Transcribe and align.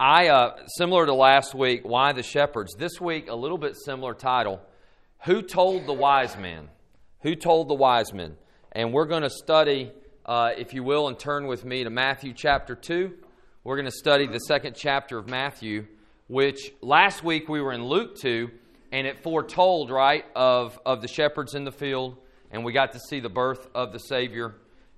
I, 0.00 0.28
uh, 0.28 0.58
similar 0.76 1.06
to 1.06 1.12
last 1.12 1.56
week, 1.56 1.80
Why 1.82 2.12
the 2.12 2.22
Shepherds? 2.22 2.76
This 2.76 3.00
week, 3.00 3.28
a 3.28 3.34
little 3.34 3.58
bit 3.58 3.74
similar 3.76 4.14
title 4.14 4.60
Who 5.24 5.42
Told 5.42 5.86
the 5.86 5.92
Wise 5.92 6.36
Men? 6.36 6.68
Who 7.22 7.34
Told 7.34 7.66
the 7.66 7.74
Wise 7.74 8.12
Men? 8.12 8.36
And 8.70 8.92
we're 8.92 9.06
going 9.06 9.24
to 9.24 9.30
study, 9.30 9.90
uh, 10.24 10.50
if 10.56 10.72
you 10.72 10.84
will, 10.84 11.08
and 11.08 11.18
turn 11.18 11.48
with 11.48 11.64
me 11.64 11.82
to 11.82 11.90
Matthew 11.90 12.32
chapter 12.32 12.76
2. 12.76 13.12
We're 13.64 13.74
going 13.74 13.90
to 13.90 13.90
study 13.90 14.28
the 14.28 14.38
second 14.38 14.76
chapter 14.76 15.18
of 15.18 15.28
Matthew, 15.28 15.86
which 16.28 16.72
last 16.80 17.24
week 17.24 17.48
we 17.48 17.60
were 17.60 17.72
in 17.72 17.84
Luke 17.84 18.20
2, 18.20 18.48
and 18.92 19.04
it 19.04 19.24
foretold, 19.24 19.90
right, 19.90 20.24
of, 20.36 20.78
of 20.86 21.02
the 21.02 21.08
shepherds 21.08 21.56
in 21.56 21.64
the 21.64 21.72
field, 21.72 22.16
and 22.52 22.64
we 22.64 22.72
got 22.72 22.92
to 22.92 23.00
see 23.00 23.18
the 23.18 23.28
birth 23.28 23.66
of 23.74 23.92
the 23.92 23.98
Savior. 23.98 24.54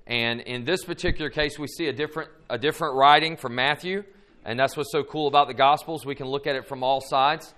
And 0.07 0.43
in 0.43 0.67
this 0.67 0.85
particular 0.85 1.31
case, 1.31 1.59
we 1.59 1.69
see 1.69 1.87
a 1.87 1.93
different, 1.95 2.29
a 2.51 2.59
different 2.59 2.97
writing 2.97 3.39
from 3.39 3.55
Matthew, 3.55 4.05
and 4.45 4.59
that's 4.59 4.77
what's 4.77 4.93
so 4.93 5.03
cool 5.03 5.29
about 5.29 5.49
the 5.49 5.55
Gospels. 5.55 6.07
We 6.07 6.15
can 6.15 6.27
look 6.27 6.47
at 6.47 6.57
it 6.57 6.67
from 6.67 6.83
all 6.83 7.01
sides. 7.01 7.55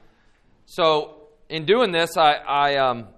So, 0.66 1.18
in 1.48 1.64
doing 1.64 1.92
this, 1.92 2.16
I, 2.16 2.34
I, 2.34 2.76
um, 2.76 3.08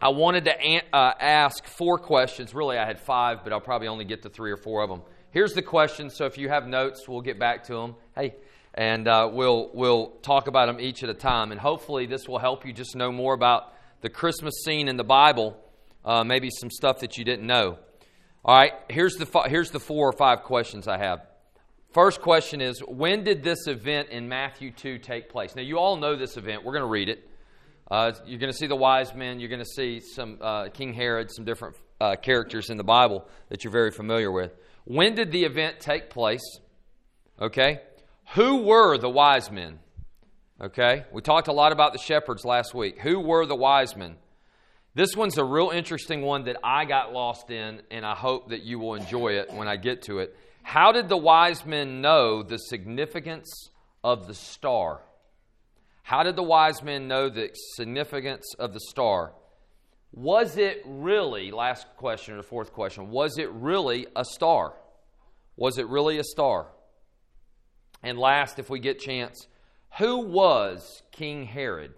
I 0.00 0.08
wanted 0.08 0.44
to 0.46 0.60
an, 0.60 0.82
uh, 0.92 1.12
ask 1.20 1.64
four 1.66 1.98
questions. 1.98 2.54
Really, 2.54 2.78
I 2.78 2.86
had 2.86 2.98
five, 2.98 3.44
but 3.44 3.52
I'll 3.52 3.60
probably 3.60 3.88
only 3.88 4.04
get 4.04 4.22
to 4.22 4.30
three 4.30 4.50
or 4.50 4.56
four 4.56 4.82
of 4.82 4.90
them. 4.90 5.02
Here's 5.30 5.52
the 5.52 5.62
questions. 5.62 6.16
So, 6.16 6.26
if 6.26 6.38
you 6.38 6.48
have 6.48 6.66
notes, 6.66 7.08
we'll 7.08 7.20
get 7.20 7.38
back 7.38 7.64
to 7.64 7.74
them. 7.74 7.94
Hey, 8.16 8.34
and 8.74 9.06
uh, 9.06 9.28
we'll 9.32 9.70
we'll 9.74 10.08
talk 10.22 10.46
about 10.46 10.66
them 10.66 10.80
each 10.80 11.02
at 11.02 11.10
a 11.10 11.14
time. 11.14 11.52
And 11.52 11.60
hopefully, 11.60 12.06
this 12.06 12.26
will 12.26 12.38
help 12.38 12.66
you 12.66 12.72
just 12.72 12.96
know 12.96 13.12
more 13.12 13.34
about 13.34 13.72
the 14.00 14.08
Christmas 14.08 14.54
scene 14.64 14.88
in 14.88 14.96
the 14.96 15.04
Bible. 15.04 15.56
Uh, 16.04 16.24
maybe 16.24 16.50
some 16.50 16.70
stuff 16.70 17.00
that 17.00 17.16
you 17.16 17.24
didn't 17.24 17.46
know. 17.46 17.78
All 18.44 18.56
right, 18.56 18.72
here's 18.88 19.14
the 19.14 19.26
here's 19.46 19.70
the 19.70 19.78
four 19.78 20.08
or 20.08 20.12
five 20.12 20.42
questions 20.42 20.88
I 20.88 20.98
have. 20.98 21.20
First 21.92 22.22
question 22.22 22.62
is 22.62 22.80
when 22.80 23.22
did 23.22 23.42
this 23.42 23.66
event 23.66 24.08
in 24.08 24.26
Matthew 24.26 24.70
2 24.70 24.98
take 24.98 25.28
place? 25.28 25.54
Now, 25.54 25.62
you 25.62 25.78
all 25.78 25.96
know 25.96 26.16
this 26.16 26.38
event. 26.38 26.64
We're 26.64 26.72
going 26.72 26.84
to 26.84 26.90
read 26.90 27.10
it. 27.10 27.28
Uh, 27.90 28.12
you're 28.24 28.38
going 28.38 28.50
to 28.50 28.56
see 28.56 28.66
the 28.66 28.76
wise 28.76 29.14
men. 29.14 29.38
You're 29.38 29.50
going 29.50 29.60
to 29.60 29.66
see 29.66 30.00
some 30.00 30.38
uh, 30.40 30.68
King 30.68 30.94
Herod, 30.94 31.30
some 31.30 31.44
different 31.44 31.76
uh, 32.00 32.16
characters 32.16 32.70
in 32.70 32.78
the 32.78 32.84
Bible 32.84 33.28
that 33.50 33.62
you're 33.62 33.72
very 33.72 33.90
familiar 33.90 34.32
with. 34.32 34.52
When 34.84 35.14
did 35.14 35.32
the 35.32 35.44
event 35.44 35.80
take 35.80 36.08
place? 36.08 36.40
Okay. 37.38 37.82
Who 38.34 38.62
were 38.62 38.96
the 38.96 39.10
wise 39.10 39.50
men? 39.50 39.78
Okay. 40.62 41.04
We 41.12 41.20
talked 41.20 41.48
a 41.48 41.52
lot 41.52 41.72
about 41.72 41.92
the 41.92 41.98
shepherds 41.98 42.46
last 42.46 42.72
week. 42.72 43.00
Who 43.00 43.20
were 43.20 43.44
the 43.44 43.56
wise 43.56 43.94
men? 43.96 44.16
This 44.94 45.16
one's 45.16 45.38
a 45.38 45.44
real 45.44 45.70
interesting 45.70 46.20
one 46.20 46.44
that 46.44 46.58
I 46.62 46.84
got 46.84 47.14
lost 47.14 47.50
in, 47.50 47.80
and 47.90 48.04
I 48.04 48.14
hope 48.14 48.50
that 48.50 48.62
you 48.62 48.78
will 48.78 48.94
enjoy 48.94 49.38
it 49.38 49.50
when 49.52 49.66
I 49.66 49.76
get 49.76 50.02
to 50.02 50.18
it. 50.18 50.36
How 50.62 50.92
did 50.92 51.08
the 51.08 51.16
wise 51.16 51.64
men 51.64 52.02
know 52.02 52.42
the 52.42 52.58
significance 52.58 53.70
of 54.04 54.26
the 54.26 54.34
star? 54.34 55.00
How 56.02 56.22
did 56.22 56.36
the 56.36 56.42
wise 56.42 56.82
men 56.82 57.08
know 57.08 57.30
the 57.30 57.50
significance 57.74 58.54
of 58.58 58.74
the 58.74 58.80
star? 58.80 59.32
Was 60.12 60.58
it 60.58 60.82
really, 60.84 61.52
last 61.52 61.86
question 61.96 62.36
or 62.36 62.42
fourth 62.42 62.72
question, 62.74 63.08
was 63.08 63.38
it 63.38 63.50
really 63.50 64.06
a 64.14 64.26
star? 64.26 64.74
Was 65.56 65.78
it 65.78 65.88
really 65.88 66.18
a 66.18 66.24
star? 66.24 66.66
And 68.02 68.18
last, 68.18 68.58
if 68.58 68.68
we 68.68 68.78
get 68.78 68.98
chance, 68.98 69.46
who 69.98 70.18
was 70.18 71.02
King 71.12 71.44
Herod? 71.44 71.94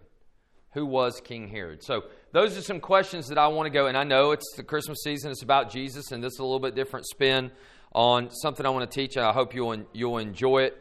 Who 0.75 0.87
was 0.87 1.21
King 1.25 1.49
Herod? 1.49 1.83
So 1.83 2.05
those 2.35 2.59
are 2.59 2.63
some 2.63 2.81
questions 2.81 3.29
that 3.29 3.39
I 3.39 3.47
want 3.47 3.69
to 3.69 3.71
go, 3.71 3.87
and 3.87 3.97
I 3.97 4.03
know 4.03 4.33
it's 4.33 4.57
the 4.57 4.65
Christmas 4.65 5.05
season, 5.05 5.31
it's 5.31 5.45
about 5.45 5.71
Jesus, 5.71 6.11
and 6.11 6.21
this 6.21 6.33
is 6.33 6.41
a 6.41 6.43
little 6.43 6.59
bit 6.59 6.75
different 6.75 7.07
spin 7.07 7.53
on 7.95 8.29
something 8.29 8.67
I 8.67 8.71
want 8.71 8.91
to 8.91 8.93
teach, 8.93 9.17
I 9.17 9.33
hope 9.33 9.55
you'll, 9.55 9.85
you'll 9.93 10.19
enjoy 10.19 10.63
it. 10.65 10.77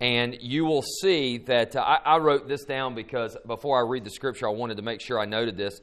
And 0.00 0.36
you 0.40 0.64
will 0.64 0.82
see 0.82 1.38
that 1.38 1.76
uh, 1.76 1.80
I, 1.80 2.16
I, 2.16 2.18
wrote 2.18 2.48
this 2.48 2.64
down 2.64 2.96
because 2.96 3.36
before 3.46 3.78
I 3.78 3.88
read 3.88 4.02
the 4.02 4.10
scripture, 4.10 4.48
I 4.48 4.50
wanted 4.50 4.78
to 4.78 4.82
make 4.82 5.00
sure 5.00 5.20
I 5.20 5.26
noted 5.26 5.56
this. 5.56 5.80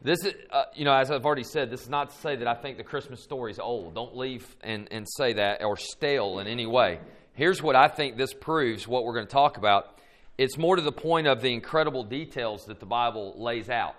This 0.00 0.24
is, 0.24 0.34
uh, 0.50 0.66
you 0.74 0.84
know, 0.84 0.94
as 0.94 1.10
I've 1.10 1.26
already 1.26 1.42
said, 1.42 1.68
this 1.68 1.82
is 1.82 1.88
not 1.88 2.10
to 2.10 2.16
say 2.18 2.36
that 2.36 2.46
I 2.46 2.54
think 2.54 2.76
the 2.76 2.84
Christmas 2.84 3.20
story 3.20 3.50
is 3.50 3.58
old. 3.58 3.96
Don't 3.96 4.16
leave 4.16 4.46
and, 4.62 4.86
and 4.92 5.08
say 5.16 5.32
that 5.32 5.64
or 5.64 5.76
stale 5.76 6.38
in 6.38 6.46
any 6.46 6.66
way. 6.66 7.00
Here's 7.34 7.60
what 7.60 7.74
I 7.74 7.88
think 7.88 8.16
this 8.16 8.32
proves 8.32 8.86
what 8.86 9.04
we're 9.04 9.14
going 9.14 9.26
to 9.26 9.32
talk 9.32 9.58
about. 9.58 9.98
It's 10.38 10.56
more 10.56 10.76
to 10.76 10.82
the 10.82 10.92
point 10.92 11.26
of 11.26 11.42
the 11.42 11.52
incredible 11.52 12.04
details 12.04 12.66
that 12.66 12.78
the 12.78 12.86
Bible 12.86 13.34
lays 13.36 13.68
out. 13.68 13.96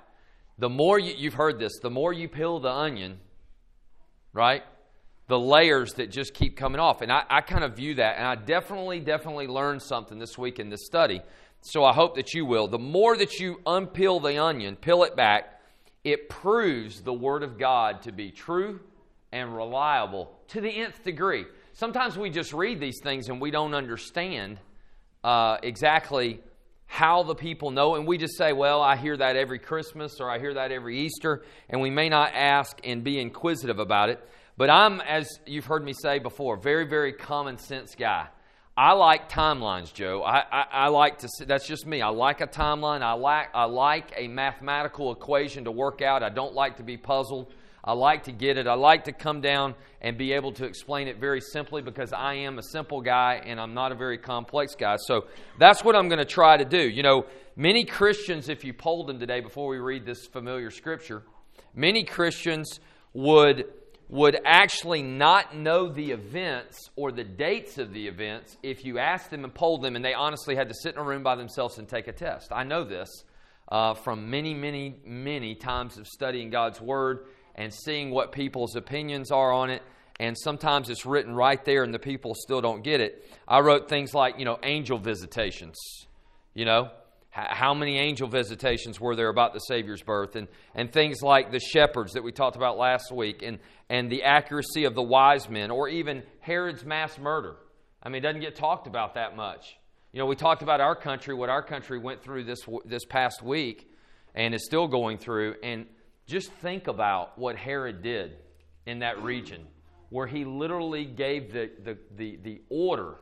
The 0.58 0.70
more 0.70 1.00
you, 1.00 1.14
you've 1.18 1.34
heard 1.34 1.60
this, 1.60 1.80
the 1.82 1.90
more 1.90 2.14
you 2.14 2.28
peel 2.28 2.60
the 2.60 2.72
onion, 2.72 3.20
right? 4.34 4.64
the 5.28 5.40
layers 5.40 5.94
that 5.94 6.12
just 6.12 6.34
keep 6.34 6.58
coming 6.58 6.80
off. 6.80 7.02
And 7.02 7.12
I, 7.12 7.24
I 7.30 7.42
kind 7.42 7.64
of 7.64 7.76
view 7.76 7.96
that, 7.96 8.18
and 8.18 8.28
I 8.28 8.36
definitely, 8.36 9.00
definitely 9.00 9.48
learned 9.48 9.82
something 9.82 10.20
this 10.20 10.38
week 10.38 10.60
in 10.60 10.70
this 10.70 10.86
study. 10.86 11.22
So 11.62 11.86
I 11.86 11.94
hope 11.94 12.16
that 12.16 12.34
you 12.34 12.46
will. 12.46 12.68
The 12.68 12.80
more 12.80 13.16
that 13.16 13.40
you 13.40 13.60
unpeel 13.66 14.22
the 14.22 14.38
onion, 14.38 14.76
peel 14.76 15.04
it 15.04 15.16
back, 15.16 15.62
it 16.04 16.28
proves 16.28 17.02
the 17.02 17.14
Word 17.14 17.44
of 17.44 17.58
God 17.58 18.02
to 18.02 18.12
be 18.12 18.32
true 18.32 18.82
and 19.32 19.56
reliable 19.56 20.38
to 20.50 20.60
the 20.60 20.70
nth 20.70 21.04
degree. 21.04 21.46
Sometimes 21.72 22.18
we 22.18 22.30
just 22.30 22.54
read 22.54 22.80
these 22.82 23.00
things 23.02 23.30
and 23.30 23.40
we 23.40 23.50
don't 23.50 23.74
understand 23.74 24.60
uh, 25.24 25.58
exactly 25.64 26.42
how 26.94 27.24
the 27.24 27.34
people 27.34 27.72
know, 27.72 27.96
and 27.96 28.06
we 28.06 28.20
just 28.20 28.38
say, 28.38 28.54
Well, 28.54 28.80
I 28.80 28.98
hear 28.98 29.18
that 29.18 29.36
every 29.36 29.58
Christmas 29.58 30.20
or 30.20 30.30
I 30.30 30.38
hear 30.38 30.54
that 30.54 30.72
every 30.72 31.00
Easter, 31.00 31.44
and 31.68 31.82
we 31.82 31.90
may 31.90 32.08
not 32.08 32.34
ask 32.36 32.80
and 32.84 33.04
be 33.04 33.20
inquisitive 33.20 33.80
about 33.80 34.10
it. 34.10 34.24
But 34.58 34.70
I'm, 34.70 35.02
as 35.02 35.28
you've 35.48 35.66
heard 35.66 35.84
me 35.84 35.94
say 35.94 36.20
before, 36.20 36.56
very, 36.56 36.86
very 36.86 37.12
common 37.12 37.58
sense 37.58 37.96
guy. 37.96 38.28
I 38.78 38.92
like 38.92 39.28
timelines, 39.28 39.92
Joe. 39.92 40.22
I, 40.22 40.44
I, 40.52 40.66
I, 40.72 40.88
like 40.90 41.18
to. 41.20 41.30
See, 41.30 41.46
that's 41.46 41.66
just 41.66 41.88
me. 41.88 42.04
I 42.04 42.10
like 42.10 42.42
a 42.42 42.48
timeline. 42.48 43.02
I 43.02 43.14
like 43.14 43.50
I 43.56 43.66
like 43.66 44.14
a 44.16 44.28
mathematical 44.28 45.12
equation 45.12 45.64
to 45.64 45.72
work 45.72 46.04
out. 46.04 46.22
I 46.22 46.30
don't 46.30 46.54
like 46.54 46.78
to 46.78 46.84
be 46.84 46.98
puzzled. 46.98 47.52
I 47.84 47.94
like 47.94 48.24
to 48.24 48.32
get 48.32 48.58
it. 48.58 48.66
I 48.66 48.76
like 48.76 49.06
to 49.06 49.12
come 49.12 49.42
down 49.42 49.76
and 50.02 50.18
be 50.18 50.34
able 50.34 50.54
to 50.54 50.66
explain 50.66 51.08
it 51.08 51.20
very 51.20 51.42
simply 51.42 51.82
because 51.82 52.14
I 52.14 52.36
am 52.36 52.58
a 52.58 52.64
simple 52.64 53.02
guy 53.02 53.42
and 53.46 53.60
I'm 53.60 53.74
not 53.74 53.92
a 53.92 53.96
very 53.96 54.18
complex 54.18 54.76
guy. 54.76 54.96
So 54.98 55.26
that's 55.60 55.84
what 55.84 55.96
I'm 55.96 56.08
going 56.08 56.20
to 56.20 56.26
try 56.26 56.56
to 56.56 56.66
do. 56.66 56.82
You 56.82 57.04
know, 57.04 57.26
many 57.58 57.84
Christians, 57.84 58.48
if 58.48 58.64
you 58.64 58.74
polled 58.74 59.08
them 59.08 59.20
today 59.20 59.42
before 59.42 59.68
we 59.68 59.80
read 59.80 60.06
this 60.06 60.26
familiar 60.26 60.72
scripture, 60.72 61.24
many 61.76 62.04
Christians 62.04 62.80
would 63.14 63.66
would 64.10 64.38
actually 64.46 65.02
not 65.02 65.56
know 65.56 65.90
the 65.90 66.12
events 66.12 66.78
or 66.96 67.12
the 67.12 67.24
dates 67.24 67.80
of 67.80 67.94
the 67.94 68.08
events 68.08 68.58
if 68.62 68.86
you 68.86 69.00
asked 69.00 69.32
them 69.32 69.44
and 69.44 69.56
polled 69.56 69.82
them 69.82 69.96
and 69.96 70.06
they 70.06 70.14
honestly 70.14 70.56
had 70.56 70.68
to 70.68 70.76
sit 70.76 70.94
in 70.94 71.02
a 71.02 71.04
room 71.04 71.24
by 71.24 71.36
themselves 71.36 71.80
and 71.80 71.88
take 71.88 72.08
a 72.08 72.12
test. 72.12 72.52
I 72.52 72.64
know 72.64 72.84
this 72.84 73.10
uh, 73.70 73.96
from 73.96 74.30
many, 74.30 74.54
many, 74.54 75.00
many 75.04 75.56
times 75.56 75.98
of 75.98 76.08
studying 76.08 76.52
God's 76.52 76.80
Word 76.80 77.26
and 77.56 77.74
seeing 77.74 78.12
what 78.12 78.32
people's 78.32 78.76
opinions 78.76 79.32
are 79.32 79.52
on 79.52 79.70
it. 79.70 79.82
And 80.20 80.38
sometimes 80.38 80.90
it's 80.90 81.06
written 81.06 81.34
right 81.34 81.64
there 81.66 81.84
and 81.84 81.94
the 81.94 82.00
people 82.00 82.34
still 82.36 82.62
don't 82.62 82.84
get 82.84 83.02
it. 83.02 83.28
I 83.48 83.60
wrote 83.60 83.90
things 83.90 84.14
like, 84.14 84.38
you 84.38 84.46
know, 84.46 84.60
angel 84.64 84.98
visitations. 84.98 85.78
You 86.54 86.66
know, 86.66 86.92
how 87.32 87.74
many 87.74 87.98
angel 87.98 88.28
visitations 88.28 89.02
were 89.02 89.16
there 89.16 89.30
about 89.30 89.54
the 89.54 89.60
Savior's 89.60 90.04
birth? 90.04 90.36
And, 90.36 90.48
and 90.76 90.92
things 90.92 91.24
like 91.24 91.52
the 91.52 91.60
shepherds 91.60 92.14
that 92.14 92.24
we 92.24 92.32
talked 92.32 92.56
about 92.56 92.78
last 92.78 93.12
week, 93.12 93.42
and, 93.42 93.58
and 93.90 94.12
the 94.12 94.22
accuracy 94.22 94.86
of 94.86 94.94
the 94.94 95.02
wise 95.02 95.50
men, 95.50 95.72
or 95.72 95.90
even 95.90 96.22
Herod's 96.42 96.86
mass 96.86 97.18
murder. 97.18 97.56
I 98.04 98.10
mean, 98.10 98.18
it 98.18 98.28
doesn't 98.28 98.42
get 98.42 98.56
talked 98.56 98.86
about 98.86 99.16
that 99.16 99.36
much. 99.36 99.78
You 100.12 100.20
know, 100.20 100.28
we 100.28 100.36
talked 100.36 100.62
about 100.62 100.80
our 100.80 100.96
country, 100.96 101.34
what 101.34 101.50
our 101.50 101.64
country 101.64 101.98
went 101.98 102.22
through 102.22 102.44
this, 102.44 102.60
this 102.86 103.04
past 103.04 103.42
week, 103.42 103.90
and 104.36 104.54
is 104.54 104.64
still 104.64 104.88
going 104.88 105.18
through. 105.18 105.56
And 105.64 105.88
just 106.26 106.52
think 106.54 106.88
about 106.88 107.38
what 107.38 107.56
Herod 107.56 108.02
did 108.02 108.38
in 108.86 109.00
that 109.00 109.22
region, 109.24 109.66
where 110.10 110.28
he 110.28 110.46
literally 110.46 111.06
gave 111.06 111.54
the, 111.54 111.72
the, 111.84 111.98
the, 112.16 112.40
the 112.44 112.62
order 112.70 113.16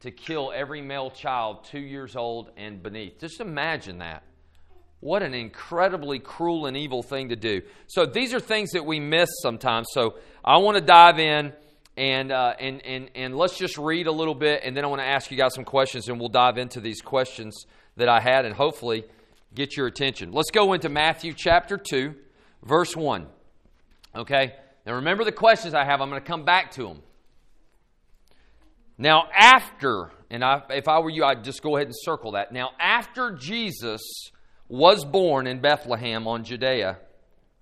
to 0.00 0.10
kill 0.10 0.52
every 0.54 0.82
male 0.82 1.10
child 1.10 1.64
two 1.64 1.80
years 1.80 2.16
old 2.16 2.50
and 2.56 2.82
beneath. 2.82 3.18
Just 3.18 3.40
imagine 3.40 3.98
that. 3.98 4.22
What 5.00 5.22
an 5.22 5.34
incredibly 5.34 6.18
cruel 6.18 6.66
and 6.66 6.76
evil 6.76 7.02
thing 7.02 7.28
to 7.28 7.36
do. 7.36 7.62
So 7.86 8.06
these 8.06 8.32
are 8.32 8.40
things 8.40 8.70
that 8.72 8.84
we 8.84 9.00
miss 9.00 9.28
sometimes. 9.42 9.88
So 9.92 10.16
I 10.44 10.58
want 10.58 10.78
to 10.78 10.84
dive 10.84 11.18
in 11.18 11.52
and, 11.96 12.32
uh, 12.32 12.54
and, 12.58 12.84
and, 12.84 13.10
and 13.14 13.36
let's 13.36 13.56
just 13.56 13.78
read 13.78 14.06
a 14.06 14.12
little 14.12 14.34
bit, 14.34 14.62
and 14.64 14.76
then 14.76 14.84
I 14.84 14.88
want 14.88 15.00
to 15.00 15.06
ask 15.06 15.30
you 15.30 15.36
guys 15.36 15.54
some 15.54 15.64
questions, 15.64 16.08
and 16.08 16.18
we'll 16.18 16.28
dive 16.28 16.58
into 16.58 16.80
these 16.80 17.00
questions 17.00 17.66
that 17.96 18.08
I 18.08 18.20
had 18.20 18.44
and 18.44 18.54
hopefully 18.54 19.04
get 19.54 19.76
your 19.76 19.86
attention. 19.86 20.32
Let's 20.32 20.50
go 20.50 20.72
into 20.72 20.88
Matthew 20.88 21.34
chapter 21.36 21.76
2, 21.76 22.14
verse 22.64 22.96
1. 22.96 23.26
Okay? 24.16 24.54
Now 24.86 24.94
remember 24.94 25.24
the 25.24 25.32
questions 25.32 25.74
I 25.74 25.84
have, 25.84 26.00
I'm 26.00 26.10
going 26.10 26.20
to 26.20 26.26
come 26.26 26.44
back 26.44 26.72
to 26.72 26.84
them. 26.88 27.02
Now, 28.96 29.24
after, 29.36 30.10
and 30.30 30.44
I, 30.44 30.62
if 30.70 30.86
I 30.86 31.00
were 31.00 31.10
you, 31.10 31.24
I'd 31.24 31.42
just 31.42 31.62
go 31.62 31.76
ahead 31.76 31.88
and 31.88 31.96
circle 31.96 32.32
that. 32.32 32.52
Now, 32.52 32.70
after 32.78 33.32
Jesus 33.32 34.00
was 34.68 35.04
born 35.04 35.48
in 35.48 35.60
Bethlehem 35.60 36.28
on 36.28 36.44
Judea, 36.44 36.98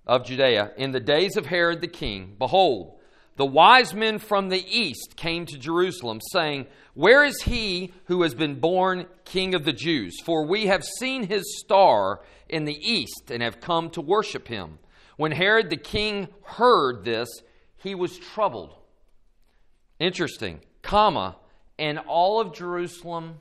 of 0.07 0.27
Judea, 0.27 0.73
in 0.77 0.91
the 0.91 1.01
days 1.01 1.37
of 1.37 1.47
Herod 1.47 1.81
the 1.81 1.89
king, 1.89 2.35
behold, 2.39 2.99
the 3.37 3.47
wise 3.47 3.95
men 3.95 4.19
from 4.19 4.49
the 4.49 4.65
east 4.69 5.17
came 5.17 5.47
to 5.47 5.59
Jerusalem, 5.59 6.21
saying, 6.33 6.67
Where 6.95 7.25
is 7.25 7.43
he 7.43 7.93
who 8.07 8.23
has 8.23 8.35
been 8.35 8.61
born 8.61 9.07
King 9.25 9.55
of 9.55 9.65
the 9.65 9.73
Jews? 9.73 10.15
For 10.25 10.47
we 10.47 10.67
have 10.67 10.85
seen 10.85 11.27
his 11.27 11.59
star 11.61 12.21
in 12.49 12.65
the 12.65 12.79
east 12.79 13.31
and 13.31 13.43
have 13.43 13.61
come 13.61 13.89
to 13.91 14.03
worship 14.03 14.49
him. 14.49 14.79
When 15.17 15.33
Herod 15.33 15.71
the 15.71 15.77
king 15.77 16.29
heard 16.43 17.05
this, 17.05 17.29
he 17.77 17.95
was 17.95 18.19
troubled. 18.19 18.75
Interesting, 19.99 20.61
comma, 20.83 21.37
and 21.79 21.99
all 21.99 22.41
of 22.41 22.55
Jerusalem 22.55 23.37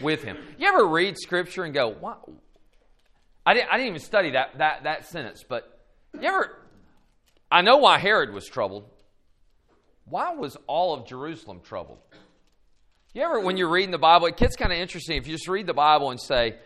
with 0.00 0.22
him. 0.22 0.36
You 0.58 0.68
ever 0.68 0.86
read 0.86 1.16
scripture 1.18 1.64
and 1.64 1.74
go, 1.74 1.88
what? 1.88 2.24
I 3.44 3.54
didn't, 3.54 3.70
I 3.70 3.76
didn't 3.76 3.88
even 3.88 4.00
study 4.00 4.30
that, 4.30 4.58
that, 4.58 4.84
that 4.84 5.06
sentence, 5.08 5.44
but 5.46 5.80
you 6.14 6.28
ever, 6.28 6.56
I 7.50 7.62
know 7.62 7.78
why 7.78 7.98
Herod 7.98 8.32
was 8.32 8.46
troubled. 8.46 8.88
Why 10.04 10.34
was 10.34 10.56
all 10.66 10.94
of 10.94 11.06
Jerusalem 11.06 11.60
troubled? 11.62 11.98
You 13.14 13.22
ever, 13.22 13.40
when 13.40 13.56
you're 13.56 13.70
reading 13.70 13.90
the 13.90 13.98
Bible, 13.98 14.26
it 14.26 14.36
gets 14.36 14.56
kind 14.56 14.72
of 14.72 14.78
interesting 14.78 15.16
if 15.18 15.26
you 15.26 15.34
just 15.34 15.48
read 15.48 15.66
the 15.66 15.74
Bible 15.74 16.10
and 16.10 16.20
say, 16.20 16.56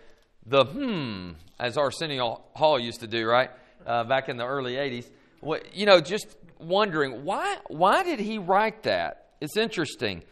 the 0.45 0.65
hmm, 0.65 1.33
as 1.59 1.77
Arsenio 1.77 2.43
Hall 2.55 2.79
used 2.79 3.01
to 3.01 3.07
do, 3.07 3.27
right? 3.27 3.51
Uh, 3.85 4.05
back 4.05 4.29
in 4.29 4.37
the 4.37 4.47
early 4.47 4.75
80s. 4.75 5.11
What, 5.41 5.75
you 5.75 5.87
know, 5.87 6.01
just 6.01 6.27
wondering, 6.59 7.25
why, 7.25 7.57
why 7.69 8.03
did 8.03 8.19
he 8.19 8.39
write 8.39 8.85
that? 8.85 9.27
It's 9.41 9.57
interesting. 9.57 10.23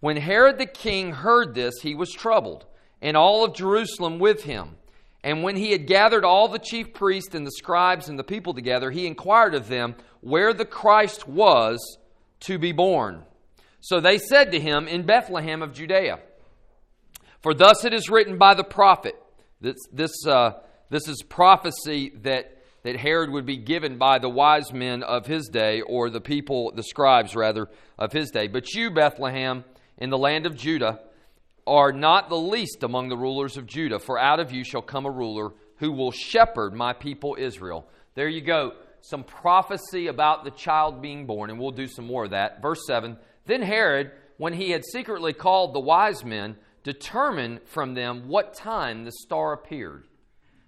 When 0.00 0.16
Herod 0.16 0.58
the 0.58 0.66
king 0.66 1.12
heard 1.12 1.54
this, 1.54 1.74
he 1.82 1.94
was 1.94 2.12
troubled, 2.12 2.66
and 3.00 3.16
all 3.16 3.44
of 3.44 3.54
Jerusalem 3.54 4.18
with 4.18 4.42
him. 4.42 4.76
And 5.22 5.42
when 5.42 5.56
he 5.56 5.72
had 5.72 5.86
gathered 5.86 6.24
all 6.24 6.48
the 6.48 6.58
chief 6.58 6.92
priests 6.92 7.34
and 7.34 7.46
the 7.46 7.52
scribes 7.52 8.10
and 8.10 8.18
the 8.18 8.24
people 8.24 8.52
together, 8.52 8.90
he 8.90 9.06
inquired 9.06 9.54
of 9.54 9.68
them 9.68 9.94
where 10.20 10.52
the 10.52 10.66
Christ 10.66 11.26
was 11.26 11.98
to 12.40 12.58
be 12.58 12.72
born. 12.72 13.22
So 13.80 14.00
they 14.00 14.18
said 14.18 14.52
to 14.52 14.60
him, 14.60 14.86
In 14.86 15.06
Bethlehem 15.06 15.62
of 15.62 15.72
Judea. 15.72 16.20
For 17.40 17.54
thus 17.54 17.84
it 17.84 17.94
is 17.94 18.10
written 18.10 18.36
by 18.36 18.54
the 18.54 18.64
prophet. 18.64 19.14
This, 19.60 19.76
this, 19.92 20.12
uh, 20.26 20.60
this 20.90 21.08
is 21.08 21.22
prophecy 21.22 22.12
that, 22.22 22.62
that 22.84 22.96
Herod 22.96 23.30
would 23.30 23.46
be 23.46 23.56
given 23.56 23.98
by 23.98 24.18
the 24.18 24.28
wise 24.28 24.72
men 24.72 25.02
of 25.02 25.26
his 25.26 25.48
day, 25.48 25.80
or 25.80 26.10
the 26.10 26.20
people, 26.20 26.70
the 26.76 26.82
scribes 26.82 27.34
rather, 27.34 27.68
of 27.98 28.12
his 28.12 28.30
day. 28.30 28.46
But 28.46 28.74
you, 28.74 28.90
Bethlehem, 28.90 29.64
in 29.98 30.10
the 30.10 30.18
land 30.18 30.46
of 30.46 30.56
Judah, 30.56 31.00
are 31.66 31.92
not 31.92 32.28
the 32.28 32.36
least 32.36 32.82
among 32.82 33.08
the 33.08 33.16
rulers 33.16 33.56
of 33.56 33.66
Judah, 33.66 33.98
for 33.98 34.18
out 34.18 34.38
of 34.38 34.52
you 34.52 34.64
shall 34.64 34.82
come 34.82 35.06
a 35.06 35.10
ruler 35.10 35.52
who 35.78 35.92
will 35.92 36.12
shepherd 36.12 36.74
my 36.74 36.92
people 36.92 37.36
Israel. 37.38 37.88
There 38.14 38.28
you 38.28 38.42
go. 38.42 38.74
Some 39.00 39.24
prophecy 39.24 40.06
about 40.08 40.44
the 40.44 40.50
child 40.50 41.00
being 41.00 41.26
born, 41.26 41.50
and 41.50 41.58
we'll 41.58 41.70
do 41.70 41.88
some 41.88 42.06
more 42.06 42.24
of 42.24 42.30
that. 42.30 42.60
Verse 42.60 42.80
7 42.86 43.16
Then 43.46 43.62
Herod, 43.62 44.12
when 44.36 44.52
he 44.52 44.70
had 44.70 44.84
secretly 44.84 45.32
called 45.32 45.74
the 45.74 45.80
wise 45.80 46.22
men, 46.22 46.56
determined 46.82 47.60
from 47.64 47.94
them 47.94 48.28
what 48.28 48.54
time 48.54 49.04
the 49.04 49.12
star 49.22 49.54
appeared. 49.54 50.04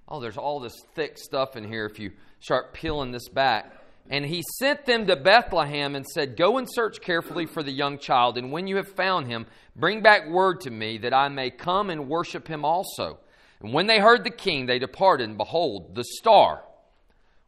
Oh, 0.09 0.21
there's 0.21 0.37
all 0.37 0.61
this 0.61 0.77
thick 0.95 1.19
stuff 1.19 1.57
in 1.57 1.65
here 1.65 1.87
if 1.87 1.99
you 1.99 2.13
start 2.41 2.73
peeling 2.73 3.11
this 3.11 3.29
back. 3.29 3.73
And 4.09 4.25
he 4.25 4.43
sent 4.59 4.87
them 4.87 5.07
to 5.07 5.17
Bethlehem 5.17 5.97
and 5.97 6.07
said, 6.07 6.37
Go 6.37 6.59
and 6.59 6.69
search 6.71 7.01
carefully 7.01 7.47
for 7.47 7.63
the 7.63 7.73
young 7.73 7.99
child, 7.99 8.39
and 8.39 8.53
when 8.53 8.69
you 8.69 8.77
have 8.77 8.89
found 8.89 9.27
him, 9.27 9.47
bring 9.75 10.01
back 10.01 10.29
word 10.29 10.61
to 10.61 10.71
me 10.71 10.99
that 10.99 11.13
I 11.13 11.29
may 11.29 11.51
come 11.51 11.91
and 11.91 12.09
worship 12.09 12.47
him 12.47 12.65
also. 12.65 13.19
And 13.61 13.73
when 13.73 13.89
they 13.89 13.99
heard 13.99 14.23
the 14.23 14.31
king, 14.31 14.67
they 14.67 14.79
departed, 14.79 15.29
and 15.29 15.37
behold, 15.37 15.97
the 15.97 16.05
star, 16.05 16.63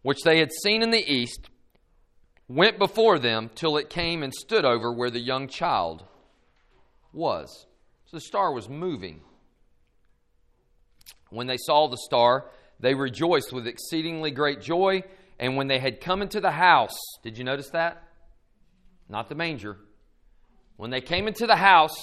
which 0.02 0.22
they 0.24 0.38
had 0.38 0.50
seen 0.52 0.82
in 0.82 0.90
the 0.90 1.12
east, 1.12 1.48
went 2.48 2.78
before 2.78 3.18
them 3.20 3.50
till 3.54 3.76
it 3.76 3.90
came 3.90 4.22
and 4.22 4.34
stood 4.34 4.64
over 4.64 4.92
where 4.92 5.10
the 5.10 5.20
young 5.20 5.46
child 5.46 6.04
was. 7.12 7.66
So 8.06 8.16
the 8.16 8.22
star 8.22 8.52
was 8.52 8.68
moving. 8.68 9.20
When 11.30 11.46
they 11.46 11.56
saw 11.58 11.88
the 11.88 11.98
star, 11.98 12.46
they 12.80 12.94
rejoiced 12.94 13.52
with 13.52 13.66
exceedingly 13.66 14.30
great 14.30 14.60
joy. 14.60 15.02
And 15.38 15.56
when 15.56 15.68
they 15.68 15.78
had 15.78 16.00
come 16.00 16.22
into 16.22 16.40
the 16.40 16.50
house, 16.50 16.98
did 17.22 17.38
you 17.38 17.44
notice 17.44 17.70
that? 17.70 18.02
Not 19.08 19.28
the 19.28 19.34
manger. 19.34 19.76
When 20.76 20.90
they 20.90 21.00
came 21.00 21.28
into 21.28 21.46
the 21.46 21.56
house, 21.56 21.96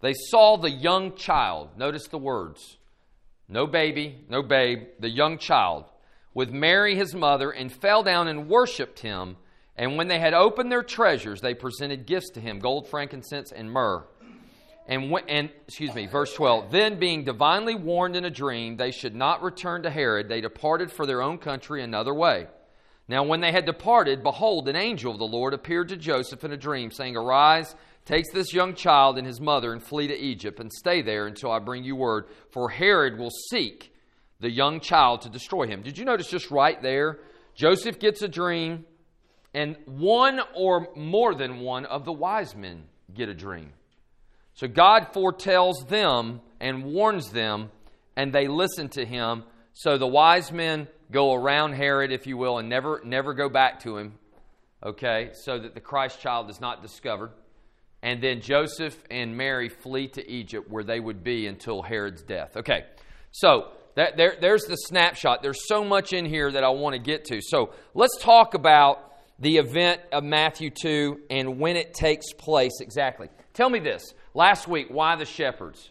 they 0.00 0.14
saw 0.14 0.56
the 0.56 0.70
young 0.70 1.16
child. 1.16 1.70
Notice 1.76 2.08
the 2.08 2.18
words 2.18 2.78
no 3.48 3.66
baby, 3.66 4.24
no 4.28 4.42
babe, 4.42 4.86
the 4.98 5.10
young 5.10 5.36
child, 5.36 5.84
with 6.32 6.50
Mary 6.50 6.96
his 6.96 7.14
mother, 7.14 7.50
and 7.50 7.70
fell 7.70 8.02
down 8.02 8.28
and 8.28 8.48
worshiped 8.48 9.00
him. 9.00 9.36
And 9.76 9.96
when 9.96 10.08
they 10.08 10.18
had 10.18 10.32
opened 10.32 10.72
their 10.72 10.82
treasures, 10.82 11.40
they 11.40 11.54
presented 11.54 12.06
gifts 12.06 12.30
to 12.30 12.40
him 12.40 12.58
gold, 12.60 12.88
frankincense, 12.88 13.52
and 13.52 13.70
myrrh. 13.70 14.06
And, 14.86 15.12
and 15.28 15.50
excuse 15.66 15.94
me, 15.94 16.06
verse 16.06 16.34
12. 16.34 16.70
Then, 16.70 16.98
being 16.98 17.24
divinely 17.24 17.74
warned 17.74 18.16
in 18.16 18.24
a 18.24 18.30
dream, 18.30 18.76
they 18.76 18.90
should 18.90 19.14
not 19.14 19.42
return 19.42 19.82
to 19.84 19.90
Herod, 19.90 20.28
they 20.28 20.40
departed 20.40 20.90
for 20.90 21.06
their 21.06 21.22
own 21.22 21.38
country 21.38 21.82
another 21.82 22.12
way. 22.12 22.48
Now, 23.08 23.24
when 23.24 23.40
they 23.40 23.52
had 23.52 23.66
departed, 23.66 24.22
behold, 24.22 24.68
an 24.68 24.76
angel 24.76 25.12
of 25.12 25.18
the 25.18 25.24
Lord 25.24 25.54
appeared 25.54 25.88
to 25.88 25.96
Joseph 25.96 26.44
in 26.44 26.52
a 26.52 26.56
dream, 26.56 26.90
saying, 26.90 27.16
Arise, 27.16 27.74
take 28.04 28.24
this 28.32 28.52
young 28.52 28.74
child 28.74 29.18
and 29.18 29.26
his 29.26 29.40
mother, 29.40 29.72
and 29.72 29.82
flee 29.82 30.08
to 30.08 30.16
Egypt, 30.16 30.60
and 30.60 30.72
stay 30.72 31.02
there 31.02 31.26
until 31.26 31.50
I 31.50 31.58
bring 31.58 31.84
you 31.84 31.96
word, 31.96 32.26
for 32.50 32.68
Herod 32.68 33.18
will 33.18 33.30
seek 33.50 33.92
the 34.40 34.50
young 34.50 34.80
child 34.80 35.22
to 35.22 35.28
destroy 35.28 35.66
him. 35.66 35.82
Did 35.82 35.98
you 35.98 36.04
notice 36.04 36.28
just 36.28 36.50
right 36.50 36.80
there? 36.82 37.20
Joseph 37.54 37.98
gets 37.98 38.22
a 38.22 38.28
dream, 38.28 38.84
and 39.52 39.76
one 39.86 40.40
or 40.54 40.88
more 40.96 41.34
than 41.34 41.60
one 41.60 41.84
of 41.84 42.04
the 42.04 42.12
wise 42.12 42.56
men 42.56 42.84
get 43.14 43.28
a 43.28 43.34
dream. 43.34 43.72
So 44.54 44.68
God 44.68 45.08
foretells 45.12 45.84
them 45.88 46.40
and 46.60 46.84
warns 46.84 47.30
them, 47.30 47.70
and 48.16 48.32
they 48.32 48.48
listen 48.48 48.88
to 48.90 49.04
him. 49.04 49.44
So 49.74 49.98
the 49.98 50.06
wise 50.06 50.52
men 50.52 50.88
go 51.10 51.34
around 51.34 51.72
Herod, 51.74 52.12
if 52.12 52.26
you 52.26 52.36
will, 52.36 52.58
and 52.58 52.68
never, 52.68 53.00
never 53.04 53.34
go 53.34 53.48
back 53.48 53.80
to 53.80 53.96
him, 53.96 54.14
okay, 54.84 55.30
so 55.32 55.58
that 55.58 55.74
the 55.74 55.80
Christ 55.80 56.20
child 56.20 56.50
is 56.50 56.60
not 56.60 56.82
discovered. 56.82 57.30
And 58.02 58.22
then 58.22 58.40
Joseph 58.40 58.96
and 59.10 59.36
Mary 59.36 59.68
flee 59.68 60.08
to 60.08 60.28
Egypt 60.28 60.68
where 60.68 60.82
they 60.82 60.98
would 60.98 61.22
be 61.22 61.46
until 61.46 61.82
Herod's 61.82 62.22
death. 62.22 62.56
Okay, 62.56 62.84
so 63.30 63.68
that, 63.94 64.16
there, 64.16 64.34
there's 64.40 64.64
the 64.64 64.76
snapshot. 64.76 65.42
There's 65.42 65.68
so 65.68 65.84
much 65.84 66.12
in 66.12 66.24
here 66.24 66.50
that 66.50 66.64
I 66.64 66.70
want 66.70 66.94
to 66.94 66.98
get 67.00 67.26
to. 67.26 67.40
So 67.40 67.72
let's 67.94 68.18
talk 68.20 68.54
about 68.54 69.12
the 69.38 69.58
event 69.58 70.00
of 70.12 70.24
Matthew 70.24 70.70
2 70.70 71.22
and 71.30 71.58
when 71.58 71.76
it 71.76 71.94
takes 71.94 72.32
place 72.32 72.80
exactly. 72.80 73.28
Tell 73.54 73.70
me 73.70 73.80
this. 73.80 74.14
Last 74.34 74.66
week, 74.66 74.86
why 74.88 75.16
the 75.16 75.24
shepherds? 75.24 75.90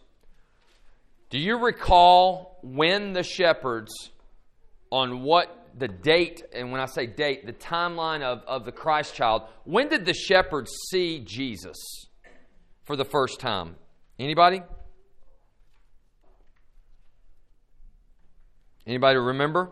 Do 1.29 1.37
you 1.37 1.57
recall 1.57 2.57
when 2.63 3.13
the 3.13 3.23
shepherds 3.23 3.91
on 4.91 5.23
what 5.23 5.57
the 5.77 5.87
date, 5.87 6.43
and 6.53 6.71
when 6.71 6.81
I 6.81 6.85
say 6.85 7.05
date, 7.05 7.45
the 7.45 7.53
timeline 7.53 8.21
of, 8.21 8.43
of 8.45 8.65
the 8.65 8.71
Christ 8.71 9.15
child, 9.15 9.43
when 9.63 9.87
did 9.87 10.05
the 10.05 10.13
shepherds 10.13 10.71
see 10.89 11.19
Jesus 11.19 11.77
for 12.83 12.95
the 12.95 13.05
first 13.05 13.39
time? 13.39 13.75
Anybody? 14.19 14.61
Anybody 18.85 19.17
remember? 19.17 19.69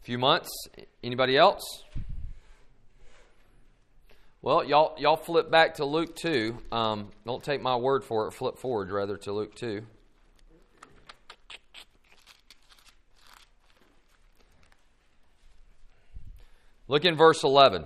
A 0.00 0.04
few 0.04 0.18
months. 0.18 0.50
Anybody 1.02 1.36
else? 1.36 1.82
Well, 4.40 4.64
y'all, 4.64 4.94
y'all 4.98 5.16
flip 5.16 5.50
back 5.50 5.74
to 5.74 5.84
Luke 5.84 6.14
2. 6.14 6.56
Um, 6.70 7.10
don't 7.26 7.42
take 7.42 7.60
my 7.60 7.74
word 7.74 8.04
for 8.04 8.28
it. 8.28 8.32
Flip 8.32 8.56
forward, 8.56 8.92
rather, 8.92 9.16
to 9.16 9.32
Luke 9.32 9.56
2. 9.56 9.82
Look 16.86 17.04
in 17.04 17.16
verse 17.16 17.42
11. 17.42 17.84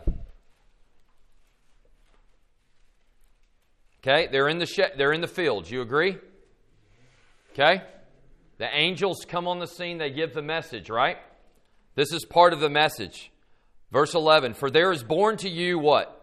Okay, 4.06 4.28
they're 4.30 4.48
in 4.48 4.58
the 4.58 4.66
sh- 4.66 4.92
they're 4.96 5.12
in 5.12 5.22
the 5.22 5.28
fields. 5.28 5.70
You 5.70 5.80
agree? 5.80 6.18
Okay? 7.52 7.82
The 8.58 8.68
angels 8.72 9.24
come 9.26 9.48
on 9.48 9.58
the 9.58 9.66
scene, 9.66 9.98
they 9.98 10.10
give 10.10 10.34
the 10.34 10.42
message, 10.42 10.90
right? 10.90 11.16
This 11.94 12.12
is 12.12 12.24
part 12.24 12.52
of 12.52 12.60
the 12.60 12.68
message. 12.68 13.30
Verse 13.90 14.14
11, 14.14 14.54
for 14.54 14.70
there 14.70 14.92
is 14.92 15.02
born 15.02 15.36
to 15.38 15.48
you 15.48 15.78
what? 15.78 16.21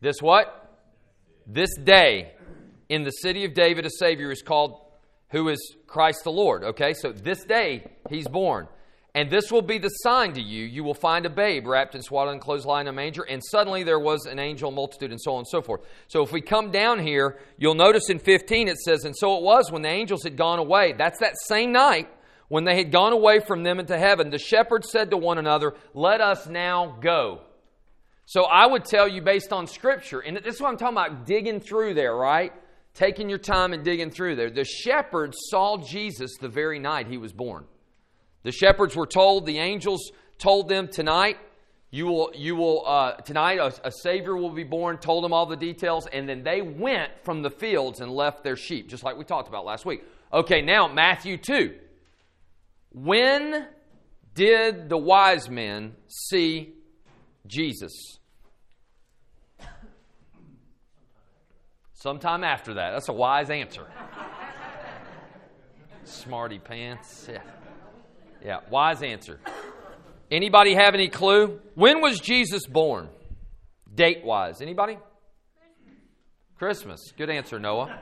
This 0.00 0.20
what? 0.20 0.78
This 1.46 1.70
day 1.82 2.32
in 2.88 3.04
the 3.04 3.10
city 3.10 3.44
of 3.44 3.54
David 3.54 3.86
a 3.86 3.90
savior 3.90 4.30
is 4.30 4.42
called 4.42 4.80
who 5.30 5.48
is 5.48 5.76
Christ 5.86 6.20
the 6.24 6.32
Lord. 6.32 6.64
Okay? 6.64 6.94
So 6.94 7.12
this 7.12 7.44
day 7.44 7.90
he's 8.08 8.28
born. 8.28 8.68
And 9.16 9.30
this 9.30 9.50
will 9.50 9.62
be 9.62 9.78
the 9.78 9.88
sign 9.88 10.34
to 10.34 10.42
you. 10.42 10.66
You 10.66 10.84
will 10.84 10.92
find 10.92 11.24
a 11.24 11.30
babe 11.30 11.66
wrapped 11.66 11.94
in 11.94 12.02
swaddling 12.02 12.38
clothes 12.38 12.66
lying 12.66 12.86
in 12.86 12.92
a 12.92 12.96
manger. 12.96 13.22
And 13.22 13.42
suddenly 13.42 13.82
there 13.82 13.98
was 13.98 14.26
an 14.26 14.38
angel 14.38 14.70
multitude, 14.70 15.10
and 15.10 15.18
so 15.18 15.32
on 15.32 15.38
and 15.38 15.48
so 15.48 15.62
forth. 15.62 15.80
So 16.06 16.22
if 16.22 16.32
we 16.32 16.42
come 16.42 16.70
down 16.70 16.98
here, 16.98 17.38
you'll 17.56 17.74
notice 17.74 18.10
in 18.10 18.18
15 18.18 18.68
it 18.68 18.76
says, 18.76 19.04
And 19.04 19.16
so 19.16 19.38
it 19.38 19.42
was 19.42 19.72
when 19.72 19.80
the 19.80 19.88
angels 19.88 20.22
had 20.22 20.36
gone 20.36 20.58
away. 20.58 20.92
That's 20.92 21.18
that 21.20 21.38
same 21.46 21.72
night 21.72 22.10
When 22.48 22.64
they 22.64 22.76
had 22.76 22.92
gone 22.92 23.14
away 23.14 23.40
from 23.40 23.62
them 23.62 23.80
into 23.80 23.96
heaven, 23.96 24.28
the 24.28 24.38
shepherds 24.38 24.90
said 24.92 25.10
to 25.10 25.16
one 25.16 25.38
another, 25.38 25.74
Let 25.94 26.20
us 26.20 26.46
now 26.46 26.98
go. 27.00 27.40
So 28.26 28.42
I 28.42 28.66
would 28.66 28.84
tell 28.84 29.06
you 29.06 29.22
based 29.22 29.52
on 29.52 29.68
Scripture, 29.68 30.18
and 30.18 30.36
this 30.36 30.56
is 30.56 30.60
what 30.60 30.68
I'm 30.68 30.76
talking 30.76 30.96
about 30.96 31.26
digging 31.26 31.60
through 31.60 31.94
there, 31.94 32.14
right? 32.14 32.52
Taking 32.92 33.28
your 33.28 33.38
time 33.38 33.72
and 33.72 33.84
digging 33.84 34.10
through 34.10 34.34
there. 34.34 34.50
The 34.50 34.64
shepherds 34.64 35.36
saw 35.48 35.78
Jesus 35.78 36.36
the 36.40 36.48
very 36.48 36.80
night 36.80 37.06
he 37.06 37.18
was 37.18 37.32
born. 37.32 37.66
The 38.42 38.50
shepherds 38.50 38.96
were 38.96 39.06
told, 39.06 39.46
the 39.46 39.58
angels 39.58 40.10
told 40.38 40.68
them 40.68 40.88
tonight, 40.88 41.38
you 41.92 42.06
will, 42.06 42.32
you 42.34 42.56
will 42.56 42.84
uh, 42.84 43.12
tonight 43.12 43.58
a, 43.58 43.72
a 43.86 43.92
Savior 43.92 44.36
will 44.36 44.50
be 44.50 44.64
born, 44.64 44.98
told 44.98 45.22
them 45.22 45.32
all 45.32 45.46
the 45.46 45.56
details, 45.56 46.08
and 46.12 46.28
then 46.28 46.42
they 46.42 46.62
went 46.62 47.12
from 47.22 47.42
the 47.42 47.50
fields 47.50 48.00
and 48.00 48.10
left 48.10 48.42
their 48.42 48.56
sheep, 48.56 48.88
just 48.88 49.04
like 49.04 49.16
we 49.16 49.24
talked 49.24 49.48
about 49.48 49.64
last 49.64 49.86
week. 49.86 50.02
Okay, 50.32 50.62
now 50.62 50.88
Matthew 50.88 51.36
2. 51.36 51.76
When 52.90 53.68
did 54.34 54.88
the 54.88 54.98
wise 54.98 55.48
men 55.48 55.94
see 56.08 56.75
Jesus? 57.46 58.18
Sometime 61.94 62.44
after 62.44 62.74
that. 62.74 62.92
That's 62.92 63.08
a 63.08 63.12
wise 63.12 63.50
answer. 63.50 63.86
Smarty 66.04 66.58
pants. 66.58 67.28
Yeah. 67.30 67.42
Yeah, 68.44 68.60
wise 68.70 69.02
answer. 69.02 69.40
Anybody 70.30 70.74
have 70.74 70.94
any 70.94 71.08
clue? 71.08 71.60
When 71.74 72.00
was 72.00 72.20
Jesus 72.20 72.66
born? 72.66 73.08
Date 73.92 74.24
wise. 74.24 74.60
Anybody? 74.60 74.98
Christmas. 76.58 77.12
Good 77.16 77.30
answer, 77.30 77.58
Noah. 77.58 77.98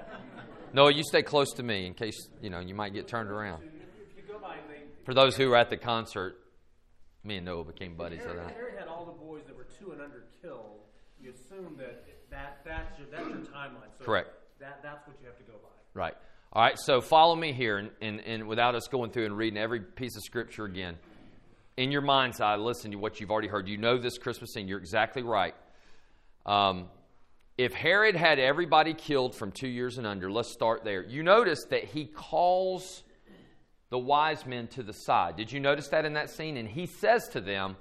Noah, 0.72 0.92
you 0.92 1.02
stay 1.02 1.22
close 1.22 1.52
to 1.52 1.62
me 1.62 1.86
in 1.86 1.94
case, 1.94 2.28
you 2.42 2.50
know, 2.50 2.60
you 2.60 2.74
might 2.74 2.92
get 2.92 3.08
turned 3.08 3.30
around. 3.30 3.62
For 5.04 5.14
those 5.14 5.36
who 5.36 5.48
were 5.48 5.56
at 5.56 5.70
the 5.70 5.76
concert, 5.76 6.36
me 7.24 7.36
and 7.36 7.46
Noah 7.46 7.64
became 7.64 7.94
buddies 7.94 8.24
of 8.24 8.36
that. 8.36 8.54
Herod 8.54 8.74
had 8.78 8.88
all 8.88 9.06
the 9.06 9.24
boys 9.24 9.42
that 9.46 9.56
were 9.56 9.66
two 9.78 9.92
and 9.92 10.00
under 10.00 10.24
killed. 10.42 10.80
You 11.20 11.30
assume 11.30 11.76
that, 11.78 12.04
that 12.30 12.60
that's, 12.64 12.98
your, 12.98 13.08
that's 13.10 13.28
your 13.28 13.38
timeline. 13.38 13.90
So 13.98 14.04
Correct. 14.04 14.28
That, 14.60 14.80
that's 14.82 15.06
what 15.06 15.16
you 15.20 15.26
have 15.26 15.38
to 15.38 15.44
go 15.44 15.54
by. 15.54 15.68
Right. 15.94 16.14
All 16.52 16.62
right, 16.62 16.78
so 16.78 17.00
follow 17.00 17.34
me 17.34 17.52
here, 17.52 17.78
and, 17.78 17.90
and, 18.00 18.20
and 18.20 18.46
without 18.46 18.74
us 18.74 18.86
going 18.86 19.10
through 19.10 19.26
and 19.26 19.36
reading 19.36 19.58
every 19.58 19.80
piece 19.80 20.16
of 20.16 20.22
scripture 20.22 20.64
again, 20.64 20.96
in 21.76 21.90
your 21.90 22.02
mind's 22.02 22.40
eye, 22.40 22.56
listen 22.56 22.92
to 22.92 22.96
what 22.96 23.20
you've 23.20 23.30
already 23.30 23.48
heard. 23.48 23.68
You 23.68 23.76
know 23.76 23.98
this 23.98 24.18
Christmas 24.18 24.52
scene. 24.52 24.68
You're 24.68 24.78
exactly 24.78 25.22
right. 25.22 25.54
Um, 26.46 26.86
if 27.56 27.72
Herod 27.72 28.16
had 28.16 28.38
everybody 28.38 28.94
killed 28.94 29.34
from 29.34 29.52
two 29.52 29.68
years 29.68 29.98
and 29.98 30.06
under, 30.06 30.30
let's 30.30 30.52
start 30.52 30.84
there. 30.84 31.04
You 31.04 31.22
notice 31.22 31.64
that 31.70 31.84
he 31.84 32.04
calls 32.04 33.03
the 33.94 33.98
wise 33.98 34.44
men 34.44 34.66
to 34.66 34.82
the 34.82 34.92
side. 34.92 35.36
Did 35.36 35.52
you 35.52 35.60
notice 35.60 35.86
that 35.90 36.04
in 36.04 36.14
that 36.14 36.28
scene? 36.28 36.56
And 36.56 36.68
he 36.68 36.86
says 36.86 37.28
to 37.28 37.40
them, 37.40 37.76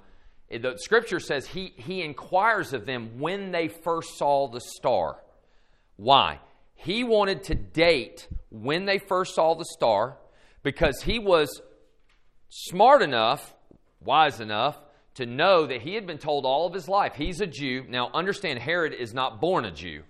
the 0.48 0.76
scripture 0.78 1.18
says 1.18 1.44
he, 1.44 1.72
he 1.76 2.02
inquires 2.02 2.72
of 2.72 2.86
them 2.86 3.18
when 3.18 3.50
they 3.50 3.66
first 3.66 4.16
saw 4.16 4.46
the 4.46 4.60
star. 4.60 5.16
Why? 5.96 6.38
He 6.76 7.02
wanted 7.02 7.42
to 7.44 7.56
date 7.56 8.28
when 8.50 8.84
they 8.84 9.00
first 9.00 9.34
saw 9.34 9.56
the 9.56 9.64
star 9.64 10.16
because 10.62 11.02
he 11.02 11.18
was 11.18 11.60
smart 12.48 13.02
enough, 13.02 13.52
wise 14.00 14.38
enough, 14.38 14.80
to 15.14 15.26
know 15.26 15.66
that 15.66 15.82
he 15.82 15.96
had 15.96 16.06
been 16.06 16.18
told 16.18 16.46
all 16.46 16.68
of 16.68 16.74
his 16.74 16.86
life 16.86 17.14
he's 17.16 17.40
a 17.40 17.46
Jew. 17.48 17.86
Now, 17.88 18.12
understand, 18.14 18.60
Herod 18.60 18.92
is 18.92 19.12
not 19.12 19.40
born 19.40 19.64
a 19.64 19.72
Jew. 19.72 20.04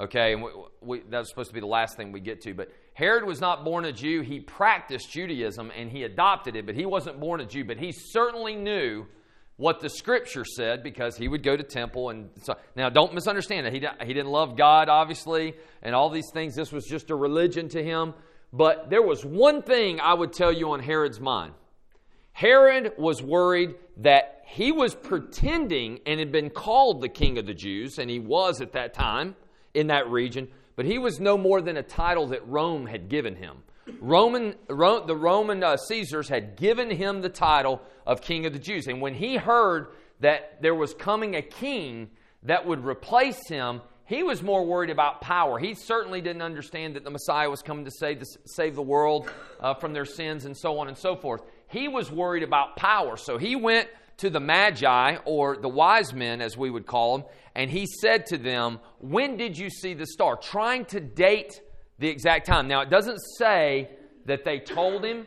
Okay, 0.00 0.32
and 0.32 0.42
we, 0.42 0.50
we, 0.80 1.02
that's 1.10 1.28
supposed 1.28 1.50
to 1.50 1.54
be 1.54 1.60
the 1.60 1.66
last 1.66 1.98
thing 1.98 2.12
we 2.12 2.20
get 2.20 2.40
to. 2.44 2.54
But 2.54 2.70
Herod 2.94 3.24
was 3.24 3.40
not 3.40 3.64
born 3.64 3.84
a 3.84 3.92
Jew. 3.92 4.22
He 4.22 4.40
practiced 4.40 5.10
Judaism 5.10 5.72
and 5.76 5.90
he 5.90 6.04
adopted 6.04 6.56
it, 6.56 6.64
but 6.64 6.76
he 6.76 6.86
wasn't 6.86 7.20
born 7.20 7.40
a 7.40 7.44
Jew. 7.44 7.64
But 7.64 7.78
he 7.78 7.92
certainly 7.92 8.54
knew 8.54 9.06
what 9.56 9.80
the 9.80 9.88
scripture 9.88 10.44
said 10.44 10.82
because 10.82 11.16
he 11.16 11.28
would 11.28 11.42
go 11.42 11.56
to 11.56 11.62
temple 11.62 12.10
and 12.10 12.28
so, 12.42 12.54
now 12.74 12.88
don't 12.88 13.14
misunderstand 13.14 13.66
it 13.66 13.72
he, 13.72 13.78
he 14.04 14.12
didn't 14.12 14.30
love 14.32 14.56
god 14.56 14.88
obviously 14.88 15.54
and 15.82 15.94
all 15.94 16.10
these 16.10 16.28
things 16.32 16.56
this 16.56 16.72
was 16.72 16.84
just 16.86 17.10
a 17.10 17.14
religion 17.14 17.68
to 17.68 17.82
him 17.82 18.14
but 18.52 18.90
there 18.90 19.02
was 19.02 19.24
one 19.24 19.62
thing 19.62 20.00
i 20.00 20.12
would 20.12 20.32
tell 20.32 20.52
you 20.52 20.72
on 20.72 20.80
herod's 20.80 21.20
mind 21.20 21.52
herod 22.32 22.94
was 22.98 23.22
worried 23.22 23.76
that 23.96 24.42
he 24.44 24.72
was 24.72 24.92
pretending 24.92 26.00
and 26.04 26.18
had 26.18 26.32
been 26.32 26.50
called 26.50 27.00
the 27.00 27.08
king 27.08 27.38
of 27.38 27.46
the 27.46 27.54
jews 27.54 27.98
and 27.98 28.10
he 28.10 28.18
was 28.18 28.60
at 28.60 28.72
that 28.72 28.92
time 28.92 29.36
in 29.72 29.86
that 29.86 30.10
region 30.10 30.48
but 30.76 30.84
he 30.84 30.98
was 30.98 31.20
no 31.20 31.36
more 31.38 31.60
than 31.60 31.76
a 31.76 31.82
title 31.82 32.28
that 32.28 32.46
rome 32.48 32.86
had 32.86 33.08
given 33.08 33.36
him 33.36 33.62
Roman, 34.00 34.54
the 34.66 35.16
Roman 35.16 35.62
uh, 35.62 35.76
Caesars 35.76 36.28
had 36.28 36.56
given 36.56 36.90
him 36.90 37.20
the 37.20 37.28
title 37.28 37.82
of 38.06 38.20
King 38.20 38.46
of 38.46 38.52
the 38.52 38.58
Jews. 38.58 38.86
And 38.86 39.00
when 39.00 39.14
he 39.14 39.36
heard 39.36 39.88
that 40.20 40.62
there 40.62 40.74
was 40.74 40.94
coming 40.94 41.36
a 41.36 41.42
king 41.42 42.10
that 42.44 42.66
would 42.66 42.84
replace 42.84 43.46
him, 43.48 43.82
he 44.06 44.22
was 44.22 44.42
more 44.42 44.64
worried 44.64 44.90
about 44.90 45.20
power. 45.20 45.58
He 45.58 45.74
certainly 45.74 46.20
didn't 46.20 46.42
understand 46.42 46.96
that 46.96 47.04
the 47.04 47.10
Messiah 47.10 47.48
was 47.48 47.62
coming 47.62 47.84
to 47.86 47.90
save 47.90 48.20
the, 48.20 48.26
save 48.44 48.74
the 48.74 48.82
world 48.82 49.30
uh, 49.60 49.74
from 49.74 49.92
their 49.92 50.04
sins 50.04 50.44
and 50.44 50.56
so 50.56 50.78
on 50.78 50.88
and 50.88 50.96
so 50.96 51.16
forth. 51.16 51.42
He 51.68 51.88
was 51.88 52.10
worried 52.10 52.42
about 52.42 52.76
power. 52.76 53.16
So 53.16 53.38
he 53.38 53.56
went 53.56 53.88
to 54.18 54.30
the 54.30 54.40
Magi, 54.40 55.16
or 55.24 55.56
the 55.56 55.68
wise 55.68 56.12
men 56.12 56.40
as 56.40 56.56
we 56.56 56.70
would 56.70 56.86
call 56.86 57.18
them, 57.18 57.26
and 57.54 57.70
he 57.70 57.86
said 57.86 58.26
to 58.26 58.38
them, 58.38 58.80
When 59.00 59.36
did 59.36 59.56
you 59.56 59.70
see 59.70 59.94
the 59.94 60.06
star? 60.06 60.36
Trying 60.36 60.86
to 60.86 61.00
date 61.00 61.60
the 61.98 62.08
exact 62.08 62.46
time. 62.46 62.68
Now, 62.68 62.80
it 62.80 62.90
doesn't 62.90 63.20
say 63.38 63.90
that 64.26 64.44
they 64.44 64.58
told 64.58 65.04
him. 65.04 65.26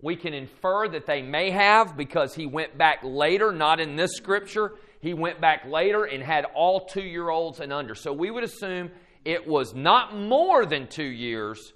We 0.00 0.14
can 0.14 0.32
infer 0.32 0.88
that 0.88 1.06
they 1.06 1.22
may 1.22 1.50
have 1.50 1.96
because 1.96 2.32
he 2.34 2.46
went 2.46 2.78
back 2.78 3.00
later, 3.02 3.50
not 3.50 3.80
in 3.80 3.96
this 3.96 4.12
scripture. 4.12 4.74
He 5.00 5.12
went 5.12 5.40
back 5.40 5.64
later 5.66 6.04
and 6.04 6.22
had 6.22 6.44
all 6.54 6.86
two 6.86 7.02
year 7.02 7.28
olds 7.28 7.58
and 7.58 7.72
under. 7.72 7.96
So 7.96 8.12
we 8.12 8.30
would 8.30 8.44
assume 8.44 8.90
it 9.24 9.46
was 9.46 9.74
not 9.74 10.16
more 10.16 10.64
than 10.66 10.86
two 10.86 11.02
years, 11.02 11.72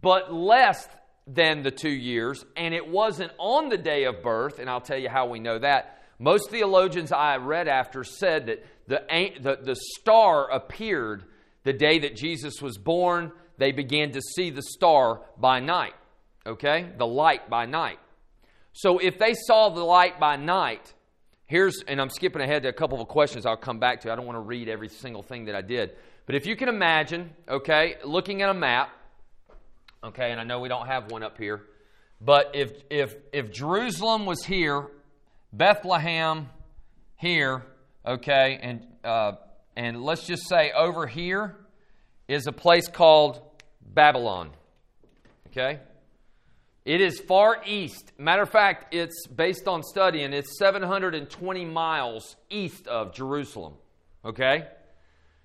but 0.00 0.32
less 0.32 0.88
than 1.26 1.62
the 1.62 1.70
two 1.70 1.90
years. 1.90 2.44
And 2.56 2.74
it 2.74 2.88
wasn't 2.88 3.32
on 3.38 3.68
the 3.68 3.78
day 3.78 4.04
of 4.04 4.22
birth, 4.22 4.58
and 4.58 4.70
I'll 4.70 4.80
tell 4.80 4.98
you 4.98 5.08
how 5.08 5.26
we 5.26 5.38
know 5.38 5.58
that. 5.58 6.02
Most 6.18 6.50
theologians 6.50 7.12
I 7.12 7.36
read 7.36 7.68
after 7.68 8.04
said 8.04 8.46
that 8.46 8.66
the, 8.86 9.32
the, 9.40 9.58
the 9.62 9.76
star 9.98 10.50
appeared 10.50 11.24
the 11.64 11.72
day 11.72 11.98
that 12.00 12.16
Jesus 12.16 12.62
was 12.62 12.78
born 12.78 13.32
they 13.58 13.72
began 13.72 14.12
to 14.12 14.20
see 14.20 14.50
the 14.50 14.62
star 14.62 15.20
by 15.38 15.60
night. 15.60 15.94
Okay? 16.46 16.88
The 16.96 17.06
light 17.06 17.48
by 17.48 17.66
night. 17.66 17.98
So 18.72 18.98
if 18.98 19.18
they 19.18 19.34
saw 19.34 19.70
the 19.70 19.82
light 19.82 20.20
by 20.20 20.36
night, 20.36 20.92
here's, 21.46 21.82
and 21.88 22.00
I'm 22.00 22.10
skipping 22.10 22.42
ahead 22.42 22.62
to 22.64 22.68
a 22.68 22.72
couple 22.72 23.00
of 23.00 23.08
questions 23.08 23.46
I'll 23.46 23.56
come 23.56 23.78
back 23.78 24.02
to. 24.02 24.12
I 24.12 24.16
don't 24.16 24.26
want 24.26 24.36
to 24.36 24.42
read 24.42 24.68
every 24.68 24.88
single 24.88 25.22
thing 25.22 25.46
that 25.46 25.54
I 25.54 25.62
did. 25.62 25.92
But 26.26 26.34
if 26.34 26.46
you 26.46 26.56
can 26.56 26.68
imagine, 26.68 27.30
okay, 27.48 27.96
looking 28.04 28.42
at 28.42 28.50
a 28.50 28.54
map, 28.54 28.90
okay, 30.02 30.30
and 30.30 30.40
I 30.40 30.44
know 30.44 30.60
we 30.60 30.68
don't 30.68 30.86
have 30.86 31.10
one 31.10 31.22
up 31.22 31.38
here, 31.38 31.62
but 32.20 32.52
if, 32.54 32.72
if, 32.90 33.14
if 33.32 33.52
Jerusalem 33.52 34.26
was 34.26 34.44
here, 34.44 34.86
Bethlehem 35.52 36.48
here, 37.16 37.64
okay, 38.06 38.58
and, 38.62 38.86
uh, 39.04 39.32
and 39.76 40.02
let's 40.02 40.26
just 40.26 40.48
say 40.48 40.72
over 40.72 41.06
here 41.06 41.56
is 42.28 42.46
a 42.46 42.52
place 42.52 42.88
called 42.88 43.40
Babylon. 43.82 44.50
Okay? 45.48 45.80
It 46.84 47.00
is 47.00 47.18
far 47.18 47.62
east. 47.66 48.12
Matter 48.18 48.42
of 48.42 48.50
fact, 48.50 48.94
it's 48.94 49.26
based 49.26 49.66
on 49.66 49.82
study, 49.82 50.22
and 50.22 50.32
it's 50.32 50.58
720 50.58 51.64
miles 51.64 52.36
east 52.48 52.86
of 52.86 53.12
Jerusalem. 53.12 53.74
Okay? 54.24 54.66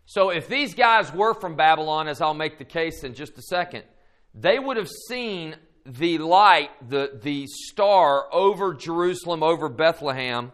So 0.05 0.29
if 0.29 0.47
these 0.47 0.73
guys 0.73 1.13
were 1.13 1.33
from 1.33 1.55
Babylon, 1.55 2.07
as 2.07 2.21
I'll 2.21 2.33
make 2.33 2.57
the 2.57 2.65
case 2.65 3.03
in 3.03 3.13
just 3.13 3.37
a 3.37 3.41
second, 3.41 3.83
they 4.33 4.59
would 4.59 4.77
have 4.77 4.89
seen 5.07 5.55
the 5.85 6.19
light, 6.19 6.69
the, 6.89 7.19
the 7.21 7.47
star 7.47 8.33
over 8.33 8.73
Jerusalem, 8.73 9.43
over 9.43 9.69
Bethlehem, 9.69 10.51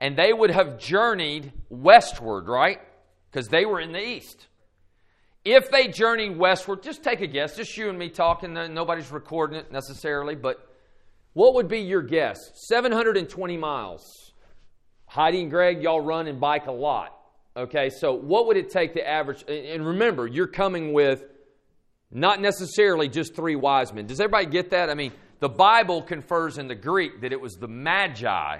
and 0.00 0.16
they 0.16 0.32
would 0.32 0.50
have 0.50 0.78
journeyed 0.78 1.52
westward, 1.68 2.48
right? 2.48 2.80
Because 3.30 3.48
they 3.48 3.64
were 3.66 3.80
in 3.80 3.92
the 3.92 4.06
east. 4.06 4.46
If 5.44 5.70
they 5.70 5.88
journeyed 5.88 6.36
westward, 6.36 6.82
just 6.82 7.02
take 7.02 7.20
a 7.20 7.26
guess, 7.26 7.56
just 7.56 7.76
you 7.76 7.88
and 7.88 7.98
me 7.98 8.08
talking, 8.08 8.52
nobody's 8.52 9.10
recording 9.10 9.58
it 9.58 9.72
necessarily, 9.72 10.34
but 10.34 10.68
what 11.32 11.54
would 11.54 11.68
be 11.68 11.80
your 11.80 12.02
guess? 12.02 12.38
720 12.68 13.56
miles. 13.56 14.32
Heidi 15.06 15.42
and 15.42 15.50
Greg, 15.50 15.82
y'all 15.82 16.00
run 16.00 16.26
and 16.26 16.40
bike 16.40 16.66
a 16.66 16.72
lot. 16.72 17.14
Okay, 17.56 17.90
so 17.90 18.12
what 18.12 18.46
would 18.46 18.56
it 18.56 18.70
take 18.70 18.94
to 18.94 19.08
average? 19.08 19.42
And 19.48 19.84
remember, 19.84 20.26
you're 20.26 20.46
coming 20.46 20.92
with 20.92 21.24
not 22.10 22.40
necessarily 22.40 23.08
just 23.08 23.34
three 23.34 23.56
wise 23.56 23.92
men. 23.92 24.06
Does 24.06 24.20
everybody 24.20 24.46
get 24.46 24.70
that? 24.70 24.90
I 24.90 24.94
mean, 24.94 25.12
the 25.40 25.48
Bible 25.48 26.02
confers 26.02 26.58
in 26.58 26.68
the 26.68 26.74
Greek 26.74 27.20
that 27.20 27.32
it 27.32 27.40
was 27.40 27.54
the 27.54 27.68
Magi. 27.68 28.58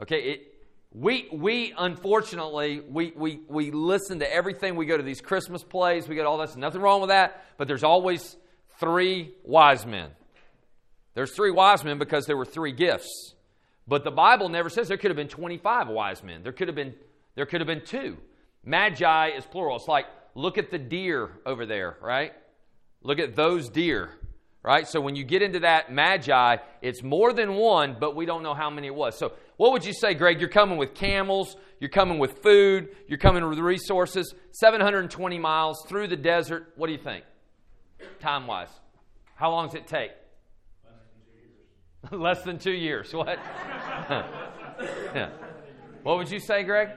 Okay, 0.00 0.22
it, 0.22 0.54
we, 0.92 1.28
we 1.32 1.74
unfortunately, 1.76 2.80
we, 2.80 3.12
we, 3.16 3.40
we 3.48 3.70
listen 3.70 4.20
to 4.20 4.32
everything. 4.32 4.76
We 4.76 4.86
go 4.86 4.96
to 4.96 5.02
these 5.02 5.20
Christmas 5.20 5.62
plays, 5.62 6.08
we 6.08 6.14
get 6.14 6.26
all 6.26 6.38
this. 6.38 6.56
Nothing 6.56 6.80
wrong 6.80 7.00
with 7.00 7.10
that, 7.10 7.44
but 7.56 7.66
there's 7.66 7.84
always 7.84 8.36
three 8.78 9.34
wise 9.44 9.86
men. 9.86 10.10
There's 11.14 11.34
three 11.34 11.50
wise 11.50 11.84
men 11.84 11.98
because 11.98 12.26
there 12.26 12.36
were 12.36 12.44
three 12.44 12.72
gifts. 12.72 13.34
But 13.86 14.04
the 14.04 14.10
Bible 14.10 14.48
never 14.48 14.70
says 14.70 14.88
there 14.88 14.96
could 14.96 15.10
have 15.10 15.16
been 15.16 15.28
25 15.28 15.88
wise 15.88 16.22
men. 16.22 16.42
There 16.42 16.52
could 16.52 16.68
have 16.68 16.74
been 16.74 16.94
there 17.34 17.46
could 17.46 17.60
have 17.60 17.66
been 17.66 17.84
two. 17.84 18.18
Magi 18.64 19.28
is 19.28 19.44
plural. 19.46 19.76
It's 19.76 19.88
like 19.88 20.06
look 20.34 20.58
at 20.58 20.70
the 20.70 20.78
deer 20.78 21.30
over 21.44 21.66
there, 21.66 21.96
right? 22.00 22.32
Look 23.02 23.18
at 23.18 23.34
those 23.34 23.68
deer, 23.68 24.10
right? 24.62 24.86
So 24.86 25.00
when 25.00 25.16
you 25.16 25.24
get 25.24 25.42
into 25.42 25.60
that 25.60 25.92
magi, 25.92 26.56
it's 26.80 27.02
more 27.02 27.32
than 27.32 27.54
one, 27.54 27.96
but 27.98 28.14
we 28.14 28.26
don't 28.26 28.42
know 28.42 28.54
how 28.54 28.70
many 28.70 28.86
it 28.86 28.94
was. 28.94 29.18
So 29.18 29.32
what 29.56 29.72
would 29.72 29.84
you 29.84 29.92
say, 29.92 30.14
Greg? 30.14 30.40
You're 30.40 30.48
coming 30.48 30.78
with 30.78 30.94
camels, 30.94 31.56
you're 31.80 31.90
coming 31.90 32.18
with 32.18 32.42
food, 32.42 32.88
you're 33.08 33.18
coming 33.18 33.46
with 33.48 33.58
resources, 33.58 34.34
720 34.52 35.38
miles 35.38 35.84
through 35.88 36.08
the 36.08 36.16
desert. 36.16 36.72
What 36.76 36.86
do 36.86 36.92
you 36.92 37.02
think? 37.02 37.24
Time 38.20 38.46
wise. 38.46 38.70
How 39.34 39.50
long 39.50 39.66
does 39.66 39.74
it 39.74 39.86
take? 39.86 40.12
Less 42.10 42.42
than 42.42 42.58
two 42.58 42.72
years. 42.72 43.12
What? 43.14 43.38
yeah. 45.14 45.30
What 46.02 46.18
would 46.18 46.30
you 46.30 46.40
say, 46.40 46.64
Greg? 46.64 46.88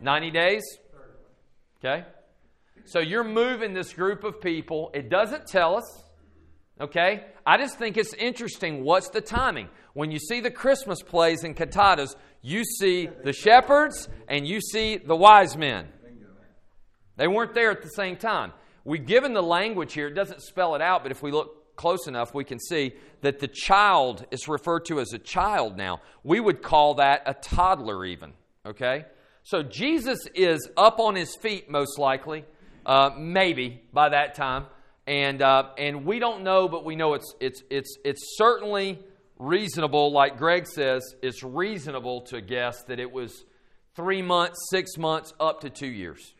90 0.00 0.30
days? 0.30 0.62
Okay. 1.78 2.04
So 2.88 3.00
you're 3.00 3.22
moving 3.22 3.74
this 3.74 3.92
group 3.92 4.24
of 4.24 4.40
people. 4.40 4.90
It 4.94 5.10
doesn't 5.10 5.46
tell 5.46 5.76
us. 5.76 6.04
Okay? 6.80 7.22
I 7.44 7.58
just 7.58 7.78
think 7.78 7.98
it's 7.98 8.14
interesting. 8.14 8.82
What's 8.82 9.10
the 9.10 9.20
timing? 9.20 9.68
When 9.92 10.10
you 10.10 10.18
see 10.18 10.40
the 10.40 10.50
Christmas 10.50 11.02
plays 11.02 11.44
and 11.44 11.54
cantatas, 11.54 12.16
you 12.40 12.64
see 12.64 13.06
the 13.06 13.34
shepherds 13.34 14.08
and 14.26 14.46
you 14.46 14.62
see 14.62 14.96
the 14.96 15.14
wise 15.14 15.54
men. 15.54 15.88
They 17.16 17.28
weren't 17.28 17.52
there 17.52 17.70
at 17.70 17.82
the 17.82 17.90
same 17.90 18.16
time. 18.16 18.54
We've 18.84 19.04
given 19.04 19.34
the 19.34 19.42
language 19.42 19.92
here. 19.92 20.06
It 20.06 20.14
doesn't 20.14 20.40
spell 20.40 20.74
it 20.74 20.80
out, 20.80 21.02
but 21.02 21.12
if 21.12 21.22
we 21.22 21.30
look 21.30 21.76
close 21.76 22.06
enough, 22.06 22.32
we 22.32 22.44
can 22.44 22.58
see 22.58 22.94
that 23.20 23.38
the 23.38 23.48
child 23.48 24.24
is 24.30 24.48
referred 24.48 24.86
to 24.86 24.98
as 24.98 25.12
a 25.12 25.18
child 25.18 25.76
now. 25.76 26.00
We 26.24 26.40
would 26.40 26.62
call 26.62 26.94
that 26.94 27.24
a 27.26 27.34
toddler, 27.34 28.06
even. 28.06 28.32
Okay? 28.64 29.04
So 29.42 29.62
Jesus 29.62 30.26
is 30.34 30.70
up 30.74 31.00
on 31.00 31.16
his 31.16 31.36
feet, 31.36 31.68
most 31.68 31.98
likely, 31.98 32.46
uh, 32.88 33.10
maybe 33.16 33.82
by 33.92 34.08
that 34.08 34.34
time. 34.34 34.66
And, 35.06 35.40
uh, 35.40 35.70
and 35.78 36.04
we 36.04 36.18
don't 36.18 36.42
know, 36.42 36.68
but 36.68 36.84
we 36.84 36.96
know 36.96 37.14
it's, 37.14 37.34
it's, 37.38 37.62
it's, 37.70 37.96
it's 38.04 38.36
certainly 38.36 38.98
reasonable, 39.38 40.10
like 40.10 40.38
Greg 40.38 40.66
says, 40.66 41.02
it's 41.22 41.42
reasonable 41.42 42.22
to 42.22 42.40
guess 42.40 42.82
that 42.84 42.98
it 42.98 43.12
was 43.12 43.44
three 43.94 44.22
months, 44.22 44.56
six 44.70 44.96
months, 44.98 45.32
up 45.38 45.60
to 45.60 45.70
two 45.70 45.86
years. 45.86 46.34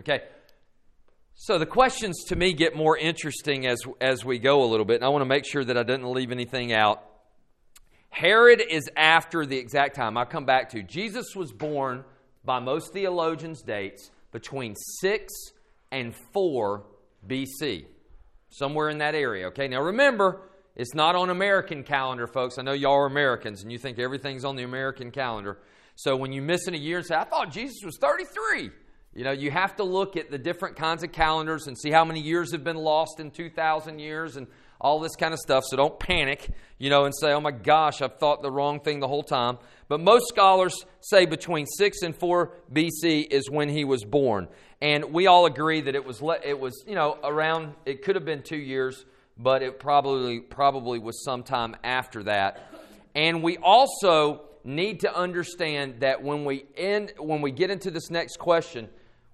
Okay? 0.00 0.22
So 1.34 1.58
the 1.58 1.66
questions 1.66 2.24
to 2.24 2.36
me 2.36 2.52
get 2.52 2.74
more 2.74 2.96
interesting 2.96 3.66
as, 3.66 3.80
as 4.00 4.24
we 4.24 4.38
go 4.38 4.64
a 4.64 4.68
little 4.68 4.84
bit, 4.84 4.96
and 4.96 5.04
I 5.04 5.08
want 5.08 5.22
to 5.22 5.26
make 5.26 5.46
sure 5.46 5.64
that 5.64 5.76
I 5.76 5.82
didn't 5.82 6.10
leave 6.12 6.32
anything 6.32 6.72
out. 6.72 7.02
Herod 8.10 8.62
is 8.68 8.90
after 8.96 9.46
the 9.46 9.56
exact 9.56 9.96
time. 9.96 10.18
I'll 10.18 10.26
come 10.26 10.44
back 10.44 10.70
to. 10.70 10.82
Jesus 10.82 11.34
was 11.36 11.52
born, 11.52 12.04
by 12.44 12.58
most 12.58 12.92
theologians' 12.92 13.62
dates, 13.62 14.10
between 14.32 14.74
6 15.00 15.32
and 15.90 16.14
4 16.32 16.84
BC. 17.26 17.84
Somewhere 18.50 18.88
in 18.88 18.98
that 18.98 19.14
area, 19.14 19.46
okay? 19.48 19.68
Now 19.68 19.80
remember, 19.80 20.42
it's 20.74 20.94
not 20.94 21.14
on 21.14 21.30
American 21.30 21.84
calendar, 21.84 22.26
folks. 22.26 22.58
I 22.58 22.62
know 22.62 22.72
y'all 22.72 22.94
are 22.94 23.06
Americans 23.06 23.62
and 23.62 23.70
you 23.70 23.78
think 23.78 23.98
everything's 23.98 24.44
on 24.44 24.56
the 24.56 24.64
American 24.64 25.10
calendar. 25.10 25.58
So 25.94 26.16
when 26.16 26.32
you 26.32 26.42
miss 26.42 26.66
in 26.66 26.74
a 26.74 26.78
year 26.78 26.98
and 26.98 27.06
say, 27.06 27.14
I 27.14 27.24
thought 27.24 27.52
Jesus 27.52 27.78
was 27.84 27.98
33, 28.00 28.70
you 29.14 29.24
know, 29.24 29.32
you 29.32 29.50
have 29.50 29.76
to 29.76 29.84
look 29.84 30.16
at 30.16 30.30
the 30.30 30.38
different 30.38 30.76
kinds 30.76 31.02
of 31.02 31.12
calendars 31.12 31.66
and 31.66 31.76
see 31.78 31.90
how 31.90 32.04
many 32.04 32.20
years 32.20 32.52
have 32.52 32.64
been 32.64 32.76
lost 32.76 33.20
in 33.20 33.30
2,000 33.30 33.98
years 33.98 34.36
and 34.36 34.46
all 34.80 35.00
this 35.00 35.16
kind 35.16 35.34
of 35.34 35.40
stuff. 35.40 35.64
So 35.66 35.76
don't 35.76 35.98
panic, 35.98 36.50
you 36.78 36.90
know, 36.90 37.04
and 37.04 37.14
say, 37.14 37.32
oh 37.32 37.40
my 37.40 37.50
gosh, 37.50 38.00
I've 38.00 38.18
thought 38.18 38.42
the 38.42 38.50
wrong 38.50 38.80
thing 38.80 39.00
the 39.00 39.08
whole 39.08 39.22
time. 39.22 39.58
But 39.88 40.00
most 40.00 40.28
scholars 40.28 40.74
say 41.00 41.26
between 41.26 41.66
6 41.66 42.02
and 42.02 42.16
4 42.16 42.52
BC 42.72 43.26
is 43.30 43.50
when 43.50 43.68
he 43.68 43.84
was 43.84 44.04
born. 44.04 44.48
And 44.80 45.12
we 45.12 45.26
all 45.26 45.46
agree 45.46 45.82
that 45.82 45.94
it 45.94 46.04
was, 46.04 46.22
it 46.44 46.58
was 46.58 46.84
you 46.86 46.94
know, 46.94 47.18
around, 47.22 47.74
it 47.84 48.02
could 48.02 48.14
have 48.14 48.24
been 48.24 48.42
two 48.42 48.56
years, 48.56 49.04
but 49.36 49.62
it 49.62 49.78
probably, 49.78 50.40
probably 50.40 50.98
was 50.98 51.22
sometime 51.24 51.76
after 51.84 52.22
that. 52.22 52.72
And 53.14 53.42
we 53.42 53.58
also 53.58 54.42
need 54.64 55.00
to 55.00 55.14
understand 55.14 56.00
that 56.00 56.22
when 56.22 56.44
we 56.44 56.64
end, 56.76 57.12
when 57.18 57.42
we 57.42 57.50
get 57.50 57.70
into 57.70 57.90
this 57.90 58.10
next 58.10 58.38
question, 58.38 58.88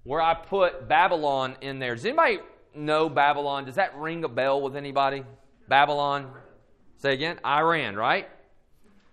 where 0.05 0.23
I 0.23 0.35
put 0.35 0.89
Babylon 0.89 1.57
in 1.61 1.81
there. 1.81 1.95
Does 1.95 2.05
anybody 2.05 2.39
know 2.77 3.09
Babylon? 3.09 3.65
Does 3.65 3.77
that 3.77 3.97
ring 3.97 4.25
a 4.25 4.29
bell 4.29 4.61
with 4.61 4.77
anybody? 4.77 5.25
Babylon? 5.69 6.31
Say 6.99 7.13
again? 7.15 7.39
Iran, 7.45 7.97
right? 7.97 8.29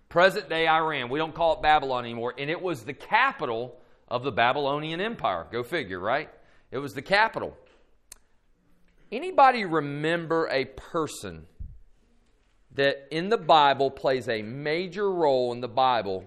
Present 0.10 0.50
day 0.50 0.68
Iran. 0.68 1.10
We 1.10 1.20
don't 1.20 1.34
call 1.34 1.54
it 1.54 1.62
Babylon 1.62 2.06
anymore. 2.06 2.34
And 2.38 2.50
it 2.50 2.62
was 2.62 2.84
the 2.84 2.94
capital 2.94 3.76
of 4.08 4.24
the 4.24 4.32
Babylonian 4.32 5.02
Empire. 5.02 5.48
Go 5.52 5.64
figure, 5.64 6.00
right? 6.00 6.30
It 6.72 6.78
was 6.78 6.94
the 6.94 7.02
capital. 7.02 7.58
Anybody 9.12 9.66
remember 9.66 10.48
a 10.52 10.66
person 10.66 11.46
that 12.76 13.08
in 13.12 13.30
the 13.30 13.38
Bible 13.38 13.92
plays 13.92 14.28
a 14.28 14.42
major 14.42 15.12
role 15.12 15.52
in 15.52 15.62
the 15.62 15.68
Bible 15.68 16.26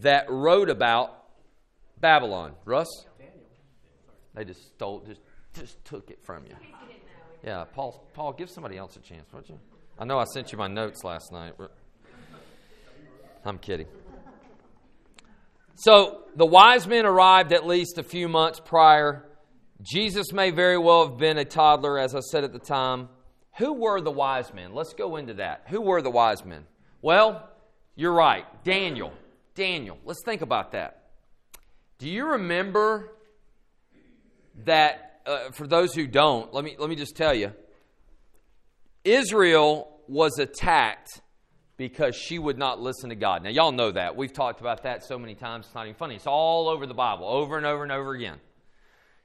that 0.00 0.30
wrote 0.30 0.70
about 0.70 1.24
Babylon? 2.00 2.54
Russ? 2.64 3.06
They 4.34 4.44
just 4.44 4.64
stole, 4.74 5.00
just, 5.00 5.20
just 5.58 5.84
took 5.84 6.10
it 6.10 6.18
from 6.22 6.44
you. 6.46 6.54
Yeah, 7.44 7.64
Paul, 7.72 8.06
Paul, 8.14 8.32
give 8.32 8.50
somebody 8.50 8.76
else 8.76 8.96
a 8.96 9.00
chance, 9.00 9.32
won't 9.32 9.48
you? 9.48 9.58
I 9.98 10.04
know 10.04 10.18
I 10.18 10.24
sent 10.24 10.52
you 10.52 10.58
my 10.58 10.68
notes 10.68 11.04
last 11.04 11.32
night. 11.32 11.54
I'm 13.44 13.58
kidding. 13.58 13.86
So 15.74 16.22
the 16.34 16.46
wise 16.46 16.86
men 16.86 17.06
arrived 17.06 17.52
at 17.52 17.66
least 17.66 17.98
a 17.98 18.02
few 18.02 18.28
months 18.28 18.60
prior. 18.60 19.24
Jesus 19.80 20.32
may 20.32 20.50
very 20.50 20.78
well 20.78 21.08
have 21.08 21.18
been 21.18 21.38
a 21.38 21.44
toddler, 21.44 21.98
as 21.98 22.14
I 22.14 22.20
said 22.20 22.42
at 22.44 22.52
the 22.52 22.58
time. 22.58 23.08
Who 23.58 23.72
were 23.72 24.00
the 24.00 24.10
wise 24.10 24.52
men? 24.52 24.74
Let's 24.74 24.92
go 24.92 25.16
into 25.16 25.34
that. 25.34 25.64
Who 25.68 25.80
were 25.80 26.02
the 26.02 26.10
wise 26.10 26.44
men? 26.44 26.64
Well, 27.00 27.48
you're 27.94 28.12
right. 28.12 28.44
Daniel. 28.64 29.12
Daniel. 29.54 29.98
Let's 30.04 30.22
think 30.24 30.42
about 30.42 30.72
that. 30.72 31.10
Do 31.98 32.08
you 32.08 32.26
remember 32.26 33.12
that 34.64 35.07
uh, 35.28 35.50
for 35.50 35.66
those 35.66 35.94
who 35.94 36.06
don't, 36.06 36.52
let 36.54 36.64
me 36.64 36.76
let 36.78 36.88
me 36.88 36.96
just 36.96 37.16
tell 37.16 37.34
you, 37.34 37.52
Israel 39.04 40.00
was 40.08 40.38
attacked 40.38 41.20
because 41.76 42.16
she 42.16 42.38
would 42.38 42.58
not 42.58 42.80
listen 42.80 43.10
to 43.10 43.14
God. 43.14 43.44
Now 43.44 43.50
y'all 43.50 43.72
know 43.72 43.92
that. 43.92 44.16
We've 44.16 44.32
talked 44.32 44.60
about 44.60 44.82
that 44.84 45.04
so 45.04 45.18
many 45.18 45.34
times 45.34 45.66
it's 45.66 45.74
not 45.74 45.84
even 45.84 45.94
funny. 45.94 46.16
It's 46.16 46.26
all 46.26 46.68
over 46.68 46.86
the 46.86 46.94
Bible, 46.94 47.28
over 47.28 47.56
and 47.56 47.66
over 47.66 47.82
and 47.82 47.92
over 47.92 48.12
again. 48.12 48.38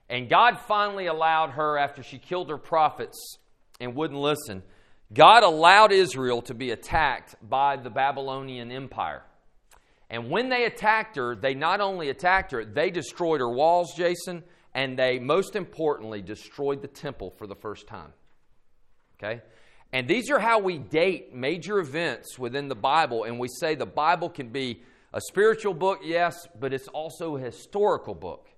And 0.10 0.30
God 0.30 0.60
finally 0.68 1.08
allowed 1.08 1.52
her 1.52 1.78
after 1.78 2.04
she 2.04 2.20
killed 2.20 2.50
her 2.50 2.58
prophets 2.58 3.38
and 3.80 3.96
wouldn't 3.96 4.20
listen. 4.20 4.62
God 5.14 5.44
allowed 5.44 5.92
Israel 5.92 6.42
to 6.44 6.54
be 6.54 6.72
attacked 6.72 7.36
by 7.42 7.78
the 7.78 7.90
Babylonian 7.90 8.72
Empire. 8.72 9.24
And 10.10 10.30
when 10.30 10.50
they 10.50 10.66
attacked 10.66 11.16
her, 11.16 11.36
they 11.36 11.54
not 11.54 11.82
only 11.82 12.10
attacked 12.10 12.52
her, 12.52 12.66
they 12.66 12.92
destroyed 12.92 13.40
her 13.40 13.50
walls, 13.50 13.96
Jason, 13.96 14.44
and 14.74 14.98
they, 14.98 15.20
most 15.20 15.56
importantly, 15.56 16.22
destroyed 16.22 16.82
the 16.82 16.88
temple 16.88 17.32
for 17.38 17.48
the 17.48 17.56
first 17.56 17.88
time. 17.88 18.14
Okay? 19.18 19.42
And 19.92 20.08
these 20.08 20.32
are 20.32 20.40
how 20.40 20.60
we 20.60 20.80
date 20.80 21.36
major 21.36 21.80
events 21.80 22.40
within 22.40 22.68
the 22.68 22.76
Bible, 22.76 23.26
and 23.26 23.40
we 23.40 23.48
say 23.48 23.76
the 23.76 23.86
Bible 23.86 24.30
can 24.30 24.50
be 24.50 24.82
a 25.14 25.22
spiritual 25.22 25.76
book, 25.76 26.00
yes, 26.04 26.48
but 26.60 26.74
it's 26.74 26.88
also 26.88 27.38
a 27.38 27.40
historical 27.40 28.16
book. 28.16 28.50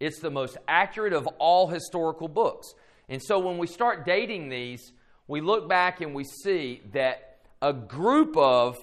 It's 0.00 0.18
the 0.18 0.30
most 0.30 0.56
accurate 0.66 1.12
of 1.12 1.28
all 1.38 1.68
historical 1.68 2.26
books. 2.26 2.74
And 3.08 3.22
so 3.22 3.38
when 3.38 3.58
we 3.58 3.68
start 3.68 4.04
dating 4.04 4.48
these, 4.48 4.92
we 5.28 5.40
look 5.40 5.68
back 5.68 6.00
and 6.00 6.14
we 6.14 6.24
see 6.24 6.82
that 6.92 7.38
a 7.62 7.72
group 7.72 8.36
of 8.36 8.76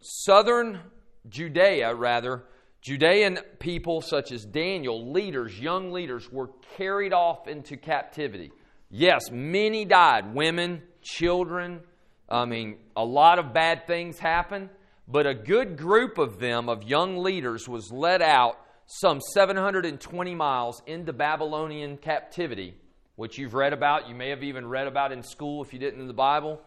southern 0.00 0.80
Judea, 1.28 1.94
rather, 1.94 2.44
Judean 2.82 3.38
people 3.60 4.00
such 4.00 4.32
as 4.32 4.44
Daniel, 4.44 5.12
leaders, 5.12 5.58
young 5.58 5.92
leaders, 5.92 6.30
were 6.32 6.50
carried 6.76 7.12
off 7.12 7.46
into 7.46 7.76
captivity. 7.76 8.50
Yes, 8.90 9.30
many 9.30 9.84
died 9.84 10.34
women, 10.34 10.82
children. 11.00 11.80
I 12.28 12.44
mean, 12.44 12.78
a 12.96 13.04
lot 13.04 13.38
of 13.38 13.54
bad 13.54 13.86
things 13.86 14.18
happened, 14.18 14.68
but 15.06 15.28
a 15.28 15.34
good 15.34 15.78
group 15.78 16.18
of 16.18 16.40
them, 16.40 16.68
of 16.68 16.82
young 16.82 17.18
leaders, 17.18 17.68
was 17.68 17.92
led 17.92 18.20
out 18.20 18.58
some 18.86 19.20
720 19.32 20.34
miles 20.34 20.82
into 20.84 21.12
Babylonian 21.12 21.98
captivity, 21.98 22.74
which 23.14 23.38
you've 23.38 23.54
read 23.54 23.72
about. 23.72 24.08
You 24.08 24.16
may 24.16 24.30
have 24.30 24.42
even 24.42 24.66
read 24.66 24.88
about 24.88 25.12
in 25.12 25.22
school 25.22 25.62
if 25.62 25.72
you 25.72 25.78
didn't 25.78 26.00
in 26.00 26.08
the 26.08 26.12
Bible. 26.12 26.60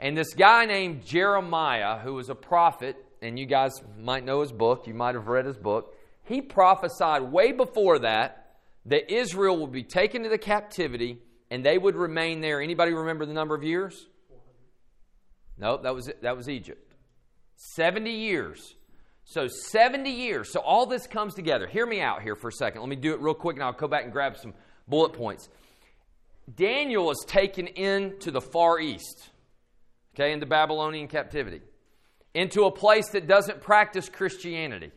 And 0.00 0.16
this 0.16 0.32
guy 0.32 0.64
named 0.64 1.04
Jeremiah, 1.04 1.98
who 1.98 2.14
was 2.14 2.30
a 2.30 2.34
prophet, 2.34 2.96
and 3.22 3.38
you 3.38 3.46
guys 3.46 3.72
might 3.98 4.24
know 4.24 4.40
his 4.40 4.52
book, 4.52 4.86
you 4.86 4.94
might 4.94 5.14
have 5.14 5.28
read 5.28 5.46
his 5.46 5.56
book. 5.56 5.96
He 6.24 6.40
prophesied 6.40 7.22
way 7.22 7.52
before 7.52 8.00
that 8.00 8.56
that 8.86 9.12
Israel 9.12 9.58
would 9.58 9.72
be 9.72 9.84
taken 9.84 10.24
to 10.24 10.28
the 10.28 10.38
captivity 10.38 11.18
and 11.50 11.64
they 11.64 11.78
would 11.78 11.96
remain 11.96 12.40
there. 12.40 12.60
Anybody 12.60 12.92
remember 12.92 13.26
the 13.26 13.32
number 13.32 13.54
of 13.54 13.62
years? 13.62 14.06
Nope, 15.58 15.82
that 15.84 15.94
was 15.94 16.10
that 16.22 16.36
was 16.36 16.48
Egypt. 16.48 16.94
70 17.56 18.10
years. 18.10 18.74
So 19.24 19.46
70 19.46 20.10
years. 20.10 20.50
So 20.52 20.60
all 20.60 20.86
this 20.86 21.06
comes 21.06 21.34
together. 21.34 21.66
Hear 21.66 21.86
me 21.86 22.00
out 22.00 22.22
here 22.22 22.34
for 22.34 22.48
a 22.48 22.52
second. 22.52 22.80
Let 22.80 22.90
me 22.90 22.96
do 22.96 23.12
it 23.14 23.20
real 23.20 23.34
quick 23.34 23.56
and 23.56 23.64
I'll 23.64 23.72
go 23.72 23.86
back 23.86 24.04
and 24.04 24.12
grab 24.12 24.36
some 24.36 24.54
bullet 24.88 25.12
points. 25.12 25.48
Daniel 26.52 27.10
is 27.10 27.24
taken 27.26 27.68
into 27.68 28.30
the 28.30 28.40
far 28.40 28.80
east, 28.80 29.30
okay, 30.14 30.32
into 30.32 30.44
Babylonian 30.44 31.06
captivity, 31.06 31.60
into 32.34 32.64
a 32.64 32.70
place 32.70 33.08
that 33.10 33.26
doesn't 33.26 33.60
practice 33.60 34.08
Christianity. 34.08 34.90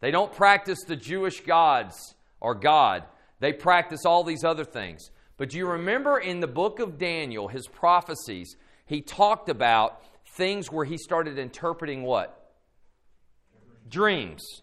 They 0.00 0.10
don't 0.10 0.32
practice 0.32 0.78
the 0.86 0.96
Jewish 0.96 1.40
gods 1.40 2.14
or 2.40 2.54
God. 2.54 3.04
They 3.40 3.52
practice 3.52 4.04
all 4.04 4.24
these 4.24 4.44
other 4.44 4.64
things. 4.64 5.10
But 5.36 5.54
you 5.54 5.66
remember 5.66 6.18
in 6.18 6.40
the 6.40 6.46
book 6.46 6.80
of 6.80 6.98
Daniel, 6.98 7.48
his 7.48 7.66
prophecies, 7.66 8.56
he 8.86 9.00
talked 9.00 9.48
about 9.48 10.02
things 10.36 10.70
where 10.70 10.84
he 10.84 10.96
started 10.98 11.38
interpreting 11.38 12.02
what? 12.02 12.52
Dreams. 13.88 14.62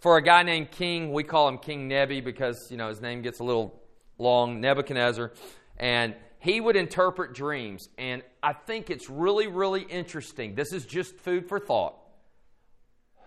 For 0.00 0.16
a 0.16 0.22
guy 0.22 0.42
named 0.44 0.70
King, 0.70 1.12
we 1.12 1.24
call 1.24 1.48
him 1.48 1.58
King 1.58 1.88
Nebi 1.88 2.20
because, 2.20 2.68
you 2.70 2.76
know, 2.76 2.88
his 2.88 3.00
name 3.00 3.22
gets 3.22 3.40
a 3.40 3.44
little 3.44 3.80
long, 4.16 4.60
Nebuchadnezzar. 4.60 5.32
And 5.76 6.14
he 6.48 6.62
would 6.62 6.76
interpret 6.76 7.34
dreams. 7.34 7.90
And 7.98 8.22
I 8.42 8.54
think 8.54 8.88
it's 8.88 9.10
really, 9.10 9.48
really 9.48 9.82
interesting. 9.82 10.54
This 10.54 10.72
is 10.72 10.86
just 10.86 11.14
food 11.18 11.46
for 11.46 11.60
thought. 11.60 11.94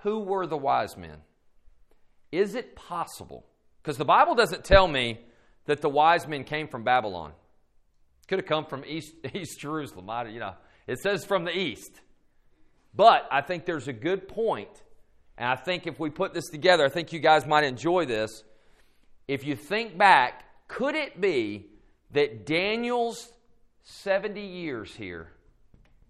Who 0.02 0.22
were 0.22 0.48
the 0.48 0.58
wise 0.58 0.98
men? 0.98 1.18
Is 2.32 2.56
it 2.56 2.76
possible? 2.76 3.46
Because 3.82 3.98
the 3.98 4.06
Bible 4.06 4.34
doesn't 4.34 4.64
tell 4.64 4.88
me 4.88 5.20
that 5.66 5.82
the 5.82 5.90
wise 5.90 6.28
men 6.28 6.44
came 6.44 6.68
from 6.68 6.84
Babylon. 6.84 7.34
Could 8.28 8.40
have 8.40 8.48
come 8.48 8.66
from 8.66 8.84
East, 8.88 9.14
East 9.36 9.60
Jerusalem. 9.60 10.10
I, 10.10 10.28
you 10.28 10.40
know, 10.40 10.56
it 10.88 10.98
says 10.98 11.24
from 11.24 11.44
the 11.44 11.56
east. 11.56 12.02
But 12.96 13.28
I 13.32 13.42
think 13.42 13.66
there's 13.66 13.88
a 13.88 13.94
good 13.94 14.28
point, 14.28 14.82
and 15.38 15.48
I 15.48 15.56
think 15.58 15.86
if 15.86 16.00
we 16.00 16.10
put 16.10 16.34
this 16.34 16.50
together, 16.50 16.86
I 16.86 16.90
think 16.90 17.14
you 17.14 17.20
guys 17.20 17.46
might 17.46 17.66
enjoy 17.66 18.06
this. 18.06 18.44
If 19.28 19.46
you 19.46 19.56
think 19.56 19.96
back, 19.96 20.44
could 20.68 20.96
it 20.96 21.22
be 21.22 21.68
that 22.14 22.46
Daniel's 22.46 23.32
70 23.84 24.42
years 24.42 24.94
here 24.94 25.32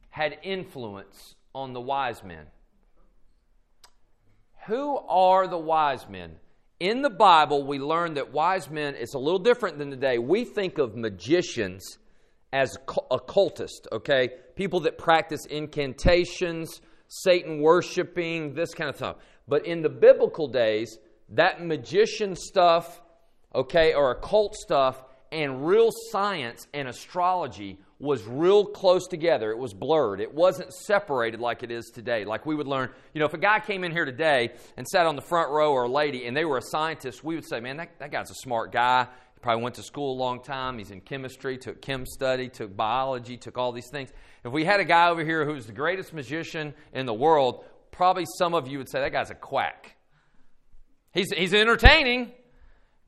had 0.10 0.38
influence 0.44 1.36
on 1.54 1.74
the 1.74 1.82
wise 1.82 2.24
men? 2.24 2.48
Who 4.68 4.98
are 4.98 5.48
the 5.48 5.58
wise 5.58 6.08
men? 6.10 6.36
In 6.80 7.02
the 7.02 7.10
Bible, 7.10 7.66
we 7.66 7.80
learn 7.80 8.16
that 8.16 8.34
wise 8.34 8.70
men 8.70 8.96
is 8.96 9.14
a 9.14 9.20
little 9.20 9.40
different 9.40 9.78
than 9.78 9.92
today. 9.92 10.18
We 10.18 10.46
think 10.46 10.78
of 10.78 10.96
magicians 10.96 11.98
as 12.54 12.78
occultists, 13.12 13.88
okay? 13.92 14.30
People 14.56 14.82
that 14.82 14.98
practice 14.98 15.46
incantations, 15.46 16.82
Satan 17.08 17.62
worshiping, 17.62 18.54
this 18.54 18.74
kind 18.74 18.90
of 18.90 18.96
stuff. 18.96 19.18
But 19.48 19.66
in 19.66 19.82
the 19.82 19.90
biblical 19.90 20.48
days, 20.48 20.98
that 21.30 21.64
magician 21.64 22.36
stuff, 22.36 23.02
okay, 23.54 23.94
or 23.94 24.12
occult 24.12 24.56
stuff, 24.56 25.04
and 25.32 25.66
real 25.66 25.92
science 26.12 26.68
and 26.74 26.88
astrology 26.88 27.80
was 28.00 28.26
real 28.26 28.66
close 28.66 29.08
together. 29.08 29.52
It 29.52 29.58
was 29.58 29.74
blurred. 29.74 30.20
It 30.20 30.34
wasn't 30.34 30.74
separated 30.74 31.40
like 31.40 31.62
it 31.62 31.72
is 31.72 31.86
today. 31.94 32.26
Like 32.26 32.46
we 32.46 32.56
would 32.56 32.68
learn, 32.68 32.90
you 33.14 33.20
know, 33.20 33.26
if 33.26 33.34
a 33.34 33.38
guy 33.38 33.60
came 33.60 33.84
in 33.84 33.92
here 33.92 34.06
today 34.06 34.52
and 34.76 34.88
sat 34.88 35.06
on 35.06 35.16
the 35.16 35.22
front 35.22 35.52
row 35.52 35.72
or 35.72 35.84
a 35.84 35.90
lady 35.90 36.26
and 36.26 36.36
they 36.36 36.44
were 36.44 36.58
a 36.58 36.64
scientist, 36.64 37.24
we 37.24 37.36
would 37.36 37.48
say, 37.48 37.60
man, 37.60 37.78
that, 37.78 38.00
that 38.00 38.12
guy's 38.12 38.32
a 38.32 38.36
smart 38.36 38.72
guy. 38.72 39.04
He 39.36 39.40
probably 39.40 39.64
went 39.64 39.76
to 39.76 39.84
school 39.84 40.14
a 40.14 40.20
long 40.20 40.42
time. 40.42 40.80
He's 40.80 40.90
in 40.90 41.02
chemistry, 41.02 41.58
took 41.58 41.82
chem 41.82 42.06
study, 42.08 42.50
took 42.50 42.76
biology, 42.76 43.38
took 43.38 43.58
all 43.58 43.72
these 43.72 43.90
things. 43.92 44.10
If 44.44 44.52
we 44.52 44.66
had 44.66 44.80
a 44.80 44.86
guy 44.86 45.10
over 45.10 45.24
here 45.24 45.46
who's 45.46 45.68
the 45.68 45.72
greatest 45.72 46.12
magician 46.12 46.74
in 46.94 47.06
the 47.06 47.14
world, 47.14 47.64
probably 47.92 48.26
some 48.38 48.56
of 48.56 48.68
you 48.68 48.80
would 48.80 48.90
say, 48.90 49.00
that 49.00 49.12
guy's 49.12 49.30
a 49.30 49.36
quack. 49.36 49.96
He's, 51.14 51.32
he's 51.32 51.54
entertaining, 51.54 52.32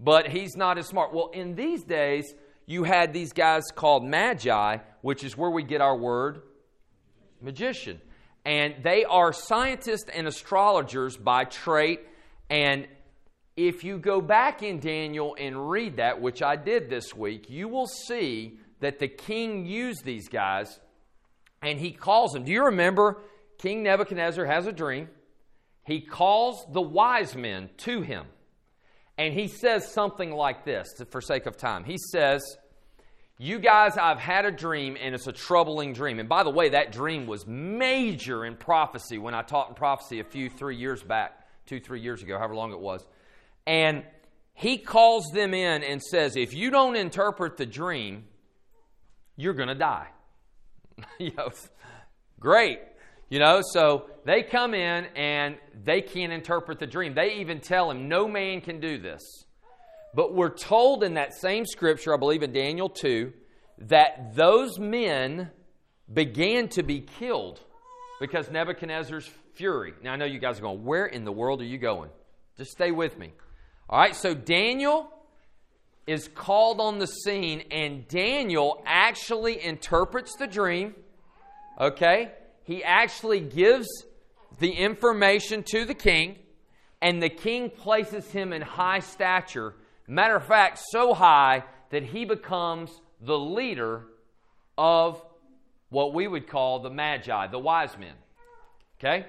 but 0.04 0.28
he's 0.28 0.58
not 0.58 0.78
as 0.78 0.88
smart. 0.88 1.14
Well, 1.14 1.30
in 1.34 1.56
these 1.56 1.84
days, 1.84 2.34
you 2.66 2.84
had 2.84 3.14
these 3.14 3.32
guys 3.32 3.64
called 3.74 4.04
magi, 4.04 4.78
which 5.02 5.24
is 5.24 5.38
where 5.38 5.50
we 5.50 5.64
get 5.64 5.80
our 5.80 5.96
word 5.96 6.42
magician. 7.42 8.02
And 8.46 8.76
they 8.84 9.06
are 9.06 9.32
scientists 9.32 10.10
and 10.14 10.28
astrologers 10.28 11.16
by 11.16 11.46
trait. 11.46 12.02
And 12.50 12.88
if 13.56 13.84
you 13.84 13.98
go 13.98 14.20
back 14.20 14.62
in 14.62 14.80
Daniel 14.80 15.36
and 15.40 15.70
read 15.70 15.98
that, 15.98 16.20
which 16.20 16.42
I 16.42 16.58
did 16.58 16.90
this 16.90 17.16
week, 17.16 17.50
you 17.50 17.70
will 17.70 17.88
see 17.88 18.60
that 18.82 19.00
the 19.00 19.08
king 19.08 19.66
used 19.66 20.04
these 20.04 20.28
guys 20.28 20.80
and 21.62 21.80
he 21.80 21.92
calls 21.92 22.34
them. 22.34 22.44
Do 22.44 22.52
you 22.52 22.66
remember 22.66 23.22
King 23.58 23.84
Nebuchadnezzar 23.84 24.46
has 24.46 24.68
a 24.68 24.74
dream? 24.74 25.08
He 25.86 26.02
calls 26.02 26.66
the 26.70 26.82
wise 26.82 27.36
men 27.36 27.70
to 27.78 28.02
him. 28.02 28.26
And 29.18 29.34
he 29.34 29.48
says 29.48 29.92
something 29.92 30.32
like 30.32 30.66
this, 30.66 30.88
for 31.10 31.22
sake 31.22 31.46
of 31.46 31.58
time. 31.58 31.84
He 31.84 31.98
says, 32.12 32.42
You 33.38 33.60
guys, 33.60 33.98
I've 33.98 34.20
had 34.20 34.46
a 34.46 34.52
dream, 34.52 34.98
and 35.00 35.14
it's 35.14 35.28
a 35.28 35.32
troubling 35.32 35.94
dream. 35.94 36.20
And 36.20 36.28
by 36.28 36.44
the 36.44 36.50
way, 36.50 36.70
that 36.70 36.92
dream 36.92 37.28
was 37.28 37.46
major 37.46 38.46
in 38.46 38.56
prophecy 38.56 39.20
when 39.20 39.36
I 39.36 39.44
taught 39.44 39.70
in 39.70 39.76
prophecy 39.76 40.20
a 40.20 40.24
few, 40.24 40.50
three 40.50 40.78
years 40.78 41.04
back, 41.04 41.48
two, 41.68 41.80
three 41.80 42.02
years 42.02 42.24
ago, 42.24 42.38
however 42.38 42.56
long 42.56 42.72
it 42.72 42.80
was. 42.80 43.06
And 43.68 44.04
he 44.54 44.78
calls 44.78 45.32
them 45.34 45.54
in 45.54 45.84
and 45.84 46.02
says, 46.02 46.36
If 46.36 46.54
you 46.54 46.72
don't 46.72 46.96
interpret 46.96 47.58
the 47.58 47.66
dream, 47.66 48.26
you're 49.36 49.54
going 49.54 49.70
to 49.70 49.76
die. 49.76 50.08
you 51.20 51.32
great. 52.40 52.80
You 53.30 53.40
know, 53.40 53.62
so 53.74 54.06
they 54.26 54.44
come 54.44 54.74
in 54.74 55.06
and 55.16 55.58
they 55.84 56.02
can't 56.02 56.32
interpret 56.32 56.80
the 56.80 56.88
dream. 56.88 57.14
They 57.16 57.36
even 57.36 57.60
tell 57.60 57.90
him, 57.90 58.08
No 58.08 58.28
man 58.28 58.62
can 58.62 58.80
do 58.80 58.98
this. 58.98 59.22
But 60.14 60.34
we're 60.34 60.56
told 60.56 61.04
in 61.04 61.16
that 61.16 61.34
same 61.34 61.66
scripture, 61.66 62.14
I 62.14 62.18
believe 62.18 62.44
in 62.44 62.54
Daniel 62.54 62.90
2, 62.90 63.34
that 63.80 64.36
those 64.36 64.78
men 64.78 65.50
began 66.12 66.68
to 66.70 66.84
be 66.84 67.02
killed 67.02 67.60
because 68.20 68.52
Nebuchadnezzar's 68.52 69.30
fury. 69.56 69.94
Now, 70.04 70.14
I 70.14 70.16
know 70.16 70.26
you 70.26 70.40
guys 70.40 70.60
are 70.60 70.62
going, 70.62 70.84
Where 70.84 71.06
in 71.06 71.26
the 71.26 71.32
world 71.32 71.62
are 71.62 71.66
you 71.66 71.78
going? 71.78 72.10
Just 72.58 72.72
stay 72.72 72.92
with 72.92 73.18
me. 73.18 73.34
All 73.90 74.00
right, 74.00 74.16
so 74.16 74.34
Daniel 74.34 75.10
is 76.06 76.28
called 76.28 76.80
on 76.80 77.00
the 77.00 77.08
scene, 77.08 77.64
and 77.72 78.08
Daniel 78.08 78.84
actually 78.86 79.64
interprets 79.64 80.36
the 80.36 80.48
dream. 80.48 80.96
Okay? 81.80 82.32
He 82.64 82.84
actually 82.84 83.40
gives 83.40 83.88
the 84.60 84.72
information 84.72 85.64
to 85.72 85.86
the 85.86 85.94
king, 85.94 86.38
and 87.02 87.22
the 87.22 87.30
king 87.30 87.70
places 87.70 88.26
him 88.32 88.54
in 88.54 88.62
high 88.62 89.00
stature. 89.00 89.76
Matter 90.08 90.36
of 90.36 90.46
fact, 90.46 90.80
so 90.90 91.14
high 91.14 91.64
that 91.90 92.04
he 92.04 92.26
becomes 92.26 92.92
the 93.22 93.38
leader 93.38 94.04
of 94.78 95.22
what 95.90 96.14
we 96.14 96.28
would 96.28 96.48
call 96.48 96.80
the 96.80 96.90
Magi, 96.90 97.48
the 97.48 97.60
wise 97.60 97.98
men. 97.98 98.14
Okay? 99.00 99.26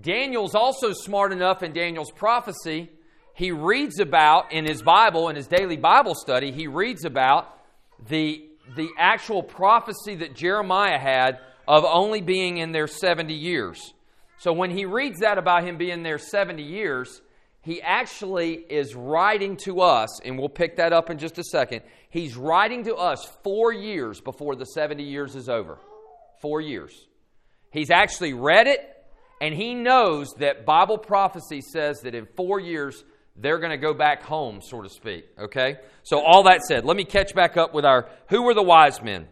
Daniel's 0.00 0.54
also 0.54 0.92
smart 0.92 1.32
enough 1.32 1.62
in 1.62 1.72
Daniel's 1.72 2.10
prophecy. 2.10 2.90
He 3.34 3.52
reads 3.52 4.00
about 4.00 4.52
in 4.52 4.64
his 4.64 4.82
Bible, 4.82 5.28
in 5.28 5.36
his 5.36 5.46
daily 5.46 5.76
Bible 5.76 6.14
study, 6.14 6.50
he 6.50 6.66
reads 6.66 7.04
about 7.04 7.58
the, 8.08 8.44
the 8.74 8.88
actual 8.98 9.42
prophecy 9.42 10.16
that 10.16 10.34
Jeremiah 10.34 10.98
had 10.98 11.38
of 11.66 11.84
only 11.84 12.20
being 12.20 12.58
in 12.58 12.72
there 12.72 12.86
70 12.86 13.32
years. 13.34 13.94
So 14.38 14.52
when 14.52 14.70
he 14.70 14.84
reads 14.84 15.20
that 15.20 15.38
about 15.38 15.64
him 15.64 15.76
being 15.76 16.02
there 16.02 16.18
70 16.18 16.62
years, 16.62 17.22
he 17.62 17.80
actually 17.80 18.54
is 18.54 18.94
writing 18.94 19.56
to 19.64 19.80
us, 19.80 20.20
and 20.20 20.36
we'll 20.36 20.48
pick 20.48 20.76
that 20.76 20.92
up 20.92 21.10
in 21.10 21.18
just 21.18 21.38
a 21.38 21.44
second. 21.44 21.82
He's 22.10 22.36
writing 22.36 22.84
to 22.84 22.96
us 22.96 23.24
four 23.44 23.72
years 23.72 24.20
before 24.20 24.56
the 24.56 24.64
70 24.64 25.04
years 25.04 25.36
is 25.36 25.48
over. 25.48 25.78
Four 26.40 26.60
years. 26.60 26.92
He's 27.70 27.90
actually 27.90 28.32
read 28.32 28.66
it, 28.66 28.80
and 29.40 29.54
he 29.54 29.74
knows 29.74 30.28
that 30.40 30.66
Bible 30.66 30.98
prophecy 30.98 31.60
says 31.60 32.00
that 32.00 32.16
in 32.16 32.26
four 32.36 32.58
years, 32.58 33.04
they're 33.36 33.58
going 33.58 33.70
to 33.70 33.78
go 33.78 33.94
back 33.94 34.24
home, 34.24 34.60
so 34.60 34.82
to 34.82 34.88
speak. 34.88 35.24
Okay? 35.38 35.76
So, 36.02 36.20
all 36.20 36.42
that 36.44 36.62
said, 36.62 36.84
let 36.84 36.96
me 36.96 37.04
catch 37.04 37.32
back 37.32 37.56
up 37.56 37.72
with 37.72 37.84
our 37.84 38.10
who 38.28 38.42
were 38.42 38.54
the 38.54 38.62
wise 38.62 39.00
men? 39.00 39.28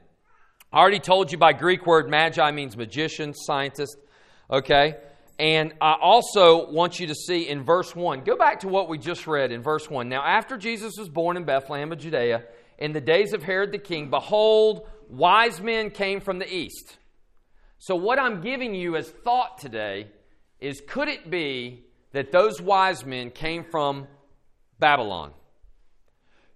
I 0.73 0.79
already 0.79 1.01
told 1.01 1.33
you 1.33 1.39
by 1.39 1.53
Greek 1.53 1.85
word 1.85 2.09
magi 2.09 2.51
means 2.53 2.77
magician, 2.77 3.35
scientist. 3.35 3.97
Okay? 4.49 4.97
And 5.41 5.73
I 5.81 5.97
also 6.01 6.71
want 6.71 7.01
you 7.01 7.09
to 7.09 7.15
see 7.15 7.49
in 7.49 7.65
verse 7.65 7.97
1, 7.97 8.25
go 8.25 8.37
back 8.37 8.61
to 8.61 8.69
what 8.69 8.89
we 8.89 8.99
just 8.99 9.27
read 9.27 9.53
in 9.53 9.63
verse 9.63 9.89
1. 9.89 10.09
Now, 10.09 10.23
after 10.23 10.57
Jesus 10.57 10.97
was 10.97 11.09
born 11.09 11.37
in 11.37 11.45
Bethlehem 11.45 11.91
of 11.91 11.99
Judea, 11.99 12.45
in 12.79 12.93
the 12.93 13.01
days 13.01 13.33
of 13.33 13.43
Herod 13.43 13.73
the 13.73 13.79
king, 13.79 14.11
behold, 14.11 14.87
wise 15.09 15.61
men 15.61 15.91
came 15.91 16.21
from 16.21 16.39
the 16.39 16.55
east. 16.55 16.99
So, 17.79 17.97
what 17.97 18.19
I'm 18.19 18.43
giving 18.43 18.75
you 18.75 18.97
as 18.97 19.09
thought 19.09 19.59
today 19.59 20.09
is 20.61 20.83
could 20.87 21.09
it 21.09 21.31
be 21.31 21.85
that 22.13 22.33
those 22.33 22.61
wise 22.61 23.05
men 23.05 23.31
came 23.31 23.65
from 23.65 24.07
Babylon? 24.79 25.33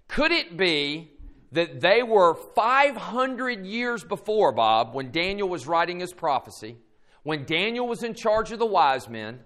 Could 0.09 0.31
it 0.31 0.57
be 0.57 1.11
that 1.55 1.81
they 1.81 2.03
were 2.03 2.35
500 2.35 3.64
years 3.64 4.05
before, 4.05 4.53
Bob, 4.53 4.95
when 4.95 5.11
Daniel 5.11 5.49
was 5.49 5.67
writing 5.67 6.01
his 6.01 6.12
prophecy, 6.12 6.77
when 7.23 7.45
Daniel 7.45 7.87
was 7.87 8.03
in 8.03 8.14
charge 8.14 8.53
of 8.53 8.59
the 8.59 8.67
wise 8.67 9.09
men? 9.09 9.40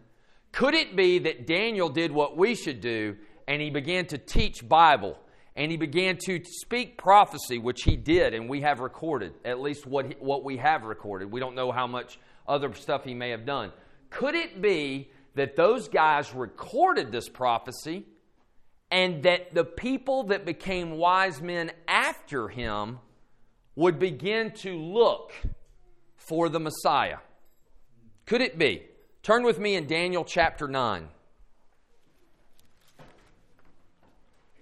Could 0.51 0.75
it 0.75 0.97
be 0.97 1.18
that 1.21 1.47
Daniel 1.47 1.88
did 1.88 2.11
what 2.11 2.37
we 2.37 2.55
should 2.55 2.81
do 2.81 3.16
and 3.47 3.62
he 3.62 3.71
began 3.71 4.07
to 4.07 4.18
teach 4.18 4.66
Bible 4.66 5.18
and 5.55 5.71
he 5.71 5.77
began 5.77 6.16
to 6.25 6.40
speak 6.44 6.99
prophecy, 6.99 7.59
which 7.59 7.83
he 7.83 7.97
did, 7.97 8.33
and 8.33 8.49
we 8.49 8.61
have 8.61 8.81
recorded, 8.81 9.35
at 9.44 9.61
least 9.61 9.87
what, 9.87 10.21
what 10.21 10.44
we 10.44 10.57
have 10.57 10.85
recorded. 10.85 11.31
We 11.31 11.40
don't 11.40 11.57
know 11.57 11.73
how 11.73 11.87
much 11.87 12.18
other 12.47 12.73
stuff 12.75 13.05
he 13.05 13.12
may 13.12 13.31
have 13.31 13.44
done. 13.44 13.73
Could 14.09 14.35
it 14.35 14.62
be 14.62 15.11
that 15.35 15.57
those 15.57 15.88
guys 15.88 16.33
recorded 16.33 17.12
this 17.12 17.29
prophecy 17.29 18.07
and 18.90 19.22
that 19.22 19.55
the 19.55 19.64
people 19.64 20.24
that 20.24 20.44
became 20.46 20.92
wise 20.92 21.42
men 21.42 21.70
after 21.87 22.48
him 22.48 22.98
would 23.77 23.98
begin 23.98 24.51
to 24.53 24.77
look 24.77 25.33
for 26.16 26.48
the 26.48 26.61
Messiah? 26.61 27.18
Could 28.27 28.40
it 28.40 28.59
be? 28.59 28.83
Turn 29.22 29.42
with 29.42 29.59
me 29.59 29.74
in 29.74 29.87
Daniel 29.87 30.24
chapter 30.24 30.68
9. 30.68 31.09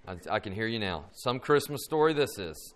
I, 0.07 0.15
I, 0.31 0.39
can 0.39 0.53
hear 0.53 0.67
you 0.67 0.79
now. 0.79 1.05
Some 1.13 1.39
Christmas 1.39 1.83
story 1.83 2.13
this 2.13 2.37
is. 2.37 2.73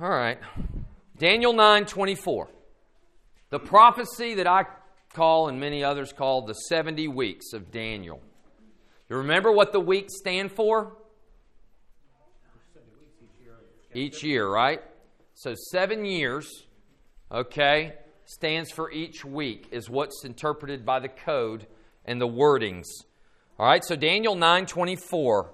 All 0.00 0.08
right. 0.08 0.38
Daniel 1.18 1.52
9 1.52 1.84
24. 1.86 2.48
The 3.50 3.58
prophecy 3.58 4.34
that 4.34 4.46
I 4.46 4.64
call 5.12 5.48
and 5.48 5.60
many 5.60 5.84
others 5.84 6.12
call 6.12 6.42
the 6.42 6.54
70 6.54 7.08
weeks 7.08 7.52
of 7.52 7.70
Daniel. 7.70 8.20
You 9.08 9.16
remember 9.16 9.52
what 9.52 9.72
the 9.72 9.80
weeks 9.80 10.16
stand 10.16 10.50
for? 10.50 10.96
Each 13.92 14.24
year, 14.24 14.48
right? 14.48 14.82
So 15.34 15.54
seven 15.70 16.04
years, 16.04 16.50
okay, 17.30 17.94
stands 18.24 18.70
for 18.70 18.90
each 18.90 19.24
week, 19.24 19.68
is 19.70 19.90
what's 19.90 20.24
interpreted 20.24 20.86
by 20.86 21.00
the 21.00 21.08
code 21.08 21.66
and 22.04 22.20
the 22.20 22.26
wordings. 22.26 22.84
All 23.58 23.66
right, 23.66 23.84
so 23.84 23.94
Daniel 23.94 24.34
9 24.34 24.66
24. 24.66 25.52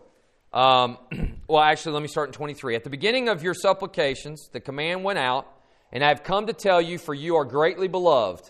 Um, 0.52 0.98
well, 1.48 1.62
actually, 1.62 1.92
let 1.92 2.02
me 2.02 2.08
start 2.08 2.28
in 2.28 2.32
23. 2.32 2.76
At 2.76 2.84
the 2.84 2.90
beginning 2.90 3.28
of 3.28 3.42
your 3.42 3.54
supplications, 3.54 4.48
the 4.52 4.60
command 4.60 5.04
went 5.04 5.18
out, 5.18 5.46
and 5.92 6.02
I 6.02 6.08
have 6.08 6.22
come 6.22 6.46
to 6.46 6.52
tell 6.52 6.80
you, 6.80 6.98
for 6.98 7.14
you 7.14 7.36
are 7.36 7.44
greatly 7.44 7.88
beloved. 7.88 8.48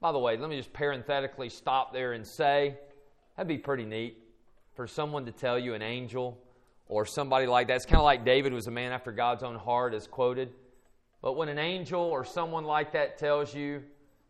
By 0.00 0.12
the 0.12 0.18
way, 0.18 0.36
let 0.36 0.50
me 0.50 0.56
just 0.56 0.72
parenthetically 0.72 1.48
stop 1.48 1.92
there 1.92 2.12
and 2.12 2.26
say 2.26 2.76
that'd 3.36 3.48
be 3.48 3.58
pretty 3.58 3.84
neat 3.84 4.18
for 4.74 4.86
someone 4.86 5.26
to 5.26 5.32
tell 5.32 5.58
you, 5.58 5.74
an 5.74 5.82
angel 5.82 6.38
or 6.86 7.06
somebody 7.06 7.46
like 7.46 7.68
that. 7.68 7.76
It's 7.76 7.86
kind 7.86 7.98
of 7.98 8.04
like 8.04 8.24
David 8.24 8.52
was 8.52 8.66
a 8.66 8.70
man 8.70 8.92
after 8.92 9.12
God's 9.12 9.42
own 9.42 9.56
heart, 9.56 9.94
as 9.94 10.06
quoted. 10.06 10.52
But 11.22 11.36
when 11.36 11.48
an 11.48 11.58
angel 11.58 12.02
or 12.02 12.24
someone 12.24 12.64
like 12.64 12.92
that 12.92 13.18
tells 13.18 13.54
you 13.54 13.82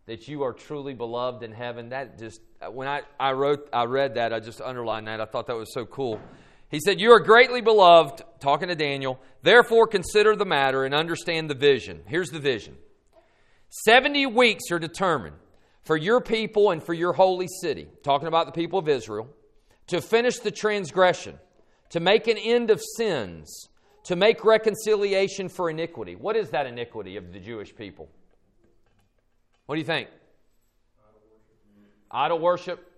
that 0.06 0.28
you 0.28 0.42
are 0.42 0.52
truly 0.52 0.94
beloved 0.94 1.42
in 1.42 1.52
heaven, 1.52 1.88
that 1.88 2.18
just 2.18 2.40
when 2.70 2.86
I, 2.86 3.02
I 3.18 3.32
wrote 3.32 3.68
I 3.72 3.84
read 3.84 4.14
that, 4.14 4.32
I 4.32 4.40
just 4.40 4.60
underlined 4.60 5.08
that. 5.08 5.20
I 5.20 5.24
thought 5.24 5.46
that 5.48 5.56
was 5.56 5.72
so 5.72 5.86
cool. 5.86 6.20
He 6.70 6.78
said, 6.80 7.00
You 7.00 7.12
are 7.12 7.20
greatly 7.20 7.60
beloved, 7.60 8.22
talking 8.40 8.68
to 8.68 8.74
Daniel, 8.74 9.20
therefore 9.42 9.86
consider 9.86 10.36
the 10.36 10.44
matter 10.44 10.84
and 10.84 10.94
understand 10.94 11.50
the 11.50 11.54
vision. 11.54 12.02
Here's 12.06 12.30
the 12.30 12.38
vision. 12.38 12.76
Seventy 13.86 14.26
weeks 14.26 14.70
are 14.70 14.78
determined 14.78 15.36
for 15.84 15.96
your 15.96 16.20
people 16.20 16.70
and 16.70 16.82
for 16.82 16.94
your 16.94 17.12
holy 17.12 17.48
city, 17.60 17.88
talking 18.02 18.28
about 18.28 18.46
the 18.46 18.52
people 18.52 18.78
of 18.78 18.88
Israel, 18.88 19.28
to 19.88 20.00
finish 20.00 20.38
the 20.38 20.50
transgression, 20.50 21.38
to 21.90 22.00
make 22.00 22.26
an 22.26 22.38
end 22.38 22.70
of 22.70 22.80
sins, 22.96 23.68
to 24.04 24.16
make 24.16 24.44
reconciliation 24.44 25.48
for 25.48 25.70
iniquity. 25.70 26.16
What 26.16 26.36
is 26.36 26.50
that 26.50 26.66
iniquity 26.66 27.16
of 27.16 27.32
the 27.32 27.40
Jewish 27.40 27.74
people? 27.74 28.08
What 29.66 29.76
do 29.76 29.80
you 29.80 29.86
think? 29.86 30.08
Idol 32.10 32.38
worship. 32.38 32.90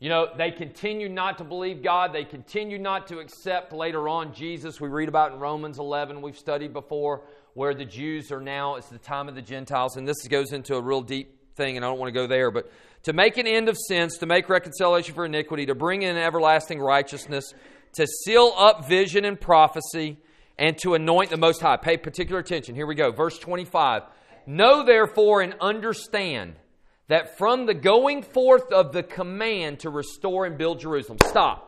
You 0.00 0.08
know, 0.08 0.28
they 0.36 0.52
continue 0.52 1.08
not 1.08 1.38
to 1.38 1.44
believe 1.44 1.82
God. 1.82 2.12
They 2.12 2.24
continue 2.24 2.78
not 2.78 3.08
to 3.08 3.18
accept 3.18 3.72
later 3.72 4.08
on 4.08 4.32
Jesus. 4.32 4.80
We 4.80 4.88
read 4.88 5.08
about 5.08 5.32
in 5.32 5.40
Romans 5.40 5.80
11, 5.80 6.22
we've 6.22 6.38
studied 6.38 6.72
before, 6.72 7.22
where 7.54 7.74
the 7.74 7.84
Jews 7.84 8.30
are 8.30 8.40
now, 8.40 8.76
it's 8.76 8.88
the 8.88 8.98
time 8.98 9.28
of 9.28 9.34
the 9.34 9.42
Gentiles. 9.42 9.96
And 9.96 10.06
this 10.06 10.28
goes 10.28 10.52
into 10.52 10.76
a 10.76 10.80
real 10.80 11.00
deep 11.00 11.37
thing, 11.58 11.76
and 11.76 11.84
I 11.84 11.88
don't 11.88 11.98
want 11.98 12.08
to 12.08 12.18
go 12.18 12.26
there. 12.26 12.50
But 12.50 12.72
to 13.02 13.12
make 13.12 13.36
an 13.36 13.46
end 13.46 13.68
of 13.68 13.76
sins, 13.76 14.16
to 14.18 14.26
make 14.26 14.48
reconciliation 14.48 15.14
for 15.14 15.26
iniquity, 15.26 15.66
to 15.66 15.74
bring 15.74 16.00
in 16.00 16.16
everlasting 16.16 16.80
righteousness, 16.80 17.52
to 17.94 18.06
seal 18.06 18.54
up 18.56 18.88
vision 18.88 19.26
and 19.26 19.38
prophecy, 19.38 20.16
and 20.58 20.78
to 20.78 20.94
anoint 20.94 21.28
the 21.28 21.36
Most 21.36 21.60
High. 21.60 21.76
Pay 21.76 21.98
particular 21.98 22.40
attention. 22.40 22.74
Here 22.74 22.86
we 22.86 22.94
go. 22.94 23.10
Verse 23.10 23.38
25. 23.38 24.04
Know 24.46 24.84
therefore 24.84 25.42
and 25.42 25.54
understand 25.60 26.54
that 27.08 27.36
from 27.36 27.66
the 27.66 27.74
going 27.74 28.22
forth 28.22 28.72
of 28.72 28.92
the 28.92 29.02
command 29.02 29.80
to 29.80 29.90
restore 29.90 30.46
and 30.46 30.56
build 30.56 30.80
Jerusalem. 30.80 31.18
Stop. 31.26 31.64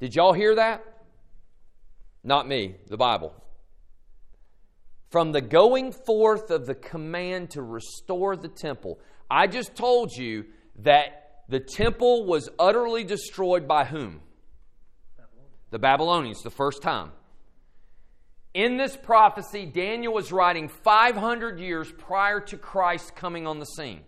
Did 0.00 0.14
y'all 0.14 0.32
hear 0.32 0.54
that? 0.54 0.84
Not 2.24 2.48
me, 2.48 2.76
the 2.88 2.96
Bible. 2.96 3.34
From 5.10 5.32
the 5.32 5.40
going 5.40 5.92
forth 5.92 6.50
of 6.50 6.66
the 6.66 6.74
command 6.74 7.50
to 7.50 7.62
restore 7.62 8.36
the 8.36 8.48
temple. 8.48 9.00
I 9.30 9.46
just 9.46 9.74
told 9.74 10.12
you 10.12 10.46
that 10.80 11.42
the 11.48 11.60
temple 11.60 12.26
was 12.26 12.48
utterly 12.58 13.04
destroyed 13.04 13.66
by 13.66 13.84
whom? 13.84 14.20
The 15.70 15.78
Babylonians, 15.78 16.42
the 16.42 16.50
first 16.50 16.80
time. 16.82 17.10
In 18.54 18.76
this 18.76 18.96
prophecy, 18.96 19.66
Daniel 19.66 20.12
was 20.12 20.32
writing 20.32 20.68
500 20.68 21.60
years 21.60 21.90
prior 21.92 22.40
to 22.40 22.56
Christ 22.56 23.14
coming 23.14 23.46
on 23.46 23.58
the 23.60 23.66
scene. 23.66 24.00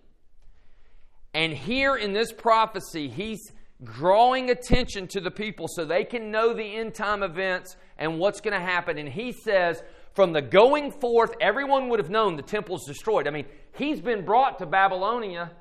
And 1.35 1.53
here 1.53 1.97
in 1.97 2.13
this 2.13 2.33
prophecy, 2.33 3.09
he's 3.09 3.53
drawing 3.83 4.51
attention 4.51 5.09
to 5.09 5.21
the 5.21 5.31
people 5.31 5.67
so 5.69 5.85
they 5.85 6.05
can 6.05 6.31
know 6.31 6.55
the 6.55 6.77
end 6.77 6.95
time 6.95 7.23
events 7.23 7.77
and 7.99 8.19
what's 8.19 8.41
going 8.41 8.59
to 8.59 8.65
happen. 8.65 8.99
And 8.99 9.09
he 9.09 9.33
says, 9.33 9.83
from 10.15 10.33
the 10.33 10.43
going 10.43 10.91
forth, 10.91 11.35
everyone 11.41 11.89
would 11.89 11.99
have 11.99 12.11
known 12.11 12.37
the 12.37 12.43
temple's 12.43 12.87
destroyed. 12.87 13.27
I 13.27 13.31
mean, 13.31 13.47
he's 13.75 14.01
been 14.01 14.25
brought 14.25 14.59
to 14.59 14.67
Babylonia. 14.67 15.53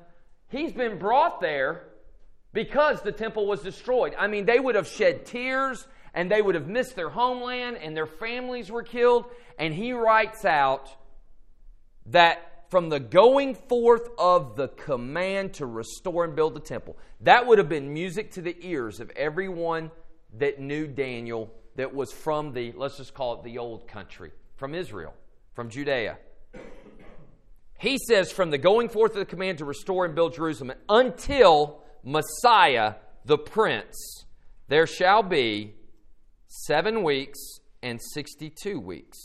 He's 0.48 0.72
been 0.72 0.98
brought 0.98 1.40
there 1.40 1.84
because 2.52 3.00
the 3.00 3.12
temple 3.12 3.46
was 3.46 3.62
destroyed. 3.62 4.14
I 4.18 4.26
mean, 4.26 4.44
they 4.44 4.60
would 4.60 4.74
have 4.74 4.86
shed 4.86 5.24
tears 5.24 5.86
and 6.14 6.30
they 6.30 6.42
would 6.42 6.54
have 6.54 6.68
missed 6.68 6.96
their 6.96 7.08
homeland 7.08 7.78
and 7.78 7.96
their 7.96 8.06
families 8.06 8.70
were 8.70 8.82
killed. 8.82 9.24
And 9.58 9.72
he 9.72 9.92
writes 9.92 10.44
out 10.44 10.90
that 12.06 12.66
from 12.68 12.88
the 12.88 13.00
going 13.00 13.54
forth 13.54 14.08
of 14.18 14.56
the 14.56 14.68
command 14.68 15.54
to 15.54 15.66
restore 15.66 16.24
and 16.24 16.36
build 16.36 16.54
the 16.54 16.60
temple, 16.60 16.96
that 17.20 17.46
would 17.46 17.58
have 17.58 17.68
been 17.68 17.92
music 17.92 18.32
to 18.32 18.42
the 18.42 18.56
ears 18.60 19.00
of 19.00 19.10
everyone 19.10 19.90
that 20.38 20.60
knew 20.60 20.86
Daniel 20.86 21.50
that 21.76 21.94
was 21.94 22.12
from 22.12 22.52
the, 22.52 22.72
let's 22.72 22.98
just 22.98 23.14
call 23.14 23.34
it 23.34 23.44
the 23.44 23.58
old 23.58 23.88
country, 23.88 24.30
from 24.62 24.76
Israel, 24.76 25.12
from 25.54 25.70
Judea. 25.70 26.18
He 27.80 27.98
says, 27.98 28.30
from 28.30 28.50
the 28.50 28.58
going 28.58 28.88
forth 28.88 29.10
of 29.10 29.18
the 29.18 29.24
command 29.24 29.58
to 29.58 29.64
restore 29.64 30.04
and 30.04 30.14
build 30.14 30.34
Jerusalem 30.34 30.76
until 30.88 31.82
Messiah, 32.04 32.94
the 33.24 33.38
Prince, 33.38 34.24
there 34.68 34.86
shall 34.86 35.24
be 35.24 35.74
seven 36.46 37.02
weeks 37.02 37.40
and 37.82 38.00
62 38.00 38.78
weeks. 38.78 39.18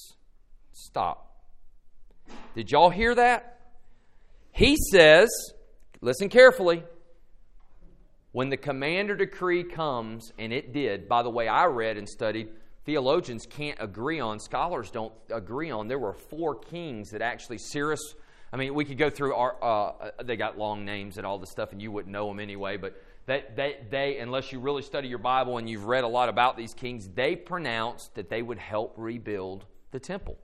Stop. 0.72 1.38
Did 2.56 2.72
y'all 2.72 2.90
hear 2.90 3.14
that? 3.14 3.60
He 4.52 4.76
says, 4.92 5.30
listen 6.02 6.30
carefully, 6.30 6.82
when 8.32 8.50
the 8.50 8.58
commander 8.58 9.16
decree 9.16 9.66
comes, 9.66 10.32
and 10.40 10.52
it 10.52 10.74
did, 10.74 11.08
by 11.08 11.22
the 11.22 11.30
way, 11.30 11.48
I 11.48 11.66
read 11.66 11.98
and 11.98 12.10
studied, 12.10 12.50
theologians 12.88 13.46
can't 13.46 13.78
agree 13.82 14.22
on, 14.22 14.40
scholars 14.40 14.90
don't 14.90 15.14
agree 15.30 15.70
on. 15.70 15.90
There 15.90 16.00
were 16.00 16.14
four 16.14 16.56
kings 16.56 17.10
that 17.10 17.22
actually, 17.22 17.58
Cyrus, 17.58 18.00
I 18.52 18.56
mean, 18.56 18.74
we 18.74 18.86
could 18.86 18.98
go 18.98 19.10
through 19.10 19.36
our, 19.36 19.62
uh, 19.62 20.12
they 20.24 20.38
got 20.38 20.58
long 20.58 20.86
names 20.86 21.18
and 21.18 21.28
all 21.28 21.38
the 21.38 21.48
stuff, 21.48 21.74
and 21.74 21.82
you 21.82 21.92
wouldn't 21.92 22.14
know 22.14 22.30
them 22.30 22.40
anyway, 22.40 22.78
but 22.78 22.96
that 23.26 23.58
they, 23.58 23.76
they, 23.90 24.20
unless 24.20 24.54
you 24.54 24.62
really 24.62 24.84
study 24.84 25.10
your 25.10 25.18
Bible 25.18 25.58
and 25.58 25.70
you've 25.70 25.84
read 25.84 26.06
a 26.06 26.08
lot 26.08 26.30
about 26.30 26.56
these 26.56 26.74
kings, 26.74 27.10
they 27.14 27.36
pronounced 27.36 28.16
that 28.16 28.30
they 28.30 28.42
would 28.42 28.58
help 28.58 28.94
rebuild 28.96 29.66
the 29.92 30.00
temple. 30.00 30.38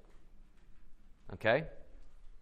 Okay? 1.36 1.64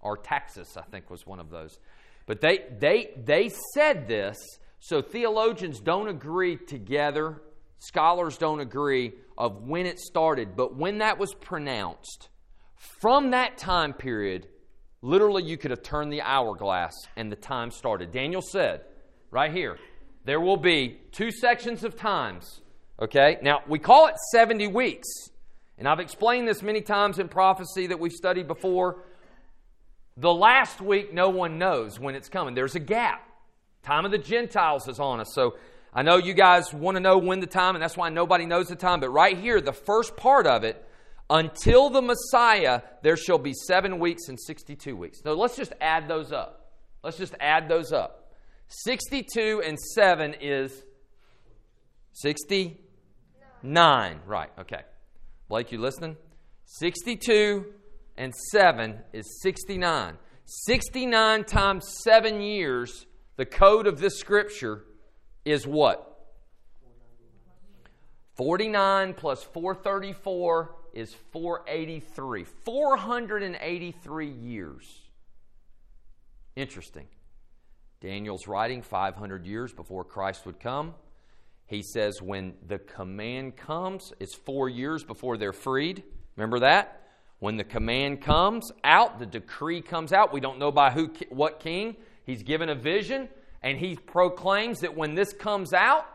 Artaxerxes, 0.04 0.78
I 0.78 0.82
think, 0.82 1.12
was 1.12 1.28
one 1.28 1.40
of 1.40 1.52
those. 1.52 1.78
But 2.26 2.42
they, 2.42 2.66
they, 2.80 3.12
they 3.24 3.52
said 3.76 4.08
this, 4.08 4.36
so 4.80 5.04
theologians 5.04 5.80
don't 5.80 6.08
agree 6.08 6.58
together, 6.58 7.40
scholars 7.78 8.40
don't 8.40 8.62
agree 8.62 9.14
of 9.42 9.64
when 9.64 9.88
it 9.88 10.00
started, 10.00 10.56
but 10.56 10.76
when 10.76 11.00
that 11.00 11.18
was 11.18 11.34
pronounced, 11.34 12.30
from 12.76 13.32
that 13.32 13.58
time 13.58 13.92
period, 13.92 14.48
literally 15.02 15.42
you 15.44 15.58
could 15.58 15.72
have 15.72 15.82
turned 15.82 16.14
the 16.14 16.22
hourglass 16.22 16.94
and 17.18 17.32
the 17.32 17.36
time 17.36 17.72
started. 17.72 18.12
Daniel 18.12 18.44
said, 18.44 18.82
right 19.32 19.52
here, 19.52 19.80
there 20.26 20.40
will 20.40 20.58
be 20.58 21.00
two 21.12 21.32
sections 21.32 21.84
of 21.84 21.96
times. 21.96 22.62
Okay? 23.02 23.40
Now, 23.42 23.64
we 23.68 23.80
call 23.80 24.06
it 24.06 24.16
70 24.32 24.68
weeks. 24.68 25.08
And 25.80 25.88
I've 25.88 26.00
explained 26.00 26.48
this 26.48 26.62
many 26.62 26.82
times 26.82 27.18
in 27.18 27.28
prophecy 27.28 27.88
that 27.88 28.00
we've 28.00 28.12
studied 28.12 28.48
before. 28.48 29.06
The 30.18 30.32
last 30.32 30.82
week, 30.82 31.16
no 31.16 31.30
one 31.30 31.58
knows 31.58 32.00
when 32.00 32.14
it's 32.14 32.30
coming. 32.30 32.54
There's 32.54 32.76
a 32.76 32.80
gap. 32.80 33.28
Time 33.82 34.06
of 34.06 34.12
the 34.12 34.20
Gentiles 34.20 34.88
is 34.88 35.00
on 35.00 35.20
us. 35.20 35.34
So 35.34 35.56
I 35.94 36.04
know 36.04 36.18
you 36.18 36.34
guys 36.34 36.74
want 36.74 36.96
to 36.96 37.02
know 37.02 37.18
when 37.18 37.42
the 37.42 37.48
time, 37.48 37.76
and 37.76 37.84
that's 37.84 37.98
why 37.98 38.08
nobody 38.10 38.46
knows 38.46 38.68
the 38.68 38.78
time. 38.78 39.02
But 39.02 39.10
right 39.10 39.38
here, 39.38 39.60
the 39.60 39.74
first 39.74 40.16
part 40.16 40.48
of 40.48 40.64
it, 40.64 40.82
until 41.30 41.90
the 41.90 42.02
Messiah, 42.02 42.82
there 43.04 43.18
shall 43.18 43.38
be 43.38 43.54
seven 43.54 44.00
weeks 44.00 44.30
and 44.30 44.40
62 44.40 44.96
weeks. 44.96 45.20
So 45.22 45.34
let's 45.34 45.58
just 45.58 45.74
add 45.82 46.08
those 46.08 46.32
up. 46.32 46.72
Let's 47.04 47.18
just 47.18 47.36
add 47.40 47.68
those 47.68 47.92
up. 47.92 48.32
62 48.68 49.62
and 49.66 49.78
7 49.78 50.36
is 50.40 50.72
69. 52.14 54.20
Right, 54.26 54.50
okay. 54.60 54.84
Blake, 55.50 55.74
you 55.74 55.78
listening? 55.78 56.16
62 56.66 57.66
and 58.18 58.34
7 58.34 58.98
is 59.12 59.42
69. 59.42 60.18
69 60.46 61.44
times 61.44 61.86
7 62.04 62.42
years, 62.42 63.06
the 63.36 63.46
code 63.46 63.88
of 63.88 64.00
this 64.00 64.18
scripture 64.18 64.86
is 65.46 65.66
what? 65.66 66.08
49 68.36 69.14
plus 69.14 69.44
434 69.44 70.76
is 70.94 71.14
483. 71.32 72.44
483 72.44 74.28
years. 74.28 75.02
Interesting. 76.56 77.08
Daniel's 78.02 78.48
writing 78.48 78.82
500 78.82 79.46
years 79.46 79.74
before 79.74 80.04
Christ 80.04 80.46
would 80.46 80.60
come. 80.60 80.96
He 81.68 81.84
says 81.84 82.22
when 82.22 82.56
the 82.68 82.80
command 82.80 83.56
comes, 83.56 84.12
it's 84.20 84.36
four 84.36 84.68
years 84.68 85.04
before 85.04 85.38
they're 85.38 85.54
freed. 85.54 86.04
Remember 86.36 86.60
that? 86.60 87.02
When 87.40 87.58
the 87.58 87.64
command 87.64 88.22
comes 88.22 88.72
out, 88.84 89.20
the 89.20 89.26
decree 89.26 89.82
comes 89.82 90.14
out. 90.14 90.34
We 90.34 90.42
don't 90.42 90.60
know 90.60 90.72
by 90.72 90.92
who, 90.92 91.12
what 91.30 91.60
king. 91.60 91.96
He's 92.26 92.44
given 92.44 92.70
a 92.70 92.76
vision, 92.76 93.30
and 93.62 93.78
he 93.78 93.96
proclaims 93.96 94.80
that 94.80 94.96
when 94.96 95.16
this 95.16 95.34
comes 95.34 95.74
out, 95.74 96.06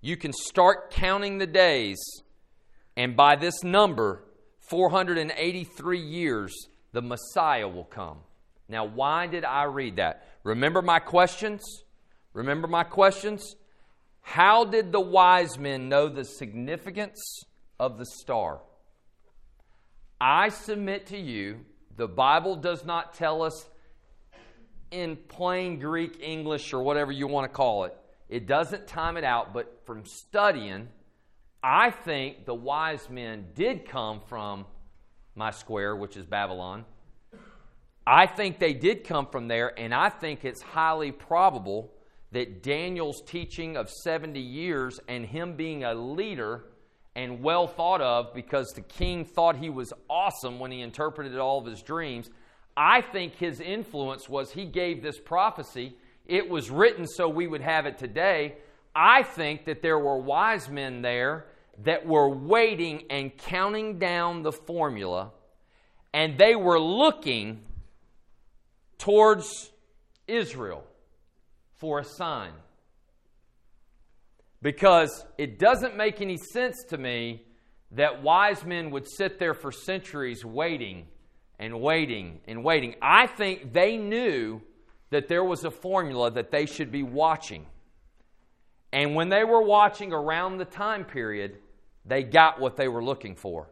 you 0.00 0.16
can 0.16 0.32
start 0.32 0.90
counting 0.90 1.38
the 1.38 1.46
days 1.46 1.98
and 3.00 3.16
by 3.16 3.36
this 3.36 3.62
number, 3.64 4.22
483 4.68 5.98
years, 5.98 6.54
the 6.92 7.00
Messiah 7.00 7.66
will 7.66 7.84
come. 7.84 8.18
Now, 8.68 8.84
why 8.84 9.26
did 9.26 9.42
I 9.42 9.62
read 9.64 9.96
that? 9.96 10.26
Remember 10.44 10.82
my 10.82 10.98
questions? 10.98 11.62
Remember 12.34 12.68
my 12.68 12.84
questions? 12.84 13.56
How 14.20 14.66
did 14.66 14.92
the 14.92 15.00
wise 15.00 15.58
men 15.58 15.88
know 15.88 16.10
the 16.10 16.26
significance 16.26 17.42
of 17.78 17.96
the 17.96 18.04
star? 18.04 18.60
I 20.20 20.50
submit 20.50 21.06
to 21.06 21.18
you, 21.18 21.64
the 21.96 22.06
Bible 22.06 22.54
does 22.54 22.84
not 22.84 23.14
tell 23.14 23.42
us 23.42 23.66
in 24.90 25.16
plain 25.28 25.78
Greek, 25.78 26.20
English, 26.22 26.72
or 26.72 26.82
whatever 26.82 27.12
you 27.12 27.26
want 27.26 27.44
to 27.44 27.54
call 27.54 27.84
it. 27.84 27.96
It 28.28 28.46
doesn't 28.46 28.86
time 28.86 29.16
it 29.16 29.24
out, 29.24 29.52
but 29.52 29.80
from 29.84 30.04
studying, 30.04 30.88
I 31.62 31.90
think 31.90 32.46
the 32.46 32.54
wise 32.54 33.10
men 33.10 33.48
did 33.54 33.86
come 33.86 34.20
from 34.28 34.66
my 35.34 35.50
square, 35.50 35.96
which 35.96 36.16
is 36.16 36.24
Babylon. 36.24 36.84
I 38.06 38.26
think 38.26 38.58
they 38.58 38.72
did 38.72 39.04
come 39.04 39.26
from 39.26 39.48
there, 39.48 39.78
and 39.78 39.94
I 39.94 40.08
think 40.08 40.44
it's 40.44 40.62
highly 40.62 41.12
probable 41.12 41.92
that 42.32 42.62
Daniel's 42.62 43.22
teaching 43.22 43.76
of 43.76 43.90
70 43.90 44.40
years 44.40 45.00
and 45.08 45.26
him 45.26 45.56
being 45.56 45.84
a 45.84 45.94
leader 45.94 46.64
and 47.16 47.42
well 47.42 47.66
thought 47.66 48.00
of 48.00 48.32
because 48.34 48.72
the 48.72 48.80
king 48.80 49.24
thought 49.24 49.56
he 49.56 49.68
was 49.68 49.92
awesome 50.08 50.58
when 50.58 50.70
he 50.70 50.80
interpreted 50.80 51.36
all 51.38 51.58
of 51.58 51.66
his 51.66 51.82
dreams. 51.82 52.30
I 52.76 53.00
think 53.00 53.34
his 53.34 53.60
influence 53.60 54.28
was 54.28 54.52
he 54.52 54.64
gave 54.64 55.02
this 55.02 55.18
prophecy. 55.18 55.96
It 56.26 56.48
was 56.48 56.70
written 56.70 57.06
so 57.06 57.28
we 57.28 57.46
would 57.46 57.60
have 57.60 57.86
it 57.86 57.98
today. 57.98 58.56
I 58.94 59.22
think 59.22 59.64
that 59.66 59.82
there 59.82 59.98
were 59.98 60.18
wise 60.18 60.68
men 60.68 61.02
there 61.02 61.46
that 61.84 62.06
were 62.06 62.28
waiting 62.28 63.04
and 63.10 63.36
counting 63.36 63.98
down 63.98 64.42
the 64.42 64.52
formula, 64.52 65.30
and 66.12 66.36
they 66.36 66.54
were 66.54 66.80
looking 66.80 67.62
towards 68.98 69.70
Israel 70.26 70.84
for 71.76 71.98
a 71.98 72.04
sign. 72.04 72.52
Because 74.62 75.24
it 75.38 75.58
doesn't 75.58 75.96
make 75.96 76.20
any 76.20 76.36
sense 76.36 76.84
to 76.90 76.98
me 76.98 77.42
that 77.92 78.22
wise 78.22 78.64
men 78.64 78.90
would 78.90 79.08
sit 79.08 79.38
there 79.38 79.54
for 79.54 79.72
centuries 79.72 80.44
waiting 80.44 81.06
and 81.60 81.80
waiting 81.80 82.40
and 82.48 82.64
waiting. 82.64 82.96
I 83.00 83.26
think 83.26 83.72
they 83.72 83.96
knew 83.98 84.62
that 85.10 85.28
there 85.28 85.44
was 85.44 85.64
a 85.64 85.70
formula 85.70 86.30
that 86.32 86.50
they 86.50 86.66
should 86.66 86.90
be 86.90 87.02
watching. 87.02 87.66
And 88.92 89.14
when 89.14 89.28
they 89.28 89.44
were 89.44 89.62
watching 89.62 90.12
around 90.12 90.56
the 90.56 90.64
time 90.64 91.04
period, 91.04 91.58
they 92.04 92.22
got 92.22 92.58
what 92.58 92.76
they 92.76 92.88
were 92.88 93.04
looking 93.04 93.36
for. 93.36 93.68